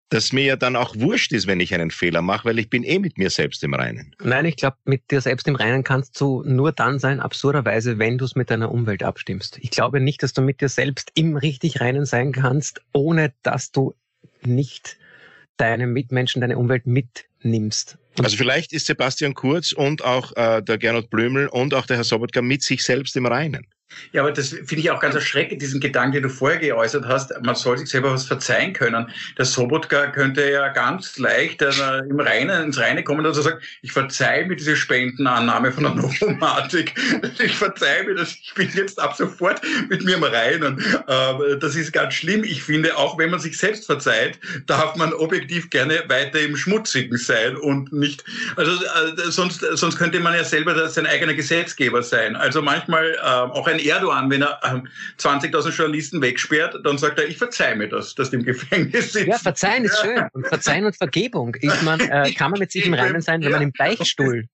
dass 0.09 0.31
mir 0.31 0.43
ja 0.43 0.55
dann 0.55 0.75
auch 0.75 0.95
wurscht 0.95 1.33
ist, 1.33 1.47
wenn 1.47 1.59
ich 1.59 1.73
einen 1.73 1.91
Fehler 1.91 2.21
mache, 2.21 2.45
weil 2.45 2.59
ich 2.59 2.69
bin 2.69 2.83
eh 2.83 2.99
mit 2.99 3.17
mir 3.17 3.29
selbst 3.29 3.63
im 3.63 3.73
Reinen. 3.73 4.15
Nein, 4.23 4.45
ich 4.45 4.55
glaube, 4.55 4.77
mit 4.85 5.11
dir 5.11 5.21
selbst 5.21 5.47
im 5.47 5.55
Reinen 5.55 5.83
kannst 5.83 6.19
du 6.19 6.43
nur 6.45 6.71
dann 6.71 6.99
sein, 6.99 7.19
absurderweise, 7.19 7.99
wenn 7.99 8.17
du 8.17 8.25
es 8.25 8.35
mit 8.35 8.49
deiner 8.49 8.71
Umwelt 8.71 9.03
abstimmst. 9.03 9.57
Ich 9.61 9.71
glaube 9.71 9.99
nicht, 9.99 10.23
dass 10.23 10.33
du 10.33 10.41
mit 10.41 10.61
dir 10.61 10.69
selbst 10.69 11.11
im 11.15 11.35
richtig 11.35 11.81
Reinen 11.81 12.05
sein 12.05 12.31
kannst, 12.31 12.81
ohne 12.93 13.33
dass 13.43 13.71
du 13.71 13.95
nicht 14.43 14.97
deine 15.57 15.87
Mitmenschen, 15.87 16.41
deine 16.41 16.57
Umwelt 16.57 16.85
mitnimmst. 16.85 17.97
Also 18.19 18.37
vielleicht 18.37 18.73
ist 18.73 18.87
Sebastian 18.87 19.33
Kurz 19.33 19.71
und 19.71 20.03
auch 20.03 20.35
äh, 20.35 20.61
der 20.63 20.77
Gernot 20.77 21.09
Blömel 21.09 21.47
und 21.47 21.73
auch 21.73 21.85
der 21.85 21.97
Herr 21.97 22.03
Sobotka 22.03 22.41
mit 22.41 22.63
sich 22.63 22.83
selbst 22.83 23.15
im 23.15 23.25
Reinen. 23.25 23.67
Ja, 24.11 24.21
aber 24.21 24.31
das 24.31 24.49
finde 24.49 24.77
ich 24.77 24.91
auch 24.91 24.99
ganz 24.99 25.15
erschreckend, 25.15 25.61
diesen 25.61 25.79
Gedanken, 25.79 26.13
den 26.13 26.23
du 26.23 26.29
vorher 26.29 26.59
geäußert 26.59 27.05
hast, 27.05 27.33
man 27.41 27.55
soll 27.55 27.77
sich 27.77 27.89
selber 27.89 28.11
was 28.11 28.25
verzeihen 28.25 28.73
können. 28.73 29.09
Der 29.37 29.45
Sobotka 29.45 30.07
könnte 30.07 30.49
ja 30.49 30.67
ganz 30.69 31.17
leicht 31.17 31.61
äh, 31.61 31.99
im 32.09 32.19
Reine, 32.19 32.63
ins 32.63 32.77
Reine 32.77 33.03
kommen 33.03 33.25
und 33.25 33.33
so 33.33 33.41
sagen, 33.41 33.59
ich 33.81 33.91
verzeihe 33.91 34.45
mir 34.45 34.55
diese 34.55 34.75
Spendenannahme 34.75 35.71
von 35.71 35.83
der 35.83 35.95
Novomatik. 35.95 36.95
Ich 37.39 37.55
verzeihe 37.55 38.03
mir 38.03 38.15
das, 38.15 38.31
ich 38.41 38.53
bin 38.55 38.69
jetzt 38.73 38.99
ab 38.99 39.15
sofort 39.15 39.61
mit 39.89 40.03
mir 40.03 40.15
im 40.15 40.23
Reinen. 40.23 40.79
Äh, 41.07 41.57
das 41.59 41.75
ist 41.75 41.93
ganz 41.93 42.15
schlimm. 42.15 42.43
Ich 42.43 42.63
finde, 42.63 42.97
auch 42.97 43.17
wenn 43.17 43.29
man 43.29 43.39
sich 43.39 43.57
selbst 43.57 43.85
verzeiht, 43.85 44.39
darf 44.65 44.95
man 44.95 45.13
objektiv 45.13 45.69
gerne 45.69 46.03
weiter 46.07 46.39
im 46.39 46.57
Schmutzigen 46.57 47.17
sein 47.17 47.55
und 47.55 47.91
nicht, 47.93 48.23
also 48.55 48.71
äh, 48.71 49.31
sonst, 49.31 49.61
sonst 49.73 49.97
könnte 49.97 50.19
man 50.19 50.33
ja 50.33 50.43
selber 50.43 50.89
sein 50.89 51.05
eigener 51.05 51.33
Gesetzgeber 51.33 52.01
sein. 52.03 52.35
Also 52.35 52.61
manchmal 52.61 53.13
äh, 53.13 53.19
auch 53.21 53.67
ein 53.67 53.76
ein 53.77 53.85
Erdogan, 53.85 54.29
wenn 54.29 54.41
er 54.41 54.59
20.000 55.17 55.67
ähm, 55.67 55.71
Journalisten 55.71 56.21
wegsperrt, 56.21 56.77
dann 56.83 56.97
sagt 56.97 57.19
er, 57.19 57.27
ich 57.27 57.37
verzeihe 57.37 57.75
mir 57.75 57.87
das, 57.89 58.15
dass 58.15 58.29
die 58.29 58.37
im 58.37 58.43
Gefängnis 58.43 59.13
sitzen. 59.13 59.29
Ja, 59.29 59.37
verzeihen 59.37 59.85
ist 59.85 59.99
schön. 60.01 60.27
Und 60.33 60.47
verzeihen 60.47 60.85
und 60.85 60.95
Vergebung. 60.95 61.55
Ist 61.55 61.83
man, 61.83 61.99
äh, 61.99 62.31
kann 62.37 62.51
man 62.51 62.59
mit 62.59 62.71
sich 62.71 62.85
im 62.85 62.93
Reinen 62.93 63.21
sein, 63.21 63.41
wenn 63.41 63.51
man 63.51 63.61
im 63.61 63.71
Beichtstuhl 63.71 64.47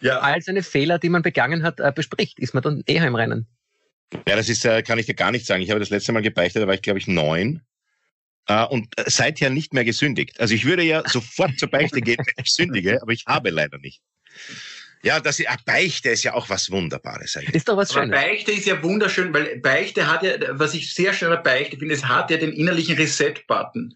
ja. 0.00 0.18
all 0.20 0.40
seine 0.42 0.62
Fehler, 0.62 0.98
die 0.98 1.08
man 1.08 1.22
begangen 1.22 1.62
hat, 1.62 1.80
äh, 1.80 1.92
bespricht. 1.94 2.38
Ist 2.38 2.54
man 2.54 2.62
dann 2.62 2.82
eher 2.86 3.06
im 3.06 3.14
Reinen? 3.14 3.46
Ja, 4.28 4.36
das 4.36 4.48
ist, 4.48 4.64
äh, 4.64 4.82
kann 4.82 4.98
ich 4.98 5.06
dir 5.06 5.14
gar 5.14 5.32
nicht 5.32 5.46
sagen. 5.46 5.62
Ich 5.62 5.70
habe 5.70 5.80
das 5.80 5.90
letzte 5.90 6.12
Mal 6.12 6.22
gebeichtet, 6.22 6.62
da 6.62 6.66
war 6.66 6.74
ich, 6.74 6.82
glaube 6.82 6.98
ich, 6.98 7.06
neun. 7.06 7.62
Uh, 8.50 8.66
und 8.68 8.88
seither 9.06 9.48
nicht 9.48 9.72
mehr 9.72 9.86
gesündigt. 9.86 10.38
Also 10.38 10.54
ich 10.54 10.66
würde 10.66 10.82
ja 10.82 11.02
sofort 11.08 11.58
zur 11.58 11.70
Beichte 11.70 12.02
gehen, 12.02 12.18
wenn 12.18 12.44
ich 12.44 12.52
sündige, 12.52 13.00
aber 13.00 13.12
ich 13.12 13.24
habe 13.26 13.48
leider 13.48 13.78
nicht. 13.78 14.02
Ja, 15.04 15.20
das 15.20 15.38
ist, 15.38 15.48
Beichte 15.66 16.10
ist 16.10 16.22
ja 16.22 16.32
auch 16.34 16.48
was 16.48 16.70
Wunderbares 16.70 17.36
eigentlich. 17.36 17.54
Ist 17.54 17.68
doch 17.68 17.76
was 17.76 17.92
Schönes. 17.92 18.10
Beichte 18.10 18.52
ist 18.52 18.66
ja 18.66 18.82
wunderschön, 18.82 19.34
weil 19.34 19.58
Beichte 19.58 20.10
hat 20.10 20.22
ja, 20.22 20.32
was 20.50 20.72
ich 20.74 20.94
sehr 20.94 21.12
schön 21.12 21.30
an 21.30 21.42
Beichte 21.42 21.76
finde, 21.76 21.94
es 21.94 22.04
hat 22.06 22.30
ja 22.30 22.38
den 22.38 22.52
innerlichen 22.52 22.96
Reset-Button. 22.96 23.94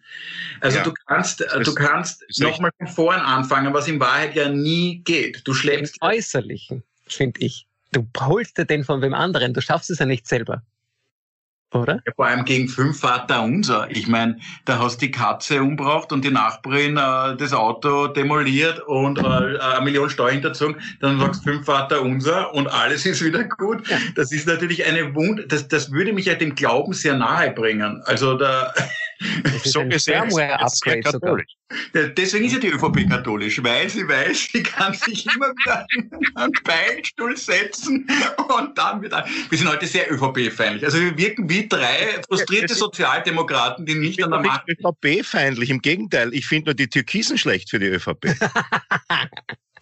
Also 0.60 0.78
ja, 0.78 0.84
du 0.84 0.92
kannst, 1.06 1.40
du 1.40 1.74
kannst 1.74 2.24
nochmal 2.38 2.70
von 2.78 2.88
vorn 2.88 3.20
anfangen, 3.20 3.72
was 3.72 3.88
in 3.88 3.98
Wahrheit 3.98 4.34
ja 4.34 4.50
nie 4.50 4.98
geht. 5.04 5.40
Du 5.44 5.54
schleppst. 5.54 5.96
Den 6.02 6.08
Äußerlichen, 6.08 6.82
finde 7.06 7.40
ich. 7.40 7.66
Du 7.92 8.06
holst 8.18 8.58
dir 8.58 8.66
den 8.66 8.84
von 8.84 9.00
wem 9.00 9.14
anderen, 9.14 9.54
du 9.54 9.62
schaffst 9.62 9.90
es 9.90 9.98
ja 9.98 10.06
nicht 10.06 10.28
selber. 10.28 10.62
Oder? 11.74 12.00
Ja, 12.06 12.12
vor 12.16 12.26
allem 12.26 12.44
gegen 12.44 12.66
fünf 12.68 13.00
Vater 13.00 13.42
unser. 13.42 13.90
Ich 13.90 14.08
meine, 14.08 14.38
da 14.64 14.78
hast 14.78 15.02
du 15.02 15.06
die 15.06 15.10
Katze 15.10 15.62
umbraucht 15.62 16.12
und 16.12 16.24
die 16.24 16.30
Nachbarin 16.30 16.96
äh, 16.96 17.36
das 17.36 17.52
Auto 17.52 18.06
demoliert 18.06 18.80
und 18.86 19.18
äh, 19.18 19.22
eine 19.22 19.84
Million 19.84 20.08
Steuern 20.08 20.32
hinterzogen. 20.32 20.76
Dann 21.00 21.20
sagst 21.20 21.44
du 21.44 21.50
fünf 21.50 21.66
Vater 21.66 22.00
unser 22.00 22.54
und 22.54 22.68
alles 22.68 23.04
ist 23.04 23.22
wieder 23.22 23.44
gut. 23.44 23.82
Das 24.14 24.32
ist 24.32 24.46
natürlich 24.46 24.86
eine 24.86 25.14
Wund, 25.14 25.52
das, 25.52 25.68
das 25.68 25.92
würde 25.92 26.14
mich 26.14 26.24
ja 26.24 26.34
dem 26.34 26.54
Glauben 26.54 26.94
sehr 26.94 27.14
nahe 27.14 27.50
bringen. 27.50 28.02
Also 28.06 28.38
da, 28.38 28.72
so 29.64 29.84
gesehen 29.84 30.28
Firmware-Upgrade 30.28 31.10
sogar. 31.10 31.38
Deswegen 31.92 32.44
ist 32.46 32.52
ja 32.52 32.58
die 32.58 32.68
ÖVP 32.68 33.08
katholisch, 33.08 33.62
weil 33.62 33.88
sie 33.90 34.08
weiß, 34.08 34.48
sie 34.52 34.62
kann 34.62 34.94
sich 34.94 35.26
immer 35.26 35.50
wieder 35.50 35.86
einen 36.34 36.52
Beichtstuhl 36.64 37.36
setzen 37.36 38.06
und 38.58 38.78
dann 38.78 39.02
wieder. 39.02 39.26
Wir 39.50 39.58
sind 39.58 39.68
heute 39.68 39.86
sehr 39.86 40.10
ÖVP-feindlich. 40.10 40.84
Also 40.84 40.98
wir 40.98 41.16
wirken 41.18 41.48
wie 41.48 41.68
drei 41.68 42.20
frustrierte 42.26 42.74
Sozialdemokraten, 42.74 43.84
die 43.84 43.94
nicht 43.94 44.22
an 44.22 44.30
der 44.30 44.40
Macht 44.40 44.64
sind. 44.66 44.80
ÖVP-feindlich, 44.80 45.70
im 45.70 45.82
Gegenteil. 45.82 46.32
Ich 46.32 46.46
finde 46.46 46.70
nur 46.70 46.74
die 46.74 46.88
Türkisen 46.88 47.38
schlecht 47.38 47.70
für 47.70 47.78
die 47.78 47.86
ÖVP. 47.86 48.26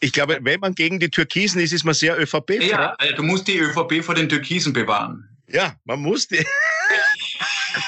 Ich 0.01 0.13
glaube, 0.13 0.39
wenn 0.43 0.61
man 0.61 0.75
gegen 0.75 1.01
die 1.01 1.09
Türkisen 1.09 1.59
ist, 1.59 1.73
ist 1.73 1.85
man 1.85 1.95
sehr 1.95 2.21
ÖVP. 2.21 2.51
-feindlich. 2.51 2.71
Ja, 2.71 2.95
also 2.99 3.15
du 3.15 3.23
musst 3.23 3.49
die 3.49 3.59
ÖVP 3.59 4.05
vor 4.05 4.15
den 4.15 4.29
Türkisen 4.29 4.75
bewahren. 4.75 5.27
Ja, 5.49 5.75
man 5.85 6.01
muss 6.01 6.29
die. 6.29 6.45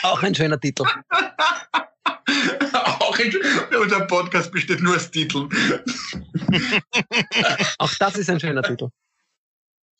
Auch 0.03 0.23
ein 0.23 0.35
schöner 0.35 0.61
Titel. 0.61 0.83
Auch 2.73 3.19
ein, 3.19 3.33
unser 3.81 4.07
Podcast 4.07 4.53
besteht 4.53 4.81
nur 4.81 4.97
aus 4.97 5.11
Titeln. 5.11 5.49
Auch 7.79 7.95
das 7.99 8.17
ist 8.17 8.31
ein 8.31 8.41
schöner 8.41 8.63
Titel. 8.63 8.89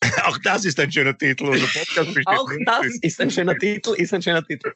Auch 0.25 0.39
das 0.39 0.65
ist 0.65 0.79
ein 0.79 0.93
schöner 0.93 1.17
Titel. 1.17 1.45
Unser 1.45 1.67
Podcast 1.67 2.15
besteht 2.15 2.27
Auch 2.27 2.51
das 2.67 2.87
ist 3.03 3.21
ein 3.21 3.31
schöner 3.31 3.57
Titel, 3.57 3.95
ist 3.95 4.15
ein 4.15 4.23
schöner 4.23 4.45
Titel. 4.45 4.73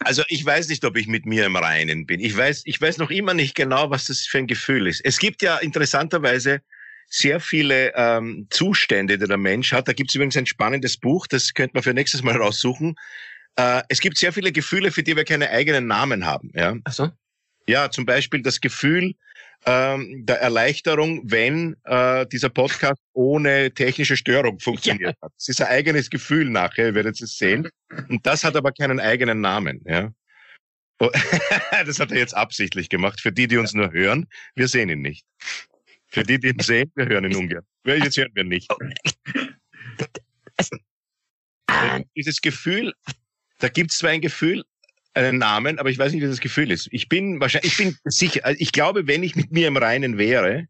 Also 0.00 0.22
ich 0.28 0.44
weiß 0.44 0.68
nicht, 0.68 0.84
ob 0.84 0.96
ich 0.96 1.06
mit 1.06 1.26
mir 1.26 1.46
im 1.46 1.56
Reinen 1.56 2.06
bin. 2.06 2.20
Ich 2.20 2.36
weiß, 2.36 2.62
ich 2.64 2.80
weiß 2.80 2.98
noch 2.98 3.10
immer 3.10 3.34
nicht 3.34 3.54
genau, 3.54 3.90
was 3.90 4.06
das 4.06 4.20
für 4.20 4.38
ein 4.38 4.46
Gefühl 4.46 4.86
ist. 4.86 5.00
Es 5.04 5.18
gibt 5.18 5.42
ja 5.42 5.58
interessanterweise 5.58 6.60
sehr 7.08 7.40
viele 7.40 7.92
ähm, 7.94 8.46
Zustände, 8.50 9.18
die 9.18 9.26
der 9.26 9.36
Mensch 9.36 9.72
hat. 9.72 9.86
Da 9.86 9.92
gibt 9.92 10.10
es 10.10 10.14
übrigens 10.14 10.36
ein 10.36 10.46
spannendes 10.46 10.96
Buch, 10.96 11.26
das 11.26 11.54
könnte 11.54 11.74
man 11.74 11.82
für 11.82 11.94
nächstes 11.94 12.22
Mal 12.22 12.36
raussuchen. 12.36 12.96
Äh, 13.56 13.82
es 13.88 14.00
gibt 14.00 14.16
sehr 14.16 14.32
viele 14.32 14.52
Gefühle, 14.52 14.90
für 14.90 15.02
die 15.02 15.16
wir 15.16 15.24
keine 15.24 15.50
eigenen 15.50 15.86
Namen 15.86 16.24
haben. 16.24 16.50
Ja? 16.54 16.76
Ach 16.84 16.92
so. 16.92 17.10
Ja, 17.68 17.90
zum 17.90 18.06
Beispiel 18.06 18.42
das 18.42 18.60
Gefühl 18.60 19.14
ähm, 19.64 20.26
der 20.26 20.40
Erleichterung, 20.40 21.22
wenn 21.24 21.76
äh, 21.84 22.26
dieser 22.26 22.48
Podcast 22.48 23.00
ohne 23.12 23.72
technische 23.72 24.16
Störung 24.16 24.58
funktioniert 24.58 25.16
ja. 25.20 25.26
hat. 25.26 25.32
Es 25.38 25.48
ist 25.48 25.60
ein 25.60 25.68
eigenes 25.68 26.10
Gefühl 26.10 26.50
nachher, 26.50 26.86
ihr 26.86 26.94
werdet 26.94 27.20
es 27.20 27.38
sehen. 27.38 27.68
Und 28.08 28.26
das 28.26 28.42
hat 28.42 28.56
aber 28.56 28.72
keinen 28.72 28.98
eigenen 28.98 29.40
Namen. 29.40 29.80
Ja? 29.86 30.12
Oh, 30.98 31.10
das 31.86 32.00
hat 32.00 32.10
er 32.10 32.18
jetzt 32.18 32.34
absichtlich 32.34 32.88
gemacht. 32.88 33.20
Für 33.20 33.32
die, 33.32 33.46
die 33.46 33.58
uns 33.58 33.74
nur 33.74 33.92
hören, 33.92 34.26
wir 34.56 34.66
sehen 34.68 34.88
ihn 34.88 35.02
nicht. 35.02 35.24
Für 36.08 36.24
die, 36.24 36.40
die 36.40 36.48
ihn 36.48 36.58
sehen, 36.58 36.90
wir 36.94 37.06
hören 37.06 37.24
ihn 37.24 37.36
ungern. 37.36 37.64
Jetzt 37.84 38.16
hören 38.16 38.32
wir 38.34 38.44
nicht. 38.44 38.70
Und 41.92 42.06
dieses 42.16 42.40
Gefühl, 42.40 42.92
da 43.62 43.68
gibt 43.68 43.92
es 43.92 43.98
zwar 43.98 44.10
ein 44.10 44.20
Gefühl, 44.20 44.64
einen 45.14 45.38
Namen, 45.38 45.78
aber 45.78 45.88
ich 45.90 45.98
weiß 45.98 46.12
nicht, 46.12 46.22
wie 46.22 46.26
das 46.26 46.40
Gefühl 46.40 46.70
ist. 46.70 46.88
Ich 46.90 47.08
bin 47.08 47.40
wahrscheinlich, 47.40 47.72
ich 47.72 47.78
bin 47.78 47.96
sicher, 48.04 48.44
also 48.44 48.58
ich 48.60 48.72
glaube, 48.72 49.06
wenn 49.06 49.22
ich 49.22 49.36
mit 49.36 49.52
mir 49.52 49.68
im 49.68 49.76
Reinen 49.76 50.18
wäre, 50.18 50.66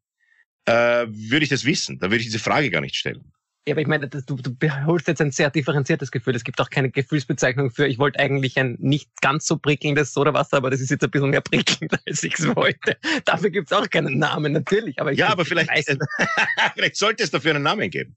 äh, 0.66 1.06
würde 1.08 1.44
ich 1.44 1.48
das 1.48 1.64
wissen. 1.64 1.98
Da 1.98 2.06
würde 2.06 2.18
ich 2.18 2.26
diese 2.26 2.38
Frage 2.38 2.70
gar 2.70 2.80
nicht 2.80 2.96
stellen. 2.96 3.32
Ja, 3.66 3.74
aber 3.74 3.80
ich 3.80 3.86
meine, 3.86 4.08
du, 4.08 4.20
du 4.20 4.56
holst 4.86 5.06
jetzt 5.06 5.20
ein 5.20 5.30
sehr 5.30 5.48
differenziertes 5.48 6.10
Gefühl. 6.10 6.34
Es 6.34 6.42
gibt 6.42 6.60
auch 6.60 6.68
keine 6.68 6.90
Gefühlsbezeichnung 6.90 7.70
für, 7.70 7.86
ich 7.86 7.98
wollte 7.98 8.18
eigentlich 8.18 8.58
ein 8.58 8.76
nicht 8.80 9.08
ganz 9.20 9.46
so 9.46 9.56
prickelndes 9.56 10.12
Sodawasser, 10.12 10.56
aber 10.58 10.70
das 10.70 10.80
ist 10.80 10.90
jetzt 10.90 11.04
ein 11.04 11.10
bisschen 11.10 11.30
mehr 11.30 11.40
prickelnd, 11.40 11.96
als 12.06 12.22
ich 12.24 12.38
es 12.38 12.54
wollte. 12.54 12.96
Dafür 13.24 13.50
gibt 13.50 13.70
es 13.70 13.78
auch 13.78 13.88
keinen 13.88 14.18
Namen, 14.18 14.52
natürlich. 14.52 15.00
Aber 15.00 15.12
ja, 15.12 15.28
aber 15.28 15.44
vielleicht, 15.44 15.70
vielleicht 16.74 16.96
sollte 16.96 17.22
es 17.22 17.30
dafür 17.30 17.54
einen 17.54 17.62
Namen 17.62 17.88
geben. 17.88 18.16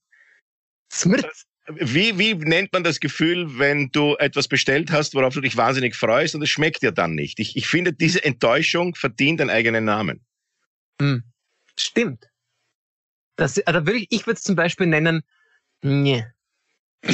Smrt. 0.92 1.46
Wie, 1.68 2.18
wie 2.20 2.36
nennt 2.36 2.72
man 2.74 2.84
das 2.84 3.00
Gefühl, 3.00 3.58
wenn 3.58 3.90
du 3.92 4.16
etwas 4.18 4.48
bestellt 4.48 4.92
hast, 4.92 5.16
worauf 5.16 5.34
du 5.34 5.42
dich 5.42 5.58
wahnsinnig 5.58 5.96
freust 5.96 6.36
und 6.36 6.44
es 6.44 6.50
schmeckt 6.50 6.84
dir 6.84 6.92
dann 6.92 7.16
nicht? 7.16 7.40
Ich, 7.40 7.58
ich 7.58 7.68
finde, 7.68 7.92
diese 7.92 8.24
Enttäuschung 8.24 8.94
verdient 8.94 9.42
einen 9.42 9.50
eigenen 9.50 9.86
Namen. 9.86 10.22
Hm. 11.02 11.24
Stimmt. 11.78 12.30
Das, 13.36 13.60
also 13.66 13.86
würde 13.86 14.00
ich, 14.00 14.08
ich 14.12 14.28
würde 14.28 14.38
es 14.38 14.44
zum 14.44 14.56
Beispiel 14.56 14.88
nennen, 14.88 15.24
nee. 15.82 16.26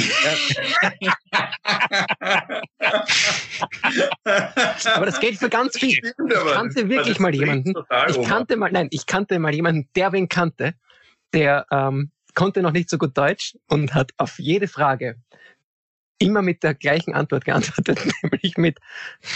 aber 4.84 5.06
das 5.06 5.20
geht 5.20 5.38
für 5.38 5.50
ganz 5.50 5.78
viel. 5.78 5.98
ich 5.98 6.14
kannte 6.52 6.88
wirklich 6.88 7.18
mal 7.18 7.34
jemanden. 7.34 7.74
Ich 8.08 8.22
kannte 8.22 8.56
mal, 8.56 8.72
nein, 8.72 8.88
ich 8.90 9.04
kannte 9.04 9.38
mal 9.38 9.54
jemanden, 9.54 9.90
der 9.94 10.12
wen 10.12 10.30
kannte, 10.30 10.74
der 11.34 11.66
ähm, 11.70 12.10
konnte 12.34 12.62
noch 12.62 12.72
nicht 12.72 12.88
so 12.88 12.98
gut 12.98 13.16
Deutsch 13.16 13.56
und 13.68 13.94
hat 13.94 14.12
auf 14.16 14.38
jede 14.38 14.68
Frage 14.68 15.16
immer 16.18 16.42
mit 16.42 16.62
der 16.62 16.74
gleichen 16.74 17.14
Antwort 17.14 17.44
geantwortet, 17.44 18.00
nämlich 18.22 18.56
mit 18.56 18.78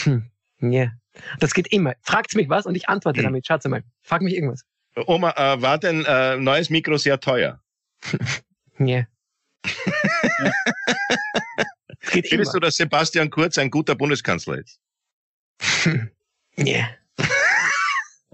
hm, 0.05 0.31
yeah. 0.63 0.93
Das 1.41 1.55
geht 1.55 1.73
immer. 1.73 1.95
Fragt 2.03 2.35
mich 2.35 2.49
was 2.49 2.67
und 2.67 2.75
ich 2.75 2.89
antworte 2.89 3.19
hm. 3.19 3.25
damit. 3.25 3.47
Schaut 3.47 3.65
mal. 3.67 3.83
Frag 4.03 4.23
mich 4.23 4.35
irgendwas. 4.35 4.65
Oma, 5.07 5.31
äh, 5.37 5.61
war 5.61 5.79
denn 5.79 6.05
äh, 6.05 6.37
neues 6.37 6.71
Mikro 6.71 6.97
sehr 6.97 7.21
teuer? 7.21 7.63
yeah. 8.81 9.07
Findest 12.01 12.33
immer. 12.33 12.45
du, 12.53 12.61
dass 12.61 12.77
Sebastian 12.77 13.31
Kurz 13.31 13.59
ein 13.59 13.71
guter 13.71 13.95
Bundeskanzler 13.95 14.59
ist? 14.59 14.81
yeah. 16.59 16.89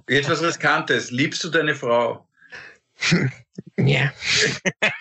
Jetzt 0.09 0.29
was 0.29 0.43
Riskantes. 0.43 1.11
Liebst 1.11 1.43
du 1.43 1.49
deine 1.49 1.75
Frau? 1.75 2.29
Ja. 3.77 4.13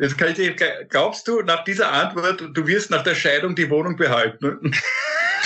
Jetzt 0.00 0.18
kann 0.18 0.28
ich 0.28 0.34
dir, 0.34 0.54
glaubst 0.88 1.26
du 1.28 1.42
nach 1.42 1.64
dieser 1.64 1.92
Antwort, 1.92 2.40
du 2.52 2.66
wirst 2.66 2.90
nach 2.90 3.02
der 3.02 3.14
Scheidung 3.14 3.54
die 3.54 3.70
Wohnung 3.70 3.96
behalten? 3.96 4.74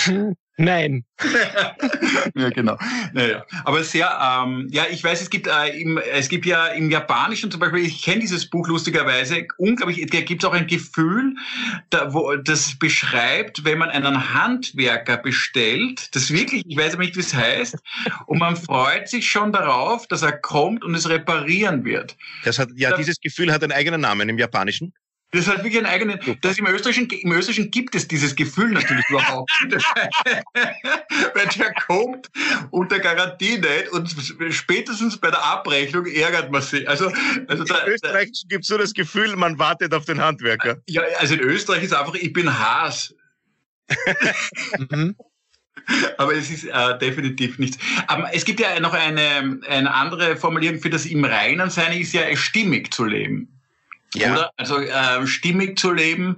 Nein. 0.57 1.05
ja, 2.35 2.49
genau. 2.49 2.77
Naja. 3.13 3.45
Aber 3.63 3.83
sehr, 3.83 4.09
ähm, 4.21 4.67
ja, 4.71 4.85
ich 4.91 5.03
weiß, 5.03 5.21
es 5.21 5.29
gibt, 5.29 5.47
äh, 5.47 5.67
im, 5.79 5.97
es 5.97 6.29
gibt 6.29 6.45
ja 6.45 6.67
im 6.67 6.91
Japanischen 6.91 7.49
zum 7.49 7.59
Beispiel, 7.59 7.85
ich 7.85 8.01
kenne 8.03 8.19
dieses 8.19 8.49
Buch 8.49 8.67
lustigerweise, 8.67 9.47
unglaublich, 9.57 10.05
da 10.09 10.21
gibt 10.21 10.43
es 10.43 10.49
auch 10.49 10.53
ein 10.53 10.67
Gefühl, 10.67 11.35
da, 11.89 12.13
wo, 12.13 12.35
das 12.35 12.77
beschreibt, 12.77 13.63
wenn 13.63 13.77
man 13.77 13.89
einen 13.89 14.33
Handwerker 14.33 15.17
bestellt, 15.17 16.13
das 16.15 16.31
wirklich, 16.31 16.63
ich 16.67 16.77
weiß 16.77 16.93
aber 16.93 17.03
nicht, 17.03 17.15
wie 17.15 17.21
es 17.21 17.33
heißt, 17.33 17.77
und 18.27 18.39
man 18.39 18.55
freut 18.55 19.07
sich 19.07 19.29
schon 19.29 19.53
darauf, 19.53 20.07
dass 20.07 20.21
er 20.21 20.33
kommt 20.33 20.83
und 20.83 20.95
es 20.95 21.09
reparieren 21.09 21.85
wird. 21.85 22.17
Das 22.43 22.59
hat, 22.59 22.69
ja, 22.75 22.91
da, 22.91 22.97
dieses 22.97 23.19
Gefühl 23.21 23.51
hat 23.51 23.63
einen 23.63 23.71
eigenen 23.71 24.01
Namen 24.01 24.27
im 24.27 24.37
Japanischen. 24.37 24.93
Das 25.31 25.47
hat 25.47 25.63
wirklich 25.63 25.77
einen 25.77 25.87
eigenen, 25.87 26.19
das 26.41 26.57
im 26.57 26.67
Österreichischen, 26.67 27.09
im 27.09 27.31
Österreichischen 27.31 27.71
gibt 27.71 27.95
es 27.95 28.07
dieses 28.07 28.35
Gefühl 28.35 28.71
natürlich 28.71 29.05
überhaupt. 29.09 29.49
Weil 31.33 31.47
der 31.57 31.73
kommt 31.73 32.29
unter 32.71 32.99
Garantie 32.99 33.57
nicht 33.57 33.89
und 33.91 34.13
spätestens 34.53 35.17
bei 35.17 35.31
der 35.31 35.43
Abrechnung 35.43 36.05
ärgert 36.05 36.51
man 36.51 36.61
sich. 36.61 36.87
Also, 36.87 37.11
also 37.47 37.63
da, 37.63 37.79
Im 37.79 37.93
Österreichischen 37.93 38.49
gibt 38.49 38.63
es 38.63 38.67
so 38.67 38.77
das 38.77 38.93
Gefühl, 38.93 39.35
man 39.37 39.57
wartet 39.57 39.93
auf 39.93 40.05
den 40.05 40.21
Handwerker. 40.21 40.77
Ja, 40.87 41.01
also 41.19 41.35
in 41.35 41.39
Österreich 41.39 41.83
ist 41.83 41.93
einfach, 41.93 42.15
ich 42.15 42.33
bin 42.33 42.59
Haas. 42.59 43.15
mhm. 44.77 45.15
Aber 46.17 46.35
es 46.35 46.49
ist 46.49 46.65
äh, 46.65 46.97
definitiv 46.99 47.57
nichts. 47.57 47.77
Aber 48.07 48.29
es 48.33 48.45
gibt 48.45 48.59
ja 48.59 48.79
noch 48.79 48.93
eine, 48.93 49.59
eine 49.67 49.93
andere 49.93 50.35
Formulierung 50.35 50.79
für 50.79 50.89
das 50.89 51.05
im 51.05 51.25
Reinen 51.25 51.69
sein, 51.69 51.99
ist 51.99 52.13
ja 52.13 52.35
stimmig 52.35 52.93
zu 52.93 53.05
leben. 53.05 53.60
Ja. 54.13 54.33
Oder? 54.33 54.51
Also 54.57 54.77
äh, 54.77 55.25
stimmig 55.25 55.79
zu 55.79 55.93
leben. 55.93 56.35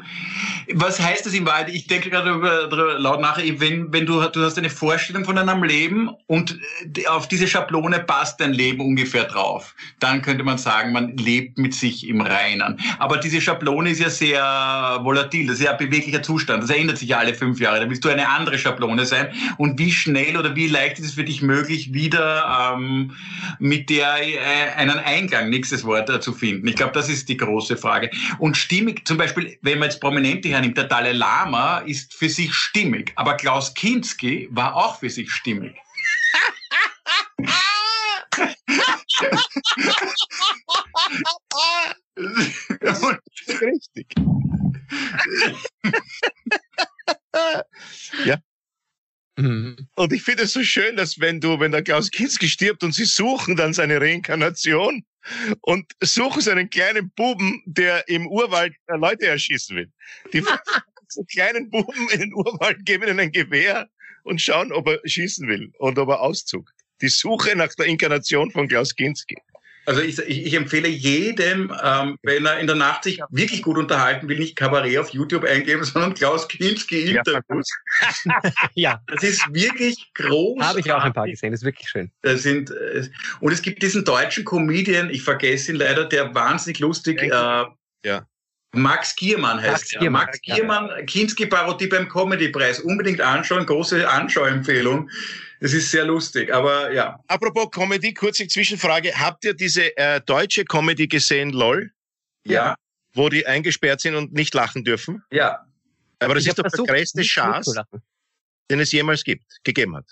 Was 0.74 1.00
heißt 1.00 1.26
das 1.26 1.34
in 1.34 1.46
Wahrheit? 1.46 1.70
Ich 1.70 1.88
denke 1.88 2.12
gerade 2.12 2.30
darüber 2.30 3.00
laut 3.00 3.20
nach, 3.20 3.40
wenn, 3.40 3.92
wenn 3.92 4.06
du, 4.06 4.22
du 4.22 4.42
hast 4.42 4.60
eine 4.60 4.70
Vorstellung 4.70 5.26
von 5.26 5.40
einem 5.40 5.64
Leben 5.64 6.12
und 6.28 6.60
äh, 6.96 7.08
auf 7.08 7.28
diese 7.28 7.48
Schablone 7.48 8.00
passt 8.00 8.40
dein 8.40 8.54
Leben 8.54 8.80
ungefähr 8.80 9.24
drauf. 9.24 9.74
Dann 10.00 10.22
könnte 10.22 10.44
man 10.44 10.60
sagen, 10.60 10.92
man 10.92 11.18
lebt 11.18 11.58
mit 11.58 11.74
sich 11.74 12.08
im 12.08 12.22
Reinen. 12.22 12.80
Aber 13.00 13.18
diese 13.18 13.42
Schablone 13.42 13.90
ist 13.90 14.00
ja 14.00 14.12
sehr 14.12 15.00
volatil, 15.02 15.48
das 15.48 15.58
ist 15.58 15.66
ja 15.66 15.72
ein 15.72 15.78
beweglicher 15.78 16.22
Zustand. 16.22 16.62
Das 16.62 16.70
ändert 16.70 17.00
sich 17.00 17.10
ja 17.10 17.18
alle 17.18 17.34
fünf 17.34 17.60
Jahre. 17.60 17.80
Da 17.80 17.90
willst 17.90 18.06
du 18.06 18.10
eine 18.10 18.30
andere 18.30 18.60
Schablone 18.60 19.06
sein. 19.06 19.34
Und 19.58 19.80
wie 19.80 19.92
schnell 19.92 20.38
oder 20.38 20.56
wie 20.56 20.68
leicht 20.68 21.00
ist 21.00 21.06
es 21.06 21.14
für 21.14 21.24
dich 21.24 21.42
möglich, 21.42 21.92
wieder 21.92 22.76
ähm, 22.76 23.16
mit 23.58 23.90
der 23.90 24.16
äh, 24.22 24.76
einen 24.76 25.00
Eingang, 25.00 25.50
nächstes 25.50 25.84
Wort, 25.84 26.12
äh, 26.12 26.20
zu 26.20 26.34
finden? 26.34 26.68
Ich 26.68 26.76
glaube, 26.76 26.94
das 26.94 27.10
ist 27.10 27.30
die 27.30 27.38
große 27.38 27.62
große 27.63 27.78
Frage. 27.78 28.12
Und 28.39 28.58
stimmig, 28.58 29.08
zum 29.08 29.17
Beispiel, 29.17 29.58
wenn 29.62 29.80
man 29.80 29.88
jetzt 29.89 30.02
Prominente 30.02 30.49
hernimmt, 30.49 30.78
der 30.78 30.84
Dalai 30.86 31.13
Lama 31.13 31.80
ist 31.80 32.13
für 32.13 32.30
sich 32.30 32.54
stimmig, 32.54 33.12
aber 33.15 33.38
Klaus 33.38 33.73
Kinski 33.73 34.47
war 34.52 34.76
auch 34.76 34.99
für 34.99 35.10
sich 35.10 35.32
stimmig. 35.32 35.73
richtig. 43.62 44.08
ja. 48.26 48.38
Mhm. 49.36 49.88
Und 49.96 50.13
ich 50.13 50.22
finde 50.22 50.43
es 50.43 50.54
so 50.54 50.63
schön, 50.63 50.96
dass 50.96 51.19
wenn 51.19 51.39
du, 51.39 51.60
wenn 51.60 51.72
der 51.72 51.82
Klaus 51.82 52.12
Kinski 52.12 52.48
stirbt 52.48 52.84
und 52.84 52.93
sie 52.93 53.06
suchen 53.06 53.56
dann 53.56 53.74
seine 53.74 54.00
Reinkarnation, 54.00 55.04
und 55.62 55.91
suchen 56.02 56.41
so 56.41 56.52
einen 56.52 56.69
kleinen 56.69 57.10
Buben, 57.12 57.62
der 57.65 58.08
im 58.08 58.28
Urwald 58.28 58.76
äh, 58.88 58.98
Leute 58.98 59.28
erschießen 59.28 59.76
will. 59.76 59.91
Die 60.34 60.41
so 61.08 61.24
kleinen 61.24 61.69
Buben 61.69 62.10
in 62.12 62.19
den 62.19 62.34
Urwald 62.34 62.86
geben 62.86 63.08
ihnen 63.08 63.19
ein 63.19 63.32
Gewehr 63.32 63.88
und 64.24 64.41
schauen, 64.41 64.72
ob 64.72 64.88
er 64.88 65.00
schießen 65.06 65.48
will 65.48 65.72
und 65.78 65.98
ob 65.98 66.10
er 66.10 66.22
auszuckt. 66.22 66.74
Die 67.02 67.10
Suche 67.10 67.56
nach 67.56 67.74
der 67.76 67.86
Inkarnation 67.86 68.52
von 68.52 68.67
Klaus 68.67 68.96
Kinski. 68.96 69.38
Also 69.86 70.02
ich, 70.02 70.17
ich, 70.19 70.46
ich 70.46 70.54
empfehle 70.54 70.88
jedem, 70.88 71.74
ähm, 71.84 72.17
wenn 72.24 72.46
er 72.46 72.60
in 72.60 72.67
der 72.67 72.76
Nacht 72.76 73.04
sich 73.04 73.22
wirklich 73.30 73.62
gut 73.62 73.78
unterhalten 73.78 74.30
will, 74.30 74.39
nicht 74.39 74.56
Kabarett 74.56 74.98
auf 74.98 75.10
YouTube 75.10 75.43
eingeben, 75.43 75.84
sondern 75.84 76.13
Klaus 76.13 76.48
Kinski 76.48 77.12
Interviews. 77.12 77.69
Ja, 78.26 78.41
ja. 78.74 79.02
Das 79.08 79.23
ist 79.23 79.42
wirklich 79.54 80.12
groß. 80.13 80.63
Habe 80.63 80.79
ich 80.79 80.92
auch 80.92 81.04
ein 81.04 81.13
paar 81.13 81.27
gesehen, 81.27 81.52
das 81.52 81.62
ist 81.62 81.65
wirklich 81.65 81.90
schön. 81.90 82.12
Das 82.21 82.44
sind, 82.44 82.71
äh, 82.71 83.10
und 83.42 83.52
es 83.52 83.62
gibt 83.62 83.81
diesen 83.84 84.06
deutschen 84.06 84.46
Comedian, 84.46 85.10
ich 85.10 85.21
vergesse 85.21 85.71
ihn 85.73 85.77
leider, 85.77 86.06
der 86.06 86.34
wahnsinnig 86.34 86.79
lustig, 86.79 87.21
äh, 87.21 87.29
ja. 88.06 88.27
Max 88.75 89.15
Giermann 89.15 89.62
heißt 89.62 89.71
Max 89.71 89.94
er. 89.94 90.10
Max 90.10 90.42
Giermann, 90.42 91.06
Kinski-Parodie 91.06 91.88
beim 91.88 92.10
Comedy-Preis. 92.10 92.79
Unbedingt 92.79 93.21
anschauen, 93.21 93.65
große 93.65 94.10
Anschauempfehlung. 94.10 95.10
Das 95.64 95.72
ist 95.72 95.92
sehr 95.92 96.04
lustig, 96.04 96.54
aber 96.54 96.92
ja. 96.92 97.18
Apropos 97.30 97.72
Comedy, 97.72 98.14
kurze 98.14 98.46
Zwischenfrage. 98.46 99.18
Habt 99.18 99.46
ihr 99.46 99.54
diese 99.54 99.96
äh, 99.96 100.20
deutsche 100.20 100.66
Comedy 100.66 101.08
gesehen, 101.08 101.52
LOL? 101.52 101.90
Ja. 102.46 102.76
Wo 103.14 103.30
die 103.30 103.48
eingesperrt 103.48 104.02
sind 104.02 104.16
und 104.16 104.34
nicht 104.34 104.54
lachen 104.54 104.84
dürfen? 104.84 105.24
Ja. 105.32 105.66
Aber 106.20 106.34
das 106.34 106.44
ich 106.44 106.50
ist 106.50 106.60
doch 106.60 106.64
versucht, 106.64 106.90
der 106.90 106.98
größte 106.98 107.24
Schatz, 107.24 107.74
den 108.70 108.82
es 108.82 108.92
jemals 108.92 109.24
gibt, 109.24 109.46
gegeben 109.64 109.96
hat. 109.96 110.06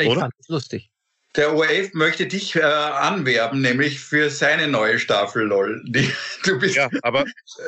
Ich 0.00 0.08
oder? 0.08 0.22
fand 0.22 0.34
es 0.40 0.48
lustig. 0.48 0.90
Der 1.36 1.54
ORF 1.54 1.94
möchte 1.94 2.26
dich 2.26 2.56
äh, 2.56 2.62
anwerben, 2.62 3.60
nämlich 3.60 4.00
für 4.00 4.28
seine 4.28 4.66
neue 4.66 4.98
Staffel 4.98 5.44
LOL. 5.44 5.84
Die, 5.86 6.12
du 6.42 6.58
bist, 6.58 6.74
ja, 6.74 6.90
aber 7.02 7.26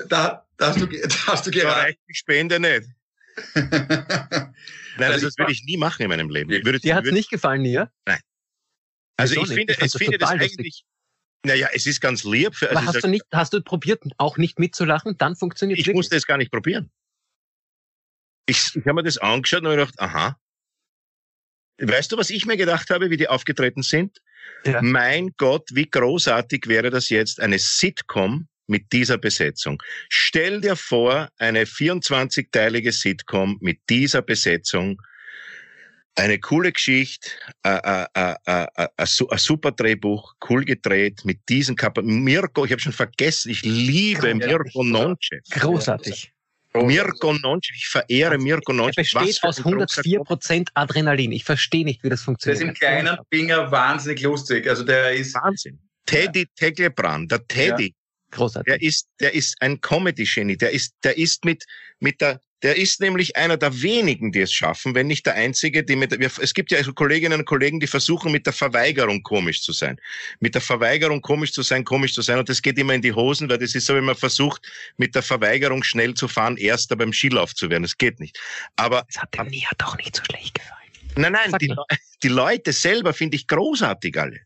da, 0.08 0.44
da 0.56 0.66
hast 0.66 0.80
du, 0.80 0.86
da 0.86 1.26
hast 1.28 1.46
du 1.46 1.52
geraten. 1.52 1.94
die 2.08 2.14
Spende 2.16 2.58
nicht. 2.58 2.88
Nein, 3.54 5.12
also 5.12 5.26
das 5.26 5.38
würde 5.38 5.52
ich 5.52 5.64
nie 5.64 5.76
machen 5.76 6.02
in 6.02 6.08
meinem 6.08 6.30
Leben. 6.30 6.50
Würde, 6.50 6.80
Dir 6.80 6.94
hat 6.94 7.06
es 7.06 7.12
nicht 7.12 7.30
gefallen, 7.30 7.62
Nia? 7.62 7.90
Nein. 8.06 8.20
Also 9.16 9.34
ich, 9.34 9.42
ich 9.42 9.54
finde, 9.54 9.76
ich 9.80 9.92
finde 9.92 10.18
das 10.18 10.30
lustig. 10.32 10.52
eigentlich, 10.52 10.84
naja, 11.44 11.68
es 11.72 11.86
ist 11.86 12.00
ganz 12.00 12.24
lieb. 12.24 12.54
Für, 12.54 12.70
also 12.70 12.78
Aber 12.80 12.86
hast 12.86 13.04
du 13.04 13.08
nicht, 13.08 13.24
hast 13.32 13.52
du 13.52 13.62
probiert, 13.62 14.02
auch 14.16 14.36
nicht 14.38 14.58
mitzulachen? 14.58 15.16
Dann 15.18 15.36
funktioniert 15.36 15.78
es 15.78 15.82
Ich 15.82 15.86
wirklich. 15.86 15.96
musste 15.98 16.16
es 16.16 16.26
gar 16.26 16.36
nicht 16.36 16.50
probieren. 16.50 16.90
Ich, 18.46 18.74
ich 18.74 18.86
habe 18.86 18.94
mir 18.94 19.02
das 19.02 19.18
angeschaut 19.18 19.60
und 19.60 19.66
habe 19.66 19.76
gedacht, 19.76 20.00
aha, 20.00 20.38
Weißt 21.80 22.10
du, 22.10 22.16
was 22.16 22.30
ich 22.30 22.44
mir 22.44 22.56
gedacht 22.56 22.90
habe, 22.90 23.08
wie 23.10 23.16
die 23.16 23.28
aufgetreten 23.28 23.82
sind? 23.82 24.20
Ja. 24.64 24.82
Mein 24.82 25.34
Gott, 25.36 25.68
wie 25.72 25.88
großartig 25.88 26.66
wäre 26.66 26.90
das 26.90 27.08
jetzt, 27.08 27.40
eine 27.40 27.58
Sitcom 27.58 28.48
mit 28.68 28.92
dieser 28.92 29.18
Besetzung. 29.18 29.82
Stell 30.08 30.60
dir 30.60 30.76
vor, 30.76 31.28
eine 31.38 31.64
24-teilige 31.64 32.92
Sitcom 32.92 33.58
mit 33.60 33.80
dieser 33.88 34.22
Besetzung. 34.22 35.02
Eine 36.14 36.38
coole 36.40 36.72
Geschichte, 36.72 37.30
ein 37.62 39.06
super 39.06 39.70
Drehbuch, 39.70 40.34
cool 40.48 40.64
gedreht, 40.64 41.24
mit 41.24 41.38
diesen 41.48 41.76
Kap 41.76 41.96
Mirko, 42.02 42.64
ich 42.64 42.72
habe 42.72 42.80
schon 42.80 42.92
vergessen, 42.92 43.50
ich 43.50 43.62
liebe 43.62 44.34
Mirko 44.34 44.82
Nonce. 44.82 45.40
Großartig. 45.50 46.32
Mirko 46.74 47.32
Nonci, 47.32 47.72
ich 47.74 47.88
verehre 47.88 48.32
also, 48.32 48.44
Mirko 48.44 48.72
Nonci. 48.72 49.00
Er 49.00 49.20
besteht 49.20 49.42
aus 49.42 49.58
104 49.58 50.20
Prozent 50.20 50.70
Adrenalin. 50.74 51.32
Ich 51.32 51.44
verstehe 51.44 51.84
nicht, 51.84 52.02
wie 52.02 52.08
das 52.08 52.22
funktioniert. 52.22 52.60
Der 52.60 52.68
ist 52.68 52.74
im 52.74 52.78
kleinen 52.78 53.16
Finger 53.32 53.70
wahnsinnig 53.70 54.22
lustig. 54.22 54.68
Also 54.68 54.84
der 54.84 55.12
ist 55.12 55.34
Wahnsinn. 55.34 55.78
Teddy 56.06 56.40
ja. 56.40 56.46
Teglebrand, 56.56 57.30
der 57.30 57.46
Teddy. 57.46 57.94
Großartig. 58.30 58.72
Der 58.72 58.82
ist, 58.82 59.08
der 59.20 59.34
ist 59.34 59.56
ein 59.60 59.80
Comedy-Genie. 59.80 60.56
Der 60.56 60.70
ist, 60.70 60.94
der 61.02 61.16
ist 61.16 61.44
mit, 61.44 61.64
mit 61.98 62.20
der, 62.20 62.40
der 62.62 62.76
ist 62.76 63.00
nämlich 63.00 63.36
einer 63.36 63.56
der 63.56 63.82
wenigen, 63.82 64.32
die 64.32 64.40
es 64.40 64.52
schaffen, 64.52 64.94
wenn 64.94 65.06
nicht 65.06 65.24
der 65.26 65.34
einzige, 65.34 65.84
die 65.84 65.94
mit, 65.94 66.12
es 66.12 66.54
gibt 66.54 66.72
ja 66.72 66.78
also 66.78 66.92
Kolleginnen 66.92 67.40
und 67.40 67.44
Kollegen, 67.44 67.78
die 67.78 67.86
versuchen 67.86 68.32
mit 68.32 68.46
der 68.46 68.52
Verweigerung 68.52 69.22
komisch 69.22 69.62
zu 69.62 69.72
sein. 69.72 70.00
Mit 70.40 70.54
der 70.54 70.60
Verweigerung 70.60 71.22
komisch 71.22 71.52
zu 71.52 71.62
sein, 71.62 71.84
komisch 71.84 72.14
zu 72.14 72.22
sein. 72.22 72.38
Und 72.38 72.48
das 72.48 72.60
geht 72.60 72.76
immer 72.78 72.94
in 72.94 73.02
die 73.02 73.12
Hosen, 73.12 73.48
weil 73.48 73.58
das 73.58 73.74
ist 73.74 73.86
so, 73.86 73.94
wenn 73.94 74.04
man 74.04 74.16
versucht, 74.16 74.66
mit 74.96 75.14
der 75.14 75.22
Verweigerung 75.22 75.84
schnell 75.84 76.14
zu 76.14 76.26
fahren, 76.26 76.56
erster 76.56 76.96
beim 76.96 77.12
Skilauf 77.12 77.54
zu 77.54 77.70
werden. 77.70 77.84
Das 77.84 77.96
geht 77.96 78.18
nicht. 78.18 78.38
Aber. 78.76 79.06
Das 79.12 79.22
hat 79.22 79.34
dem 79.34 79.46
Nia 79.46 79.70
doch 79.78 79.96
nicht 79.96 80.16
so 80.16 80.24
schlecht 80.24 80.54
gefallen. 80.54 80.78
Nein, 81.16 81.32
nein, 81.32 81.52
die, 81.60 81.74
die 82.22 82.28
Leute 82.28 82.72
selber 82.72 83.12
finde 83.12 83.36
ich 83.36 83.46
großartig 83.46 84.18
alle. 84.18 84.40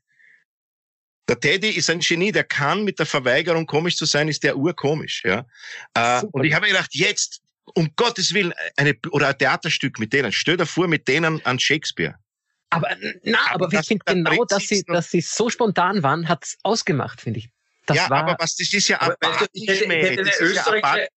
Der 1.29 1.39
Teddy 1.39 1.71
ist 1.71 1.89
ein 1.89 2.01
Genie, 2.01 2.33
der 2.33 2.45
kann 2.45 2.85
mit 2.85 2.99
der 2.99 3.07
Verweigerung 3.07 3.67
komisch 3.67 3.97
zu 3.97 4.05
sein, 4.05 4.29
ist 4.29 4.43
der 4.43 4.57
urkomisch, 4.57 5.23
ja. 5.25 5.47
Äh, 5.95 6.23
und 6.33 6.45
ich 6.45 6.53
habe 6.53 6.67
mir 6.67 6.73
gedacht, 6.73 6.95
jetzt 6.95 7.41
um 7.75 7.91
Gottes 7.97 8.35
Willen, 8.35 8.53
eine, 8.77 8.95
oder 9.11 9.29
ein 9.29 9.39
Theaterstück 9.39 9.99
mit 9.99 10.13
denen. 10.13 10.33
Stell 10.33 10.57
dir 10.57 10.67
vor, 10.67 10.89
mit 10.89 11.07
denen 11.09 11.45
an 11.47 11.59
Shakespeare. 11.59 12.17
Aber, 12.71 12.89
na, 13.23 13.39
aber, 13.51 13.67
aber 13.67 13.81
ich 13.81 13.87
finde 13.87 14.05
genau, 14.07 14.45
dass 14.47 14.67
sie, 14.67 14.83
dass 14.87 15.11
sie 15.11 15.21
so 15.21 15.51
spontan 15.51 16.03
waren, 16.03 16.29
hat's 16.29 16.57
ausgemacht, 16.63 17.21
finde 17.21 17.41
ich. 17.41 17.51
Das 17.87 17.97
ja, 17.97 18.11
war, 18.11 18.23
aber 18.23 18.37
was, 18.39 18.57
das 18.57 18.73
ist 18.73 18.89
ja 18.89 19.01
aber, 19.01 19.17
weißt 19.21 19.41
du, 19.43 19.47
ich, 19.53 19.69
hätte, 19.69 19.85
ich, 19.85 19.91
hätte 19.91 20.21
eine 20.21 20.33
österreichische, 20.41 21.09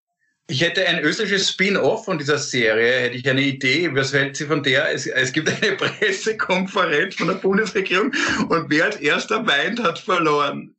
ich 0.47 0.61
hätte 0.61 0.87
ein 0.87 0.99
österreichisches 0.99 1.49
Spin-off 1.49 2.05
von 2.05 2.19
dieser 2.19 2.37
Serie, 2.37 2.99
hätte 3.01 3.15
ich 3.15 3.27
eine 3.27 3.41
Idee, 3.41 3.89
was 3.93 4.13
hält 4.13 4.37
sie 4.37 4.45
von 4.45 4.61
der? 4.61 4.91
Es, 4.93 5.07
es 5.07 5.31
gibt 5.31 5.49
eine 5.49 5.75
Pressekonferenz 5.77 7.15
von 7.15 7.27
der 7.27 7.35
Bundesregierung 7.35 8.11
und 8.49 8.69
wer 8.69 8.85
als 8.85 8.97
erster 8.97 9.45
weint, 9.47 9.81
hat 9.81 9.99
verloren. 9.99 10.75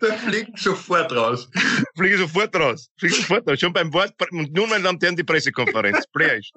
Der 0.00 0.14
fliegt 0.14 0.58
sofort 0.58 1.12
raus. 1.12 1.48
Fliege 1.96 2.18
sofort 2.18 2.54
raus. 2.56 2.90
Fliege 2.98 3.14
sofort 3.14 3.48
raus. 3.48 3.60
Schon 3.60 3.72
beim 3.72 3.92
Wort, 3.92 4.12
und 4.32 4.52
nun, 4.52 4.68
meine 4.68 4.82
Damen 4.82 4.96
und 4.96 5.02
Herren, 5.02 5.16
die 5.16 5.22
Pressekonferenz. 5.22 6.04
Playerisch. 6.12 6.50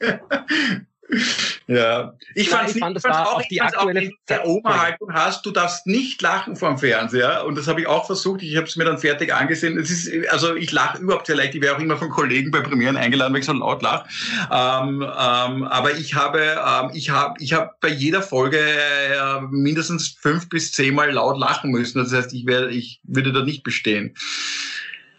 Ja, 1.70 2.14
ich 2.34 2.48
fand, 2.48 2.68
ja, 2.68 2.74
ich 2.74 2.80
fand, 2.80 3.04
war 3.04 3.28
auch, 3.28 3.42
die 3.42 3.60
aktuelle 3.60 4.10
der 4.28 4.44
Oma-Haltung 4.44 5.12
hast, 5.12 5.46
du 5.46 5.52
darfst 5.52 5.86
nicht 5.86 6.20
lachen 6.20 6.56
vorm 6.56 6.78
Fernseher 6.78 7.44
und 7.46 7.56
das 7.56 7.68
habe 7.68 7.80
ich 7.80 7.86
auch 7.86 8.06
versucht, 8.06 8.42
ich 8.42 8.56
habe 8.56 8.66
es 8.66 8.74
mir 8.74 8.84
dann 8.84 8.98
fertig 8.98 9.32
angesehen. 9.32 9.78
Es 9.78 9.88
ist, 9.88 10.28
also 10.30 10.56
ich 10.56 10.72
lache 10.72 10.98
überhaupt 10.98 11.28
sehr 11.28 11.36
leicht, 11.36 11.54
ich 11.54 11.62
werde 11.62 11.76
auch 11.76 11.80
immer 11.80 11.96
von 11.96 12.10
Kollegen 12.10 12.50
bei 12.50 12.60
Premieren 12.60 12.96
eingeladen, 12.96 13.32
weil 13.32 13.40
ich 13.40 13.46
so 13.46 13.52
laut 13.52 13.82
lache. 13.82 14.08
Ähm, 14.50 15.02
ähm, 15.02 15.62
aber 15.62 15.94
ich 15.96 16.16
habe, 16.16 16.40
ähm, 16.40 16.90
ich 16.92 17.10
habe, 17.10 17.34
ich 17.38 17.52
habe 17.52 17.70
bei 17.80 17.88
jeder 17.88 18.22
Folge 18.22 18.58
äh, 18.58 19.40
mindestens 19.50 20.08
fünf 20.08 20.48
bis 20.48 20.72
zehnmal 20.72 21.12
laut 21.12 21.38
lachen 21.38 21.70
müssen. 21.70 21.98
Das 21.98 22.12
heißt, 22.12 22.32
ich 22.32 22.46
werde, 22.46 22.70
ich 22.70 23.00
würde 23.04 23.32
da 23.32 23.44
nicht 23.44 23.62
bestehen. 23.62 24.16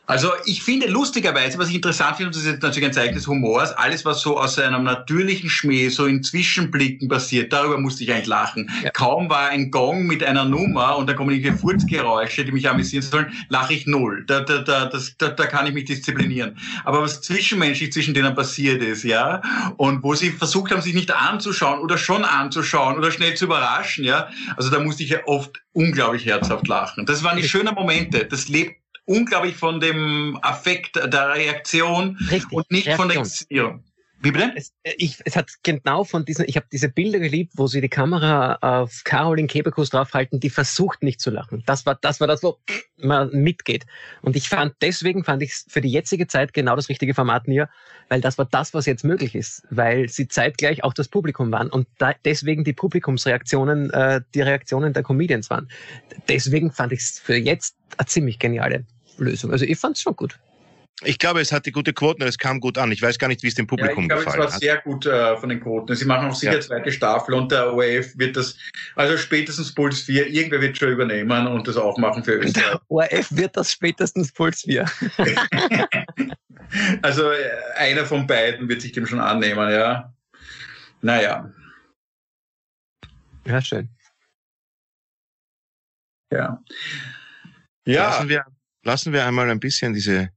Also 0.08 0.32
ich 0.46 0.64
finde 0.64 0.88
lustigerweise, 0.88 1.58
was 1.58 1.70
ich 1.70 1.76
interessant 1.76 2.18
finde, 2.18 2.28
und 2.28 2.36
das 2.36 2.44
ist 2.44 2.50
jetzt 2.50 2.64
natürlich 2.64 2.88
ein 2.88 2.94
Zeichen 2.94 3.14
des 3.14 3.28
Humors, 3.28 3.72
alles, 3.72 4.04
was 4.04 4.22
so 4.22 4.38
aus 4.38 4.58
einem 4.60 4.84
natürlichen 4.84 5.50
Schmäh, 5.50 5.90
so 5.90 6.06
in 6.06 6.24
Zwischenblicken 6.24 7.08
passiert, 7.08 7.54
darüber 7.54 7.78
musste 7.78 8.04
ich 8.04 8.12
eigentlich 8.12 8.28
lachen. 8.28 8.70
Ja. 8.84 8.90
Kaum 8.90 9.30
war 9.30 9.50
ein 9.50 9.70
Gong 9.70 10.08
mit 10.08 10.24
einer 10.24 10.44
Nummer 10.44 10.98
und 10.98 11.08
da 11.08 11.14
kommen 11.14 11.30
irgendwelche 11.30 11.58
Furzgeräusche, 11.58 12.44
die 12.44 12.52
mich 12.52 12.68
amüsieren 12.68 13.04
sollen, 13.04 13.32
lache 13.50 13.74
ich 13.74 13.86
null. 13.86 14.26
Da, 14.26 14.42
da, 14.42 14.58
da, 14.58 14.88
das, 14.88 15.16
da, 15.18 15.30
da 15.30 15.46
kann 15.46 15.68
ich 15.68 15.74
mich 15.74 15.86
disziplinieren. 15.86 16.58
Aber 16.84 17.02
was 17.04 17.22
zwischenmenschlich 17.22 17.94
zwischen 17.94 18.14
denen 18.14 18.36
passiert 18.36 18.82
ist, 18.82 19.04
ja, 19.04 19.42
und 19.78 20.04
wo 20.04 20.16
sie 20.16 20.32
versucht 20.32 20.72
haben, 20.72 20.82
sich 20.82 20.96
nicht 20.96 21.12
anzuschauen 21.12 21.80
oder 21.80 21.98
schon 21.98 22.26
anzuschauen 22.26 22.98
oder 22.98 23.12
schnell 23.12 23.36
zu 23.36 23.46
überraschen, 23.46 24.04
ja, 24.04 24.30
also 24.58 24.70
da 24.70 24.80
musste 24.80 25.04
ich 25.04 25.10
ja 25.12 25.20
oft 25.26 25.62
unglaublich 25.74 26.26
herzhaft 26.26 26.68
lachen. 26.68 27.06
Das 27.06 27.24
waren 27.24 27.38
die 27.38 27.48
schönen 27.48 27.74
Momente. 27.74 28.26
Das 28.26 28.50
lebt 28.50 28.81
unglaublich 29.06 29.56
von 29.56 29.80
dem 29.80 30.38
Affekt 30.42 30.96
der 30.96 31.30
Reaktion 31.30 32.18
Richtig, 32.30 32.52
und 32.52 32.70
nicht 32.72 32.88
Reaktion. 32.88 32.98
von 32.98 33.10
der 33.10 33.18
Inszenierung. 33.20 33.84
Wie 34.24 34.32
bitte? 34.32 34.54
Es, 34.56 34.72
äh, 34.84 34.94
ich, 34.98 35.18
es 35.26 35.36
hat 35.36 35.50
genau 35.64 36.04
von 36.04 36.26
diesen, 36.26 36.46
ich 36.48 36.56
habe 36.56 36.68
diese 36.72 36.90
Bilder 36.90 37.20
geliebt, 37.20 37.54
wo 37.56 37.66
sie 37.66 37.82
die 37.82 37.90
Kamera 37.90 38.56
auf 38.62 39.02
Caroline 39.04 39.48
Kebekus 39.48 39.90
draufhalten, 39.90 40.40
die 40.40 40.52
versucht 40.52 41.02
nicht 41.02 41.20
zu 41.20 41.32
lachen. 41.32 41.64
Das 41.66 41.86
war 41.88 41.98
das, 42.00 42.20
war 42.20 42.28
das 42.28 42.44
wo 42.44 42.60
man 42.98 43.32
mitgeht. 43.32 43.86
Und 44.22 44.36
ich 44.36 44.48
fand, 44.48 44.76
deswegen 44.82 45.24
fand 45.24 45.42
ich 45.42 45.52
es 45.52 45.66
für 45.68 45.82
die 45.82 45.90
jetzige 45.90 46.28
Zeit 46.28 46.54
genau 46.54 46.76
das 46.76 46.88
richtige 46.90 47.16
Format 47.16 47.48
mir, 47.48 47.68
weil 48.10 48.22
das 48.22 48.38
war 48.38 48.46
das, 48.46 48.76
was 48.76 48.86
jetzt 48.86 49.04
möglich 49.04 49.34
ist, 49.34 49.64
weil 49.72 50.08
sie 50.08 50.28
zeitgleich 50.28 50.84
auch 50.84 50.94
das 50.94 51.08
Publikum 51.08 51.52
waren 51.52 51.70
und 51.70 51.88
da, 51.98 52.14
deswegen 52.24 52.64
die 52.64 52.74
Publikumsreaktionen, 52.74 53.90
äh, 53.90 54.22
die 54.36 54.42
Reaktionen 54.42 54.94
der 54.94 55.02
Comedians 55.02 55.50
waren. 55.50 55.68
Deswegen 56.28 56.72
fand 56.72 56.94
ich 56.94 57.00
es 57.00 57.20
für 57.20 57.36
jetzt 57.36 57.76
eine 57.98 58.06
ziemlich 58.06 58.38
geniale 58.38 58.86
Lösung. 59.18 59.52
Also 59.52 59.66
ich 59.66 59.80
fand 59.80 59.98
es 59.98 60.04
schon 60.04 60.16
gut. 60.16 60.40
Ich 61.04 61.18
glaube, 61.18 61.42
es 61.42 61.52
hatte 61.52 61.72
gute 61.72 61.94
Quoten 61.94 62.22
und 62.22 62.28
es 62.28 62.38
kam 62.38 62.60
gut 62.60 62.78
an. 62.78 62.92
Ich 62.92 63.02
weiß 63.02 63.18
gar 63.18 63.28
nicht, 63.28 63.42
wie 63.42 63.48
es 63.48 63.56
dem 63.56 63.66
Publikum 63.66 64.08
ja, 64.08 64.18
ich 64.18 64.24
glaube, 64.24 64.24
gefallen 64.24 64.44
hat. 64.44 64.50
Es 64.50 64.54
war 64.54 64.60
sehr 64.60 64.78
gut 64.82 65.06
äh, 65.06 65.36
von 65.38 65.50
den 65.50 65.60
Quoten. 65.60 65.96
Sie 65.96 66.06
machen 66.06 66.30
auch 66.30 66.36
sicher 66.36 66.54
ja. 66.54 66.62
zweite 66.62 66.92
Staffel 66.92 67.34
und 67.34 67.52
der 67.52 67.74
ORF 67.74 68.18
wird 68.18 68.38
das, 68.38 68.56
also 68.96 69.18
spätestens 69.18 69.74
Puls 69.74 70.02
4, 70.02 70.28
irgendwer 70.28 70.62
wird 70.62 70.78
schon 70.78 70.92
übernehmen 70.92 71.48
und 71.48 71.68
das 71.68 71.78
auch 71.78 71.98
machen 71.98 72.24
für 72.24 72.34
Österreich. 72.34 72.54
Der 72.54 72.82
ORF 72.90 73.36
wird 73.36 73.58
das 73.58 73.72
spätestens 73.72 74.32
Puls 74.32 74.62
4. 74.62 74.86
also 77.02 77.32
äh, 77.32 77.50
einer 77.78 78.06
von 78.06 78.28
beiden 78.28 78.70
wird 78.70 78.82
sich 78.82 78.92
dem 78.92 79.08
schon 79.08 79.20
annehmen, 79.20 79.72
ja. 79.72 80.14
Naja. 81.02 81.52
Ja, 83.46 83.62
schön. 83.62 83.90
Ja. 86.32 86.64
Ja. 87.86 88.10
Lassen 88.10 88.30
wir, 88.30 88.46
lassen 88.84 89.14
wir 89.14 89.26
einmal 89.26 89.50
ein 89.50 89.60
bisschen 89.60 89.94
diese 89.94 90.30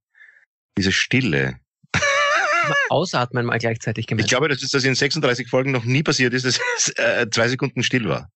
diese 0.77 0.93
Stille. 0.93 1.59
Ausatmen 2.89 3.47
mal 3.47 3.59
gleichzeitig 3.59 4.07
gemeint. 4.07 4.25
Ich 4.25 4.31
glaube, 4.31 4.49
dass 4.49 4.61
das 4.61 4.85
in 4.85 4.95
36 4.95 5.49
Folgen 5.49 5.73
noch 5.73 5.85
nie 5.85 6.03
passiert 6.03 6.33
ist, 6.33 6.47
dass 6.47 6.59
es 6.77 6.89
äh, 6.97 7.27
zwei 7.31 7.49
Sekunden 7.49 7.83
still 7.83 8.09
war. 8.09 8.31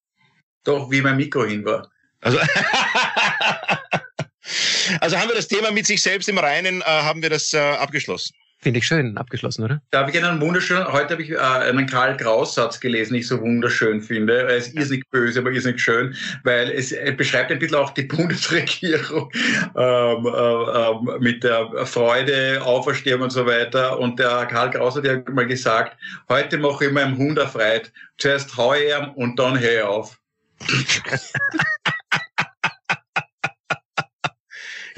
Doch, 0.64 0.90
wie 0.90 1.00
mein 1.00 1.16
Mikro 1.16 1.44
hin 1.44 1.64
war. 1.64 1.90
Also, 2.20 2.38
also 5.00 5.18
haben 5.18 5.28
wir 5.28 5.36
das 5.36 5.48
Thema 5.48 5.70
mit 5.70 5.86
sich 5.86 6.02
selbst 6.02 6.28
im 6.28 6.38
Reinen, 6.38 6.82
äh, 6.82 6.84
haben 6.84 7.22
wir 7.22 7.30
das 7.30 7.54
äh, 7.54 7.58
abgeschlossen. 7.58 8.34
Finde 8.60 8.80
ich 8.80 8.86
schön, 8.86 9.16
abgeschlossen, 9.16 9.62
oder? 9.62 9.80
Da 9.92 10.00
habe 10.00 10.10
ich 10.10 10.22
einen 10.22 10.40
wunderschönen, 10.40 10.92
heute 10.92 11.10
habe 11.12 11.22
ich 11.22 11.30
äh, 11.30 11.36
einen 11.36 11.86
Karl 11.86 12.16
Kraus 12.16 12.56
Satz 12.56 12.80
gelesen, 12.80 13.12
den 13.12 13.20
ich 13.20 13.28
so 13.28 13.40
wunderschön 13.40 14.02
finde. 14.02 14.48
Er 14.48 14.56
ist 14.56 14.74
irrsinnig 14.74 15.08
böse, 15.10 15.38
aber 15.38 15.52
irrsinnig 15.52 15.80
schön, 15.80 16.16
weil 16.42 16.68
es 16.70 16.92
beschreibt 17.16 17.52
ein 17.52 17.60
bisschen 17.60 17.76
auch 17.76 17.90
die 17.90 18.02
Bundesregierung 18.16 19.30
ähm, 19.76 20.26
äh, 20.26 21.18
mit 21.20 21.44
der 21.44 21.86
Freude, 21.86 22.60
Auferstehung 22.64 23.22
und 23.22 23.30
so 23.30 23.46
weiter. 23.46 23.96
Und 24.00 24.18
der 24.18 24.46
Karl 24.46 24.70
Kraus 24.70 24.96
hat 24.96 25.04
ja 25.04 25.22
mal 25.30 25.46
gesagt, 25.46 25.96
heute 26.28 26.58
mache 26.58 26.86
ich 26.86 26.92
meinem 26.92 27.16
Hund 27.16 27.38
erfreut. 27.38 27.92
Zuerst 28.16 28.56
hau 28.56 28.74
ich 28.74 28.88
ihm 28.88 29.10
und 29.14 29.38
dann 29.38 29.58
hör 29.60 29.72
ich 29.72 29.82
auf. 29.82 30.18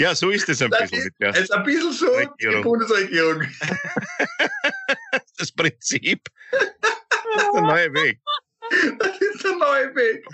Ja, 0.01 0.15
so 0.15 0.31
ist 0.31 0.49
es 0.49 0.63
ein 0.63 0.71
das 0.71 0.81
bisschen. 0.81 0.99
Ist, 0.99 1.05
mit 1.05 1.15
der 1.21 1.29
es 1.29 1.41
ist 1.41 1.53
ein 1.53 1.63
bisschen 1.63 1.93
so 1.93 2.07
Regierung. 2.07 2.57
die 2.57 2.63
Bundesregierung. 2.63 3.43
das 5.37 5.53
Prinzip. 5.53 6.27
Das 6.51 6.63
ist 6.63 7.53
der 7.53 7.61
neue 7.61 7.93
Weg. 7.93 8.19
Das 8.99 9.19
ist 9.19 9.45
der 9.45 9.57
neue 9.57 9.95
Weg. 9.95 10.25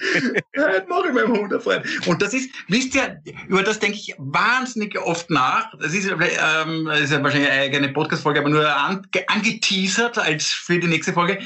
Das 0.53 0.89
mache 0.89 1.09
ich 1.09 1.14
meinem 1.14 1.37
Hund 1.37 1.53
erfreuen. 1.53 1.82
Und 2.07 2.22
das 2.22 2.32
ist, 2.32 2.51
wisst 2.68 2.95
ihr, 2.95 3.20
über 3.49 3.62
das 3.62 3.78
denke 3.78 3.97
ich 3.99 4.14
wahnsinnig 4.16 4.99
oft 4.99 5.28
nach. 5.28 5.70
Das 5.78 5.93
ist, 5.93 6.07
ähm, 6.07 6.87
das 6.87 7.01
ist 7.01 7.12
ja 7.12 7.22
wahrscheinlich 7.22 7.51
eine 7.51 7.61
eigene 7.61 7.89
Podcast-Folge, 7.91 8.41
aber 8.41 8.49
nur 8.49 8.74
an, 8.74 9.07
angeteasert 9.26 10.18
als 10.18 10.47
für 10.47 10.78
die 10.78 10.87
nächste 10.87 11.12
Folge. 11.12 11.39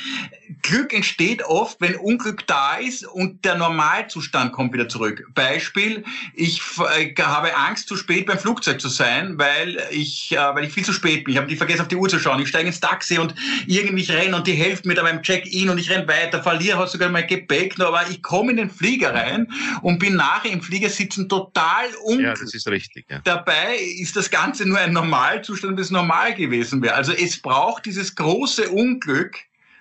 Glück 0.62 0.93
entsteht 0.93 1.43
oft, 1.43 1.80
wenn 1.80 1.97
Unglück 1.97 2.47
da 2.47 2.76
ist 2.76 3.07
und 3.07 3.45
der 3.45 3.57
Normalzustand 3.57 4.53
kommt 4.53 4.72
wieder 4.72 4.88
zurück. 4.88 5.26
Beispiel, 5.34 6.05
ich 6.34 6.61
äh, 6.97 7.14
habe 7.20 7.57
Angst, 7.57 7.88
zu 7.88 7.97
spät 7.97 8.26
beim 8.26 8.38
Flugzeug 8.38 8.80
zu 8.80 8.88
sein, 8.88 9.38
weil 9.38 9.82
ich, 9.91 10.32
äh, 10.32 10.36
weil 10.36 10.64
ich 10.64 10.72
viel 10.72 10.84
zu 10.84 10.93
spät 10.93 11.24
bin. 11.24 11.32
Ich 11.32 11.38
habe 11.38 11.49
die 11.49 11.57
vergessen, 11.57 11.82
auf 11.82 11.88
die 11.88 11.97
Uhr 11.97 12.09
zu 12.09 12.18
schauen. 12.18 12.41
Ich 12.41 12.49
steige 12.49 12.68
ins 12.68 12.80
Taxi 12.80 13.18
und 13.18 13.34
irgendwie 13.66 14.05
renne 14.05 14.36
und 14.36 14.47
die 14.47 14.53
helfen 14.53 14.88
mir 14.88 14.95
da 14.95 15.03
beim 15.03 15.22
Check-in 15.22 15.68
und 15.70 15.78
ich 15.78 15.91
renne 15.91 16.07
weiter, 16.09 16.43
verliere 16.43 16.80
sogar 16.89 17.09
mein 17.09 17.26
Gepäck 17.26 17.78
noch, 17.78 17.87
aber 17.89 18.09
ich 18.11 18.22
komme 18.22 18.53
in 18.53 18.57
den 18.57 18.70
Flieger 18.70 19.14
rein 19.14 19.47
und 19.83 19.99
bin 19.99 20.16
nachher 20.16 20.51
im 20.51 20.62
Flieger 20.62 20.89
sitzen 20.89 21.28
total 21.28 21.87
unglücklich. 22.05 22.39
Ja, 22.39 22.45
das 22.45 22.55
ist 22.55 22.68
richtig. 22.68 23.07
Ja. 23.09 23.20
Dabei 23.24 23.76
ist 23.76 24.16
das 24.16 24.31
Ganze 24.31 24.66
nur 24.66 24.78
ein 24.78 24.93
Normalzustand, 24.93 25.76
bis 25.76 25.91
normal 25.91 26.35
gewesen 26.35 26.83
wäre. 26.83 26.95
Also 26.95 27.12
es 27.12 27.41
braucht 27.41 27.87
dieses 27.87 28.14
große 28.14 28.70
Unglück, 28.70 29.37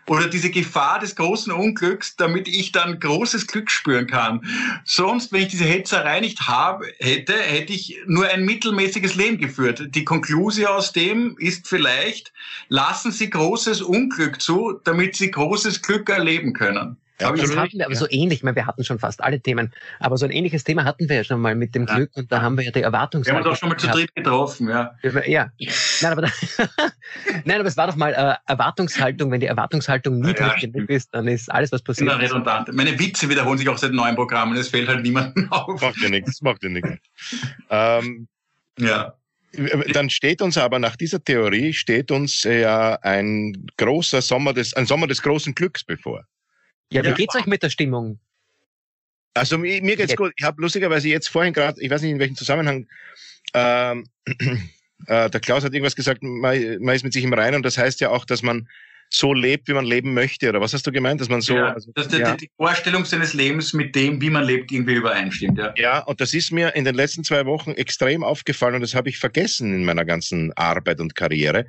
oder 0.09 0.27
diese 0.27 0.49
Gefahr 0.49 0.99
des 0.99 1.15
großen 1.15 1.53
Unglücks, 1.53 2.15
damit 2.15 2.47
ich 2.47 2.71
dann 2.71 2.99
großes 2.99 3.47
Glück 3.47 3.69
spüren 3.69 4.07
kann. 4.07 4.41
Sonst, 4.83 5.31
wenn 5.31 5.43
ich 5.43 5.49
diese 5.49 5.65
Hetzerei 5.65 6.19
nicht 6.19 6.47
habe, 6.47 6.87
hätte, 6.99 7.33
hätte 7.33 7.73
ich 7.73 7.97
nur 8.07 8.27
ein 8.27 8.43
mittelmäßiges 8.43 9.15
Leben 9.15 9.37
geführt. 9.37 9.95
Die 9.95 10.03
Konklusion 10.03 10.67
aus 10.67 10.93
dem 10.93 11.37
ist 11.37 11.67
vielleicht, 11.67 12.33
lassen 12.69 13.11
Sie 13.11 13.29
großes 13.29 13.81
Unglück 13.81 14.41
zu, 14.41 14.79
damit 14.83 15.15
Sie 15.15 15.29
großes 15.29 15.81
Glück 15.83 16.09
erleben 16.09 16.53
können. 16.53 16.97
Ja, 17.21 17.31
das 17.31 17.55
hatten 17.55 17.77
wir 17.77 17.85
aber 17.85 17.95
so 17.95 18.07
ähnlich, 18.09 18.39
ich 18.39 18.43
meine, 18.43 18.55
wir 18.55 18.65
hatten 18.65 18.83
schon 18.83 18.99
fast 18.99 19.21
alle 19.21 19.41
Themen, 19.41 19.73
aber 19.99 20.17
so 20.17 20.25
ein 20.25 20.31
ähnliches 20.31 20.63
Thema 20.63 20.85
hatten 20.85 21.09
wir 21.09 21.17
ja 21.17 21.23
schon 21.23 21.41
mal 21.41 21.55
mit 21.55 21.75
dem 21.75 21.85
Glück 21.85 22.11
und 22.15 22.31
da 22.31 22.41
haben 22.41 22.57
wir 22.57 22.63
ja 22.63 22.71
die 22.71 22.81
Erwartungshaltung. 22.81 23.43
Wir 23.43 23.45
haben 23.45 23.51
uns 23.51 23.57
auch 23.57 23.59
schon 23.59 23.69
mal 23.69 23.77
zu 23.77 23.87
dritt 23.87 24.15
getroffen, 24.15 24.69
ja. 24.69 24.95
Ja. 25.25 25.51
Nein, 26.01 26.11
aber, 26.11 26.21
da, 26.23 26.29
Nein, 27.45 27.59
aber 27.59 27.67
es 27.67 27.77
war 27.77 27.87
doch 27.87 27.95
mal 27.95 28.13
äh, 28.13 28.51
Erwartungshaltung. 28.51 29.31
Wenn 29.31 29.39
die 29.39 29.47
Erwartungshaltung 29.47 30.19
niedrig 30.19 30.39
ja, 30.39 30.55
genug 30.55 30.89
ist, 30.89 31.13
dann 31.13 31.27
ist 31.27 31.51
alles, 31.51 31.71
was 31.71 31.81
passiert. 31.81 32.11
Ist 32.11 32.31
redundant. 32.31 32.73
Meine 32.73 32.97
Witze 32.97 33.29
wiederholen 33.29 33.57
sich 33.57 33.67
auch 33.67 33.77
seit 33.77 33.91
neuen 33.91 34.15
Programmen. 34.15 34.57
Es 34.57 34.69
fällt 34.69 34.87
halt 34.87 35.03
niemandem 35.03 35.47
auf. 35.51 35.81
Macht 35.81 35.97
ja 36.01 36.09
nichts, 36.09 36.41
macht 36.41 36.63
ja 36.63 36.69
nichts. 36.69 36.91
Ähm, 37.69 38.27
ja. 38.79 39.13
Dann 39.93 40.09
steht 40.09 40.41
uns 40.41 40.57
aber 40.57 40.77
nach 40.77 40.95
dieser 40.95 41.23
Theorie 41.23 41.73
steht 41.73 42.11
uns 42.11 42.43
ja 42.43 42.95
ein 43.01 43.67
großer 43.77 44.21
Sommer 44.21 44.53
des, 44.53 44.75
ein 44.75 44.85
Sommer 44.85 45.07
des 45.07 45.21
großen 45.21 45.55
Glücks 45.55 45.83
bevor. 45.83 46.25
Ja, 46.91 47.03
wie 47.03 47.09
ja. 47.09 47.13
geht's 47.13 47.35
euch 47.35 47.45
mit 47.45 47.63
der 47.63 47.69
Stimmung? 47.69 48.19
Also 49.33 49.57
mir, 49.57 49.81
mir 49.81 49.95
geht's 49.95 50.15
gut. 50.15 50.33
Ich 50.37 50.43
habe 50.43 50.61
lustigerweise 50.61 51.07
jetzt 51.07 51.29
vorhin 51.29 51.53
gerade, 51.53 51.81
ich 51.81 51.89
weiß 51.89 52.01
nicht 52.01 52.11
in 52.11 52.19
welchem 52.19 52.35
Zusammenhang, 52.35 52.87
ähm, 53.53 54.07
äh, 55.05 55.29
der 55.29 55.39
Klaus 55.39 55.63
hat 55.63 55.73
irgendwas 55.73 55.95
gesagt, 55.95 56.23
man, 56.23 56.77
man 56.81 56.95
ist 56.95 57.03
mit 57.03 57.13
sich 57.13 57.23
im 57.23 57.33
Reinen 57.33 57.57
und 57.57 57.65
das 57.65 57.77
heißt 57.77 58.01
ja 58.01 58.09
auch, 58.09 58.25
dass 58.25 58.41
man 58.41 58.67
so 59.11 59.33
lebt, 59.33 59.67
wie 59.67 59.73
man 59.73 59.85
leben 59.85 60.13
möchte. 60.13 60.49
Oder 60.49 60.61
was 60.61 60.73
hast 60.73 60.85
du 60.85 60.91
gemeint, 60.91 61.19
dass 61.19 61.29
man 61.29 61.41
so? 61.41 61.55
Ja, 61.55 61.73
also, 61.73 61.91
dass 61.93 62.07
die, 62.07 62.17
ja. 62.17 62.35
die 62.35 62.49
Vorstellung 62.57 63.05
seines 63.05 63.33
Lebens 63.33 63.73
mit 63.73 63.95
dem, 63.95 64.21
wie 64.21 64.29
man 64.29 64.43
lebt, 64.43 64.71
irgendwie 64.71 64.93
übereinstimmt. 64.93 65.57
Ja. 65.57 65.73
ja, 65.77 65.99
und 65.99 66.21
das 66.21 66.33
ist 66.33 66.51
mir 66.51 66.75
in 66.75 66.85
den 66.85 66.95
letzten 66.95 67.23
zwei 67.23 67.45
Wochen 67.45 67.71
extrem 67.71 68.23
aufgefallen 68.23 68.75
und 68.75 68.81
das 68.81 68.93
habe 68.93 69.09
ich 69.09 69.17
vergessen 69.17 69.73
in 69.73 69.83
meiner 69.83 70.05
ganzen 70.05 70.53
Arbeit 70.53 70.99
und 70.99 71.15
Karriere 71.15 71.65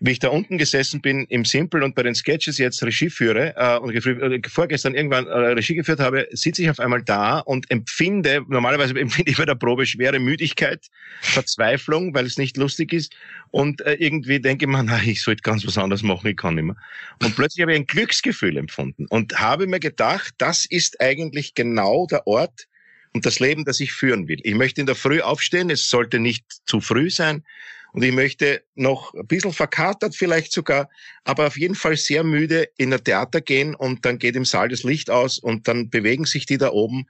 wie 0.00 0.12
ich 0.12 0.18
da 0.18 0.28
unten 0.28 0.56
gesessen 0.56 1.02
bin 1.02 1.26
im 1.26 1.44
Simple 1.44 1.84
und 1.84 1.94
bei 1.94 2.02
den 2.02 2.14
Sketches 2.14 2.56
jetzt 2.56 2.82
Regie 2.82 3.10
führe 3.10 3.54
äh, 3.56 3.78
und 3.78 3.94
äh, 3.94 4.40
vorgestern 4.48 4.94
irgendwann 4.94 5.26
äh, 5.26 5.30
Regie 5.30 5.74
geführt 5.74 6.00
habe, 6.00 6.26
sitze 6.32 6.62
ich 6.62 6.70
auf 6.70 6.80
einmal 6.80 7.02
da 7.02 7.40
und 7.40 7.70
empfinde, 7.70 8.42
normalerweise 8.48 8.94
empfinde 8.98 9.30
ich 9.30 9.36
bei 9.36 9.44
der 9.44 9.54
Probe 9.54 9.84
schwere 9.84 10.18
Müdigkeit, 10.18 10.86
Verzweiflung, 11.20 12.14
weil 12.14 12.24
es 12.24 12.38
nicht 12.38 12.56
lustig 12.56 12.94
ist 12.94 13.14
und 13.50 13.82
äh, 13.82 13.94
irgendwie 13.94 14.40
denke 14.40 14.64
ich 14.64 14.70
mir, 14.70 14.82
na, 14.82 15.02
ich 15.02 15.22
sollte 15.22 15.42
ganz 15.42 15.66
was 15.66 15.76
anderes 15.76 16.02
machen, 16.02 16.28
ich 16.28 16.36
kann 16.36 16.54
nicht 16.54 16.64
mehr. 16.64 16.76
Und 17.22 17.36
plötzlich 17.36 17.62
habe 17.62 17.72
ich 17.72 17.78
ein 17.78 17.86
Glücksgefühl 17.86 18.56
empfunden 18.56 19.06
und 19.06 19.38
habe 19.38 19.66
mir 19.66 19.80
gedacht, 19.80 20.34
das 20.38 20.64
ist 20.64 21.00
eigentlich 21.00 21.54
genau 21.54 22.06
der 22.06 22.26
Ort, 22.26 22.66
und 23.12 23.26
das 23.26 23.40
Leben, 23.40 23.64
das 23.64 23.80
ich 23.80 23.92
führen 23.92 24.28
will. 24.28 24.38
Ich 24.44 24.54
möchte 24.54 24.80
in 24.80 24.86
der 24.86 24.94
Früh 24.94 25.20
aufstehen, 25.20 25.70
es 25.70 25.90
sollte 25.90 26.20
nicht 26.20 26.44
zu 26.64 26.80
früh 26.80 27.10
sein. 27.10 27.44
Und 27.92 28.02
ich 28.02 28.12
möchte 28.12 28.62
noch 28.74 29.14
ein 29.14 29.26
bisschen 29.26 29.52
verkatert 29.52 30.14
vielleicht 30.14 30.52
sogar, 30.52 30.88
aber 31.24 31.46
auf 31.46 31.58
jeden 31.58 31.74
Fall 31.74 31.96
sehr 31.96 32.22
müde 32.24 32.68
in 32.76 32.92
ein 32.92 33.02
Theater 33.02 33.40
gehen 33.40 33.74
und 33.74 34.04
dann 34.04 34.18
geht 34.18 34.36
im 34.36 34.44
Saal 34.44 34.68
das 34.68 34.84
Licht 34.84 35.10
aus 35.10 35.38
und 35.38 35.66
dann 35.68 35.90
bewegen 35.90 36.24
sich 36.24 36.46
die 36.46 36.58
da 36.58 36.70
oben 36.70 37.06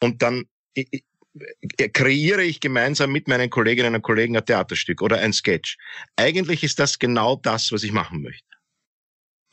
und 0.00 0.22
dann 0.22 0.44
kreiere 1.92 2.42
ich 2.42 2.60
gemeinsam 2.60 3.12
mit 3.12 3.28
meinen 3.28 3.50
Kolleginnen 3.50 3.94
und 3.94 4.02
Kollegen 4.02 4.36
ein 4.36 4.44
Theaterstück 4.44 5.02
oder 5.02 5.18
ein 5.18 5.32
Sketch. 5.32 5.76
Eigentlich 6.16 6.62
ist 6.62 6.78
das 6.78 6.98
genau 6.98 7.36
das, 7.36 7.72
was 7.72 7.82
ich 7.82 7.92
machen 7.92 8.22
möchte. 8.22 8.46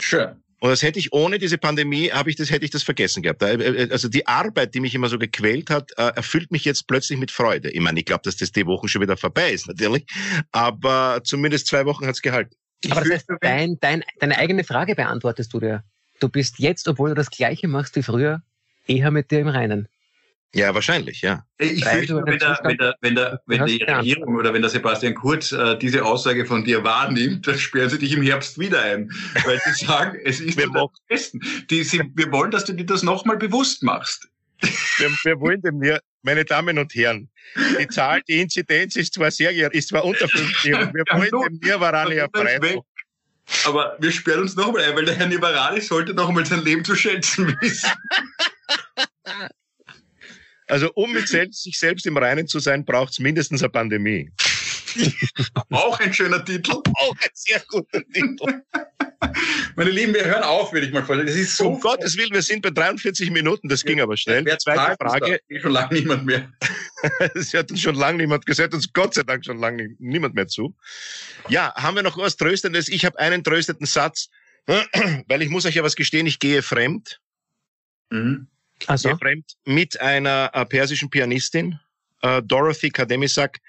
Schön. 0.02 0.44
Und 0.60 0.70
das 0.70 0.82
hätte 0.84 1.00
ich 1.00 1.14
ohne 1.14 1.40
diese 1.40 1.58
Pandemie, 1.58 2.12
habe 2.12 2.30
ich 2.30 2.36
das, 2.36 2.52
hätte 2.52 2.66
ich 2.66 2.72
das 2.72 2.84
vergessen 2.84 3.24
gehabt. 3.24 3.42
Äh, 3.42 3.56
äh, 3.56 3.92
also 3.92 4.10
die 4.10 4.28
Arbeit, 4.28 4.76
die 4.76 4.82
mich 4.82 4.94
immer 4.94 5.08
so 5.08 5.18
gequält 5.18 5.70
hat, 5.70 5.92
äh, 5.98 6.12
erfüllt 6.16 6.52
mich 6.52 6.66
jetzt 6.66 6.88
plötzlich 6.88 7.18
mit 7.18 7.32
Freude. 7.32 7.70
Ich 7.72 7.80
meine, 7.80 8.00
ich 8.00 8.06
glaube, 8.06 8.22
dass 8.24 8.36
das 8.36 8.52
die 8.52 8.66
Woche 8.66 8.88
schon 8.88 9.02
wieder 9.02 9.16
vorbei 9.16 9.52
ist, 9.52 9.68
natürlich. 9.68 10.06
Aber 10.52 11.22
zumindest 11.24 11.68
zwei 11.68 11.86
Wochen 11.86 12.06
hat's 12.06 12.22
gehalten. 12.22 12.56
Aber 12.90 13.02
das 13.02 13.10
heißt, 13.12 13.28
dein, 13.42 13.78
dein, 13.80 14.04
deine 14.20 14.38
eigene 14.38 14.64
Frage 14.64 14.96
beantwortest 14.96 15.54
du 15.54 15.60
dir. 15.60 15.84
Du 16.20 16.30
bist 16.30 16.60
jetzt, 16.60 16.88
obwohl 16.88 17.10
du 17.10 17.16
das 17.16 17.30
Gleiche 17.30 17.68
machst 17.68 17.96
wie 17.96 18.04
früher, 18.04 18.42
eher 18.88 19.12
mit 19.12 19.32
dir 19.32 19.40
im 19.40 19.48
Reinen. 19.48 19.88
Ja, 20.56 20.74
wahrscheinlich, 20.74 21.22
ja. 21.22 21.44
Ich 21.60 21.86
fürchte, 21.86 22.24
wenn, 22.26 22.40
der, 22.40 22.60
wenn, 22.64 22.78
der, 22.78 22.96
wenn, 23.02 23.16
der, 23.16 23.42
wenn 23.46 23.66
die 23.68 23.84
Regierung 23.84 24.36
oder 24.36 24.52
wenn 24.52 24.64
der 24.64 24.72
Sebastian 24.72 25.14
Kurz 25.14 25.52
äh, 25.52 25.78
diese 25.78 26.04
Aussage 26.04 26.46
von 26.46 26.64
dir 26.64 26.84
wahrnimmt, 26.84 27.46
dann 27.46 27.60
sperren 27.60 27.90
sie 27.90 28.00
dich 28.00 28.14
im 28.14 28.24
Herbst 28.24 28.58
wieder 28.58 28.82
ein. 28.82 29.12
Weil 29.46 29.60
sie 29.60 29.86
sagen, 29.86 30.18
es 30.24 30.40
ist 30.40 30.58
wir 30.58 30.68
das 30.74 30.90
Besten. 31.08 31.40
Die, 31.70 31.84
sie, 31.84 32.02
wir 32.16 32.32
wollen, 32.32 32.50
dass 32.50 32.66
du 32.66 32.74
dir 32.74 32.86
das 32.86 33.04
nochmal 33.04 33.38
bewusst 33.38 33.84
machst. 33.84 34.28
Wir, 34.98 35.10
wir 35.24 35.40
wollen 35.40 35.62
dem 35.62 35.78
mir, 35.78 36.02
meine 36.24 36.44
Damen 36.44 36.80
und 36.80 36.96
Herren, 36.96 37.30
die 37.80 37.88
Zahl, 37.88 38.22
die 38.28 38.42
Inzidenz 38.42 38.96
ist 38.96 39.14
zwar 39.14 39.30
sehr, 39.30 39.52
ist 39.74 39.90
zwar 39.90 40.04
unter 40.04 40.28
50 40.28 40.74
und 40.74 40.94
wir 40.94 41.04
wollen 41.12 41.30
ja, 41.32 41.48
dem 41.48 41.60
Nirvarani 41.62 42.16
Freitag. 42.34 42.80
Aber 43.66 43.98
wir 44.00 44.12
sperren 44.12 44.42
uns 44.42 44.56
nochmal 44.56 44.84
ein, 44.84 44.96
weil 44.96 45.06
der 45.06 45.16
Herr 45.16 45.28
Nivarani 45.28 45.80
sollte 45.80 46.14
nochmal 46.14 46.46
sein 46.46 46.64
Leben 46.64 46.84
zu 46.84 46.96
schätzen 46.96 47.56
wissen. 47.62 47.90
Also 50.70 50.92
um 50.94 51.12
mit 51.12 51.28
selbst, 51.28 51.64
sich 51.64 51.78
selbst 51.78 52.06
im 52.06 52.18
Reinen 52.18 52.48
zu 52.48 52.60
sein, 52.60 52.86
braucht 52.86 53.14
es 53.14 53.20
mindestens 53.20 53.62
eine 53.62 53.70
Pandemie. 53.70 54.32
Auch 55.72 56.00
ein 56.00 56.14
schöner 56.14 56.44
Titel. 56.44 56.72
Auch 56.72 57.16
ein 57.22 57.30
sehr 57.34 57.62
guter 57.68 58.02
Titel. 58.14 58.62
Meine 59.76 59.92
Lieben, 59.92 60.14
wir 60.14 60.26
hören 60.26 60.44
auf, 60.44 60.74
würde 60.74 60.88
ich 60.88 60.94
mal 60.94 61.04
vorstellen. 61.04 61.28
Das 61.28 61.36
ist 61.36 61.56
so 61.56 61.68
um 61.68 61.80
Gottes 61.80 62.18
Willen, 62.18 62.32
wir 62.34 62.42
sind 62.42 62.62
bei 62.62 62.70
43 62.70 63.32
Minuten, 63.32 63.68
das 63.68 63.84
ging 63.84 64.02
aber 64.02 64.18
schnell. 64.18 64.46
Wer 64.46 64.58
Zweite 64.58 64.96
Frage. 65.00 65.40
Da? 65.50 65.60
Schon 65.60 65.72
lange 65.72 65.94
niemand 65.94 66.26
mehr. 66.26 66.52
Es 67.34 67.54
hat 67.54 67.72
uns 67.72 67.80
schon 67.80 67.96
lange 67.96 68.18
niemand 68.18 68.46
gesagt, 68.46 68.74
uns 68.74 68.92
Gott 68.92 69.14
sei 69.14 69.24
Dank 69.24 69.46
schon 69.46 69.58
lange 69.58 69.96
niemand 70.00 70.36
mehr 70.36 70.48
zu. 70.48 70.76
Ja, 71.48 71.74
haben 71.76 71.96
wir 71.96 72.04
noch 72.04 72.18
was 72.18 72.36
Tröstendes? 72.36 72.90
Ich 72.90 73.06
habe 73.06 73.18
einen 73.20 73.42
tröstenden 73.42 73.86
Satz, 73.86 74.30
weil 74.66 75.42
ich 75.42 75.50
muss 75.50 75.66
euch 75.66 75.76
ja 75.76 75.84
was 75.84 75.96
gestehen, 75.96 76.28
ich 76.28 76.40
gehe 76.40 76.62
fremd. 76.62 77.22
Mhm. 78.10 78.48
Also? 78.88 79.16
Fremd 79.18 79.54
mit 79.66 80.00
einer 80.00 80.52
äh, 80.54 80.66
persischen 80.66 81.10
Pianistin, 81.10 81.80
äh, 82.22 82.42
Dorothy 82.44 82.90
Kademisak, 82.90 83.60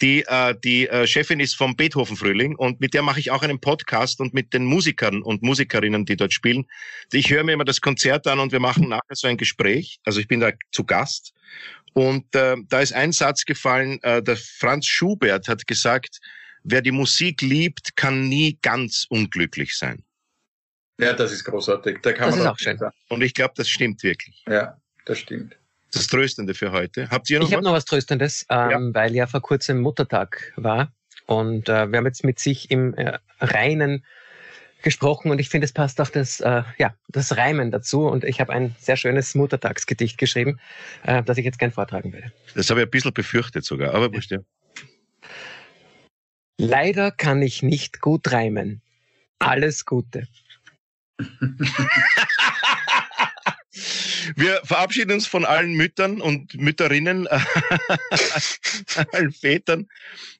die 0.00 0.24
äh, 0.26 0.54
die 0.64 0.88
äh, 0.88 1.06
Chefin 1.06 1.40
ist 1.40 1.56
vom 1.56 1.76
Beethoven 1.76 2.16
Frühling 2.16 2.56
und 2.56 2.80
mit 2.80 2.94
der 2.94 3.02
mache 3.02 3.20
ich 3.20 3.30
auch 3.30 3.42
einen 3.42 3.60
Podcast 3.60 4.20
und 4.20 4.32
mit 4.32 4.54
den 4.54 4.64
Musikern 4.64 5.22
und 5.22 5.42
Musikerinnen, 5.42 6.06
die 6.06 6.16
dort 6.16 6.32
spielen. 6.32 6.66
Ich 7.12 7.30
höre 7.30 7.44
mir 7.44 7.52
immer 7.52 7.64
das 7.64 7.80
Konzert 7.80 8.26
an 8.26 8.38
und 8.38 8.52
wir 8.52 8.60
machen 8.60 8.88
nachher 8.88 9.14
so 9.14 9.28
ein 9.28 9.36
Gespräch. 9.36 10.00
Also 10.04 10.20
ich 10.20 10.28
bin 10.28 10.40
da 10.40 10.52
zu 10.72 10.84
Gast 10.84 11.32
und 11.92 12.34
äh, 12.34 12.56
da 12.68 12.80
ist 12.80 12.92
ein 12.92 13.12
Satz 13.12 13.44
gefallen, 13.44 14.02
äh, 14.02 14.22
der 14.22 14.36
Franz 14.36 14.86
Schubert 14.86 15.48
hat 15.48 15.66
gesagt, 15.66 16.20
wer 16.62 16.82
die 16.82 16.92
Musik 16.92 17.42
liebt, 17.42 17.96
kann 17.96 18.28
nie 18.28 18.58
ganz 18.62 19.06
unglücklich 19.08 19.76
sein. 19.76 20.02
Ja, 21.00 21.12
das 21.14 21.32
ist 21.32 21.44
großartig. 21.44 21.98
Da 22.02 22.12
kann 22.12 22.26
das 22.28 22.36
man 22.36 22.46
ist 22.46 22.52
auch 22.52 22.58
schön. 22.58 22.78
Sagen. 22.78 22.94
Und 23.08 23.22
ich 23.22 23.34
glaube, 23.34 23.54
das 23.56 23.68
stimmt 23.68 24.02
wirklich. 24.02 24.44
Ja, 24.46 24.76
das 25.06 25.18
stimmt. 25.18 25.56
Das 25.92 26.06
Tröstende 26.06 26.54
für 26.54 26.72
heute. 26.72 27.08
Habt 27.10 27.28
ihr 27.30 27.40
noch 27.40 27.48
Ich 27.48 27.54
habe 27.54 27.64
noch 27.64 27.72
was 27.72 27.84
Tröstendes, 27.84 28.46
ähm, 28.48 28.70
ja. 28.70 28.94
weil 28.94 29.14
ja 29.14 29.26
vor 29.26 29.40
kurzem 29.40 29.80
Muttertag 29.80 30.52
war. 30.56 30.92
Und 31.26 31.68
äh, 31.68 31.90
wir 31.90 31.98
haben 31.98 32.06
jetzt 32.06 32.24
mit 32.24 32.38
sich 32.38 32.70
im 32.70 32.94
äh, 32.94 33.18
Reinen 33.40 34.04
gesprochen 34.82 35.30
und 35.30 35.38
ich 35.38 35.48
finde, 35.48 35.66
es 35.66 35.72
passt 35.72 36.00
auch 36.00 36.08
das, 36.08 36.40
äh, 36.40 36.62
ja, 36.78 36.94
das 37.08 37.36
Reimen 37.36 37.70
dazu. 37.70 38.06
Und 38.06 38.24
ich 38.24 38.40
habe 38.40 38.52
ein 38.52 38.74
sehr 38.78 38.96
schönes 38.96 39.34
Muttertagsgedicht 39.34 40.18
geschrieben, 40.18 40.60
äh, 41.04 41.22
das 41.22 41.38
ich 41.38 41.44
jetzt 41.44 41.58
gern 41.58 41.70
vortragen 41.70 42.12
werde. 42.12 42.32
Das 42.54 42.70
habe 42.70 42.80
ich 42.80 42.86
ein 42.86 42.90
bisschen 42.90 43.12
befürchtet 43.12 43.64
sogar, 43.64 43.94
aber 43.94 44.12
wurscht, 44.12 44.30
ja. 44.30 44.38
Leider 46.58 47.10
kann 47.10 47.40
ich 47.42 47.62
nicht 47.62 48.00
gut 48.00 48.32
reimen. 48.32 48.82
Alles 49.38 49.86
Gute. 49.86 50.28
Wir 54.36 54.60
verabschieden 54.64 55.12
uns 55.12 55.26
von 55.26 55.44
allen 55.44 55.74
Müttern 55.74 56.20
und 56.20 56.54
Mütterinnen, 56.54 57.26
allen 59.12 59.32
Vätern 59.32 59.88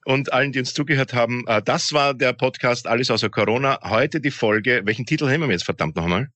und 0.04 0.32
allen, 0.32 0.52
die 0.52 0.60
uns 0.60 0.74
zugehört 0.74 1.12
haben. 1.14 1.44
Äh, 1.46 1.62
das 1.62 1.92
war 1.92 2.14
der 2.14 2.32
Podcast 2.32 2.86
Alles 2.86 3.10
außer 3.10 3.30
Corona. 3.30 3.80
Heute 3.82 4.20
die 4.20 4.30
Folge. 4.30 4.82
Welchen 4.84 5.06
Titel 5.06 5.28
haben 5.30 5.40
wir 5.40 5.50
jetzt 5.50 5.64
verdammt 5.64 5.96
nochmal? 5.96 6.28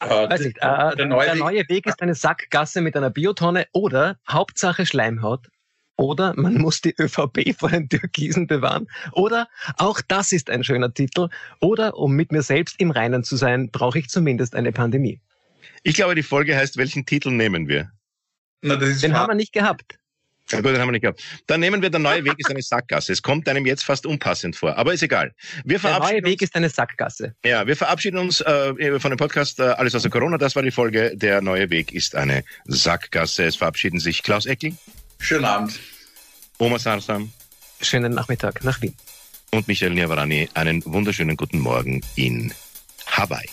Äh, 0.00 0.08
Weiß 0.08 0.40
nicht, 0.40 0.58
äh, 0.60 0.96
der, 0.96 1.06
neue, 1.06 1.26
der 1.26 1.34
neue 1.36 1.68
Weg 1.68 1.86
ist 1.86 2.02
eine 2.02 2.14
Sackgasse 2.14 2.80
mit 2.80 2.96
einer 2.96 3.10
Biotonne 3.10 3.66
oder 3.72 4.18
Hauptsache 4.28 4.86
Schleimhaut 4.86 5.48
oder 5.96 6.34
man 6.36 6.58
muss 6.58 6.80
die 6.80 6.94
ÖVP 6.98 7.54
vor 7.58 7.70
den 7.70 7.88
Türkisen 7.88 8.46
bewahren. 8.46 8.88
Oder 9.12 9.48
auch 9.76 10.00
das 10.06 10.32
ist 10.32 10.50
ein 10.50 10.64
schöner 10.64 10.92
Titel. 10.92 11.28
Oder 11.60 11.96
um 11.96 12.14
mit 12.14 12.32
mir 12.32 12.42
selbst 12.42 12.76
im 12.78 12.90
Reinen 12.90 13.24
zu 13.24 13.36
sein, 13.36 13.70
brauche 13.70 13.98
ich 13.98 14.08
zumindest 14.08 14.54
eine 14.54 14.72
Pandemie. 14.72 15.20
Ich 15.82 15.94
glaube, 15.94 16.14
die 16.14 16.22
Folge 16.22 16.56
heißt, 16.56 16.76
welchen 16.76 17.06
Titel 17.06 17.30
nehmen 17.30 17.68
wir? 17.68 17.90
Na, 18.62 18.76
den 18.76 19.14
haben 19.14 19.28
wir 19.28 19.34
nicht 19.34 19.52
gehabt. 19.52 19.98
Ja, 20.50 20.60
gut, 20.60 20.72
den 20.72 20.80
haben 20.80 20.88
wir 20.88 20.92
nicht 20.92 21.02
gehabt. 21.02 21.22
Dann 21.46 21.60
nehmen 21.60 21.82
wir, 21.82 21.90
der 21.90 22.00
neue 22.00 22.24
Weg 22.24 22.34
ist 22.36 22.50
eine 22.50 22.62
Sackgasse. 22.62 23.12
Es 23.12 23.22
kommt 23.22 23.48
einem 23.48 23.64
jetzt 23.64 23.84
fast 23.84 24.06
unpassend 24.06 24.54
vor, 24.54 24.76
aber 24.76 24.92
ist 24.92 25.02
egal. 25.02 25.32
Wir 25.64 25.78
der 25.78 25.98
neue 25.98 26.22
Weg 26.24 26.40
uns, 26.40 26.42
ist 26.42 26.56
eine 26.56 26.68
Sackgasse. 26.68 27.34
Ja, 27.44 27.66
wir 27.66 27.76
verabschieden 27.76 28.18
uns 28.18 28.40
äh, 28.40 29.00
von 29.00 29.10
dem 29.10 29.16
Podcast 29.16 29.60
äh, 29.60 29.62
Alles 29.62 29.94
außer 29.94 30.10
Corona. 30.10 30.38
Das 30.38 30.54
war 30.54 30.62
die 30.62 30.70
Folge. 30.70 31.16
Der 31.16 31.40
neue 31.40 31.70
Weg 31.70 31.92
ist 31.92 32.14
eine 32.14 32.44
Sackgasse. 32.66 33.44
Es 33.44 33.56
verabschieden 33.56 33.98
sich 33.98 34.22
Klaus 34.22 34.46
Eckel. 34.46 34.74
Schönen 35.22 35.44
Abend. 35.44 35.78
Oma 36.58 36.80
Sarsam. 36.80 37.32
Schönen 37.80 38.12
Nachmittag 38.12 38.64
nach 38.64 38.82
Wien. 38.82 38.96
Und 39.52 39.68
Michael 39.68 39.94
Niavarani. 39.94 40.48
Einen 40.54 40.82
wunderschönen 40.84 41.36
guten 41.36 41.60
Morgen 41.60 42.00
in 42.16 42.52
Hawaii. 43.06 43.48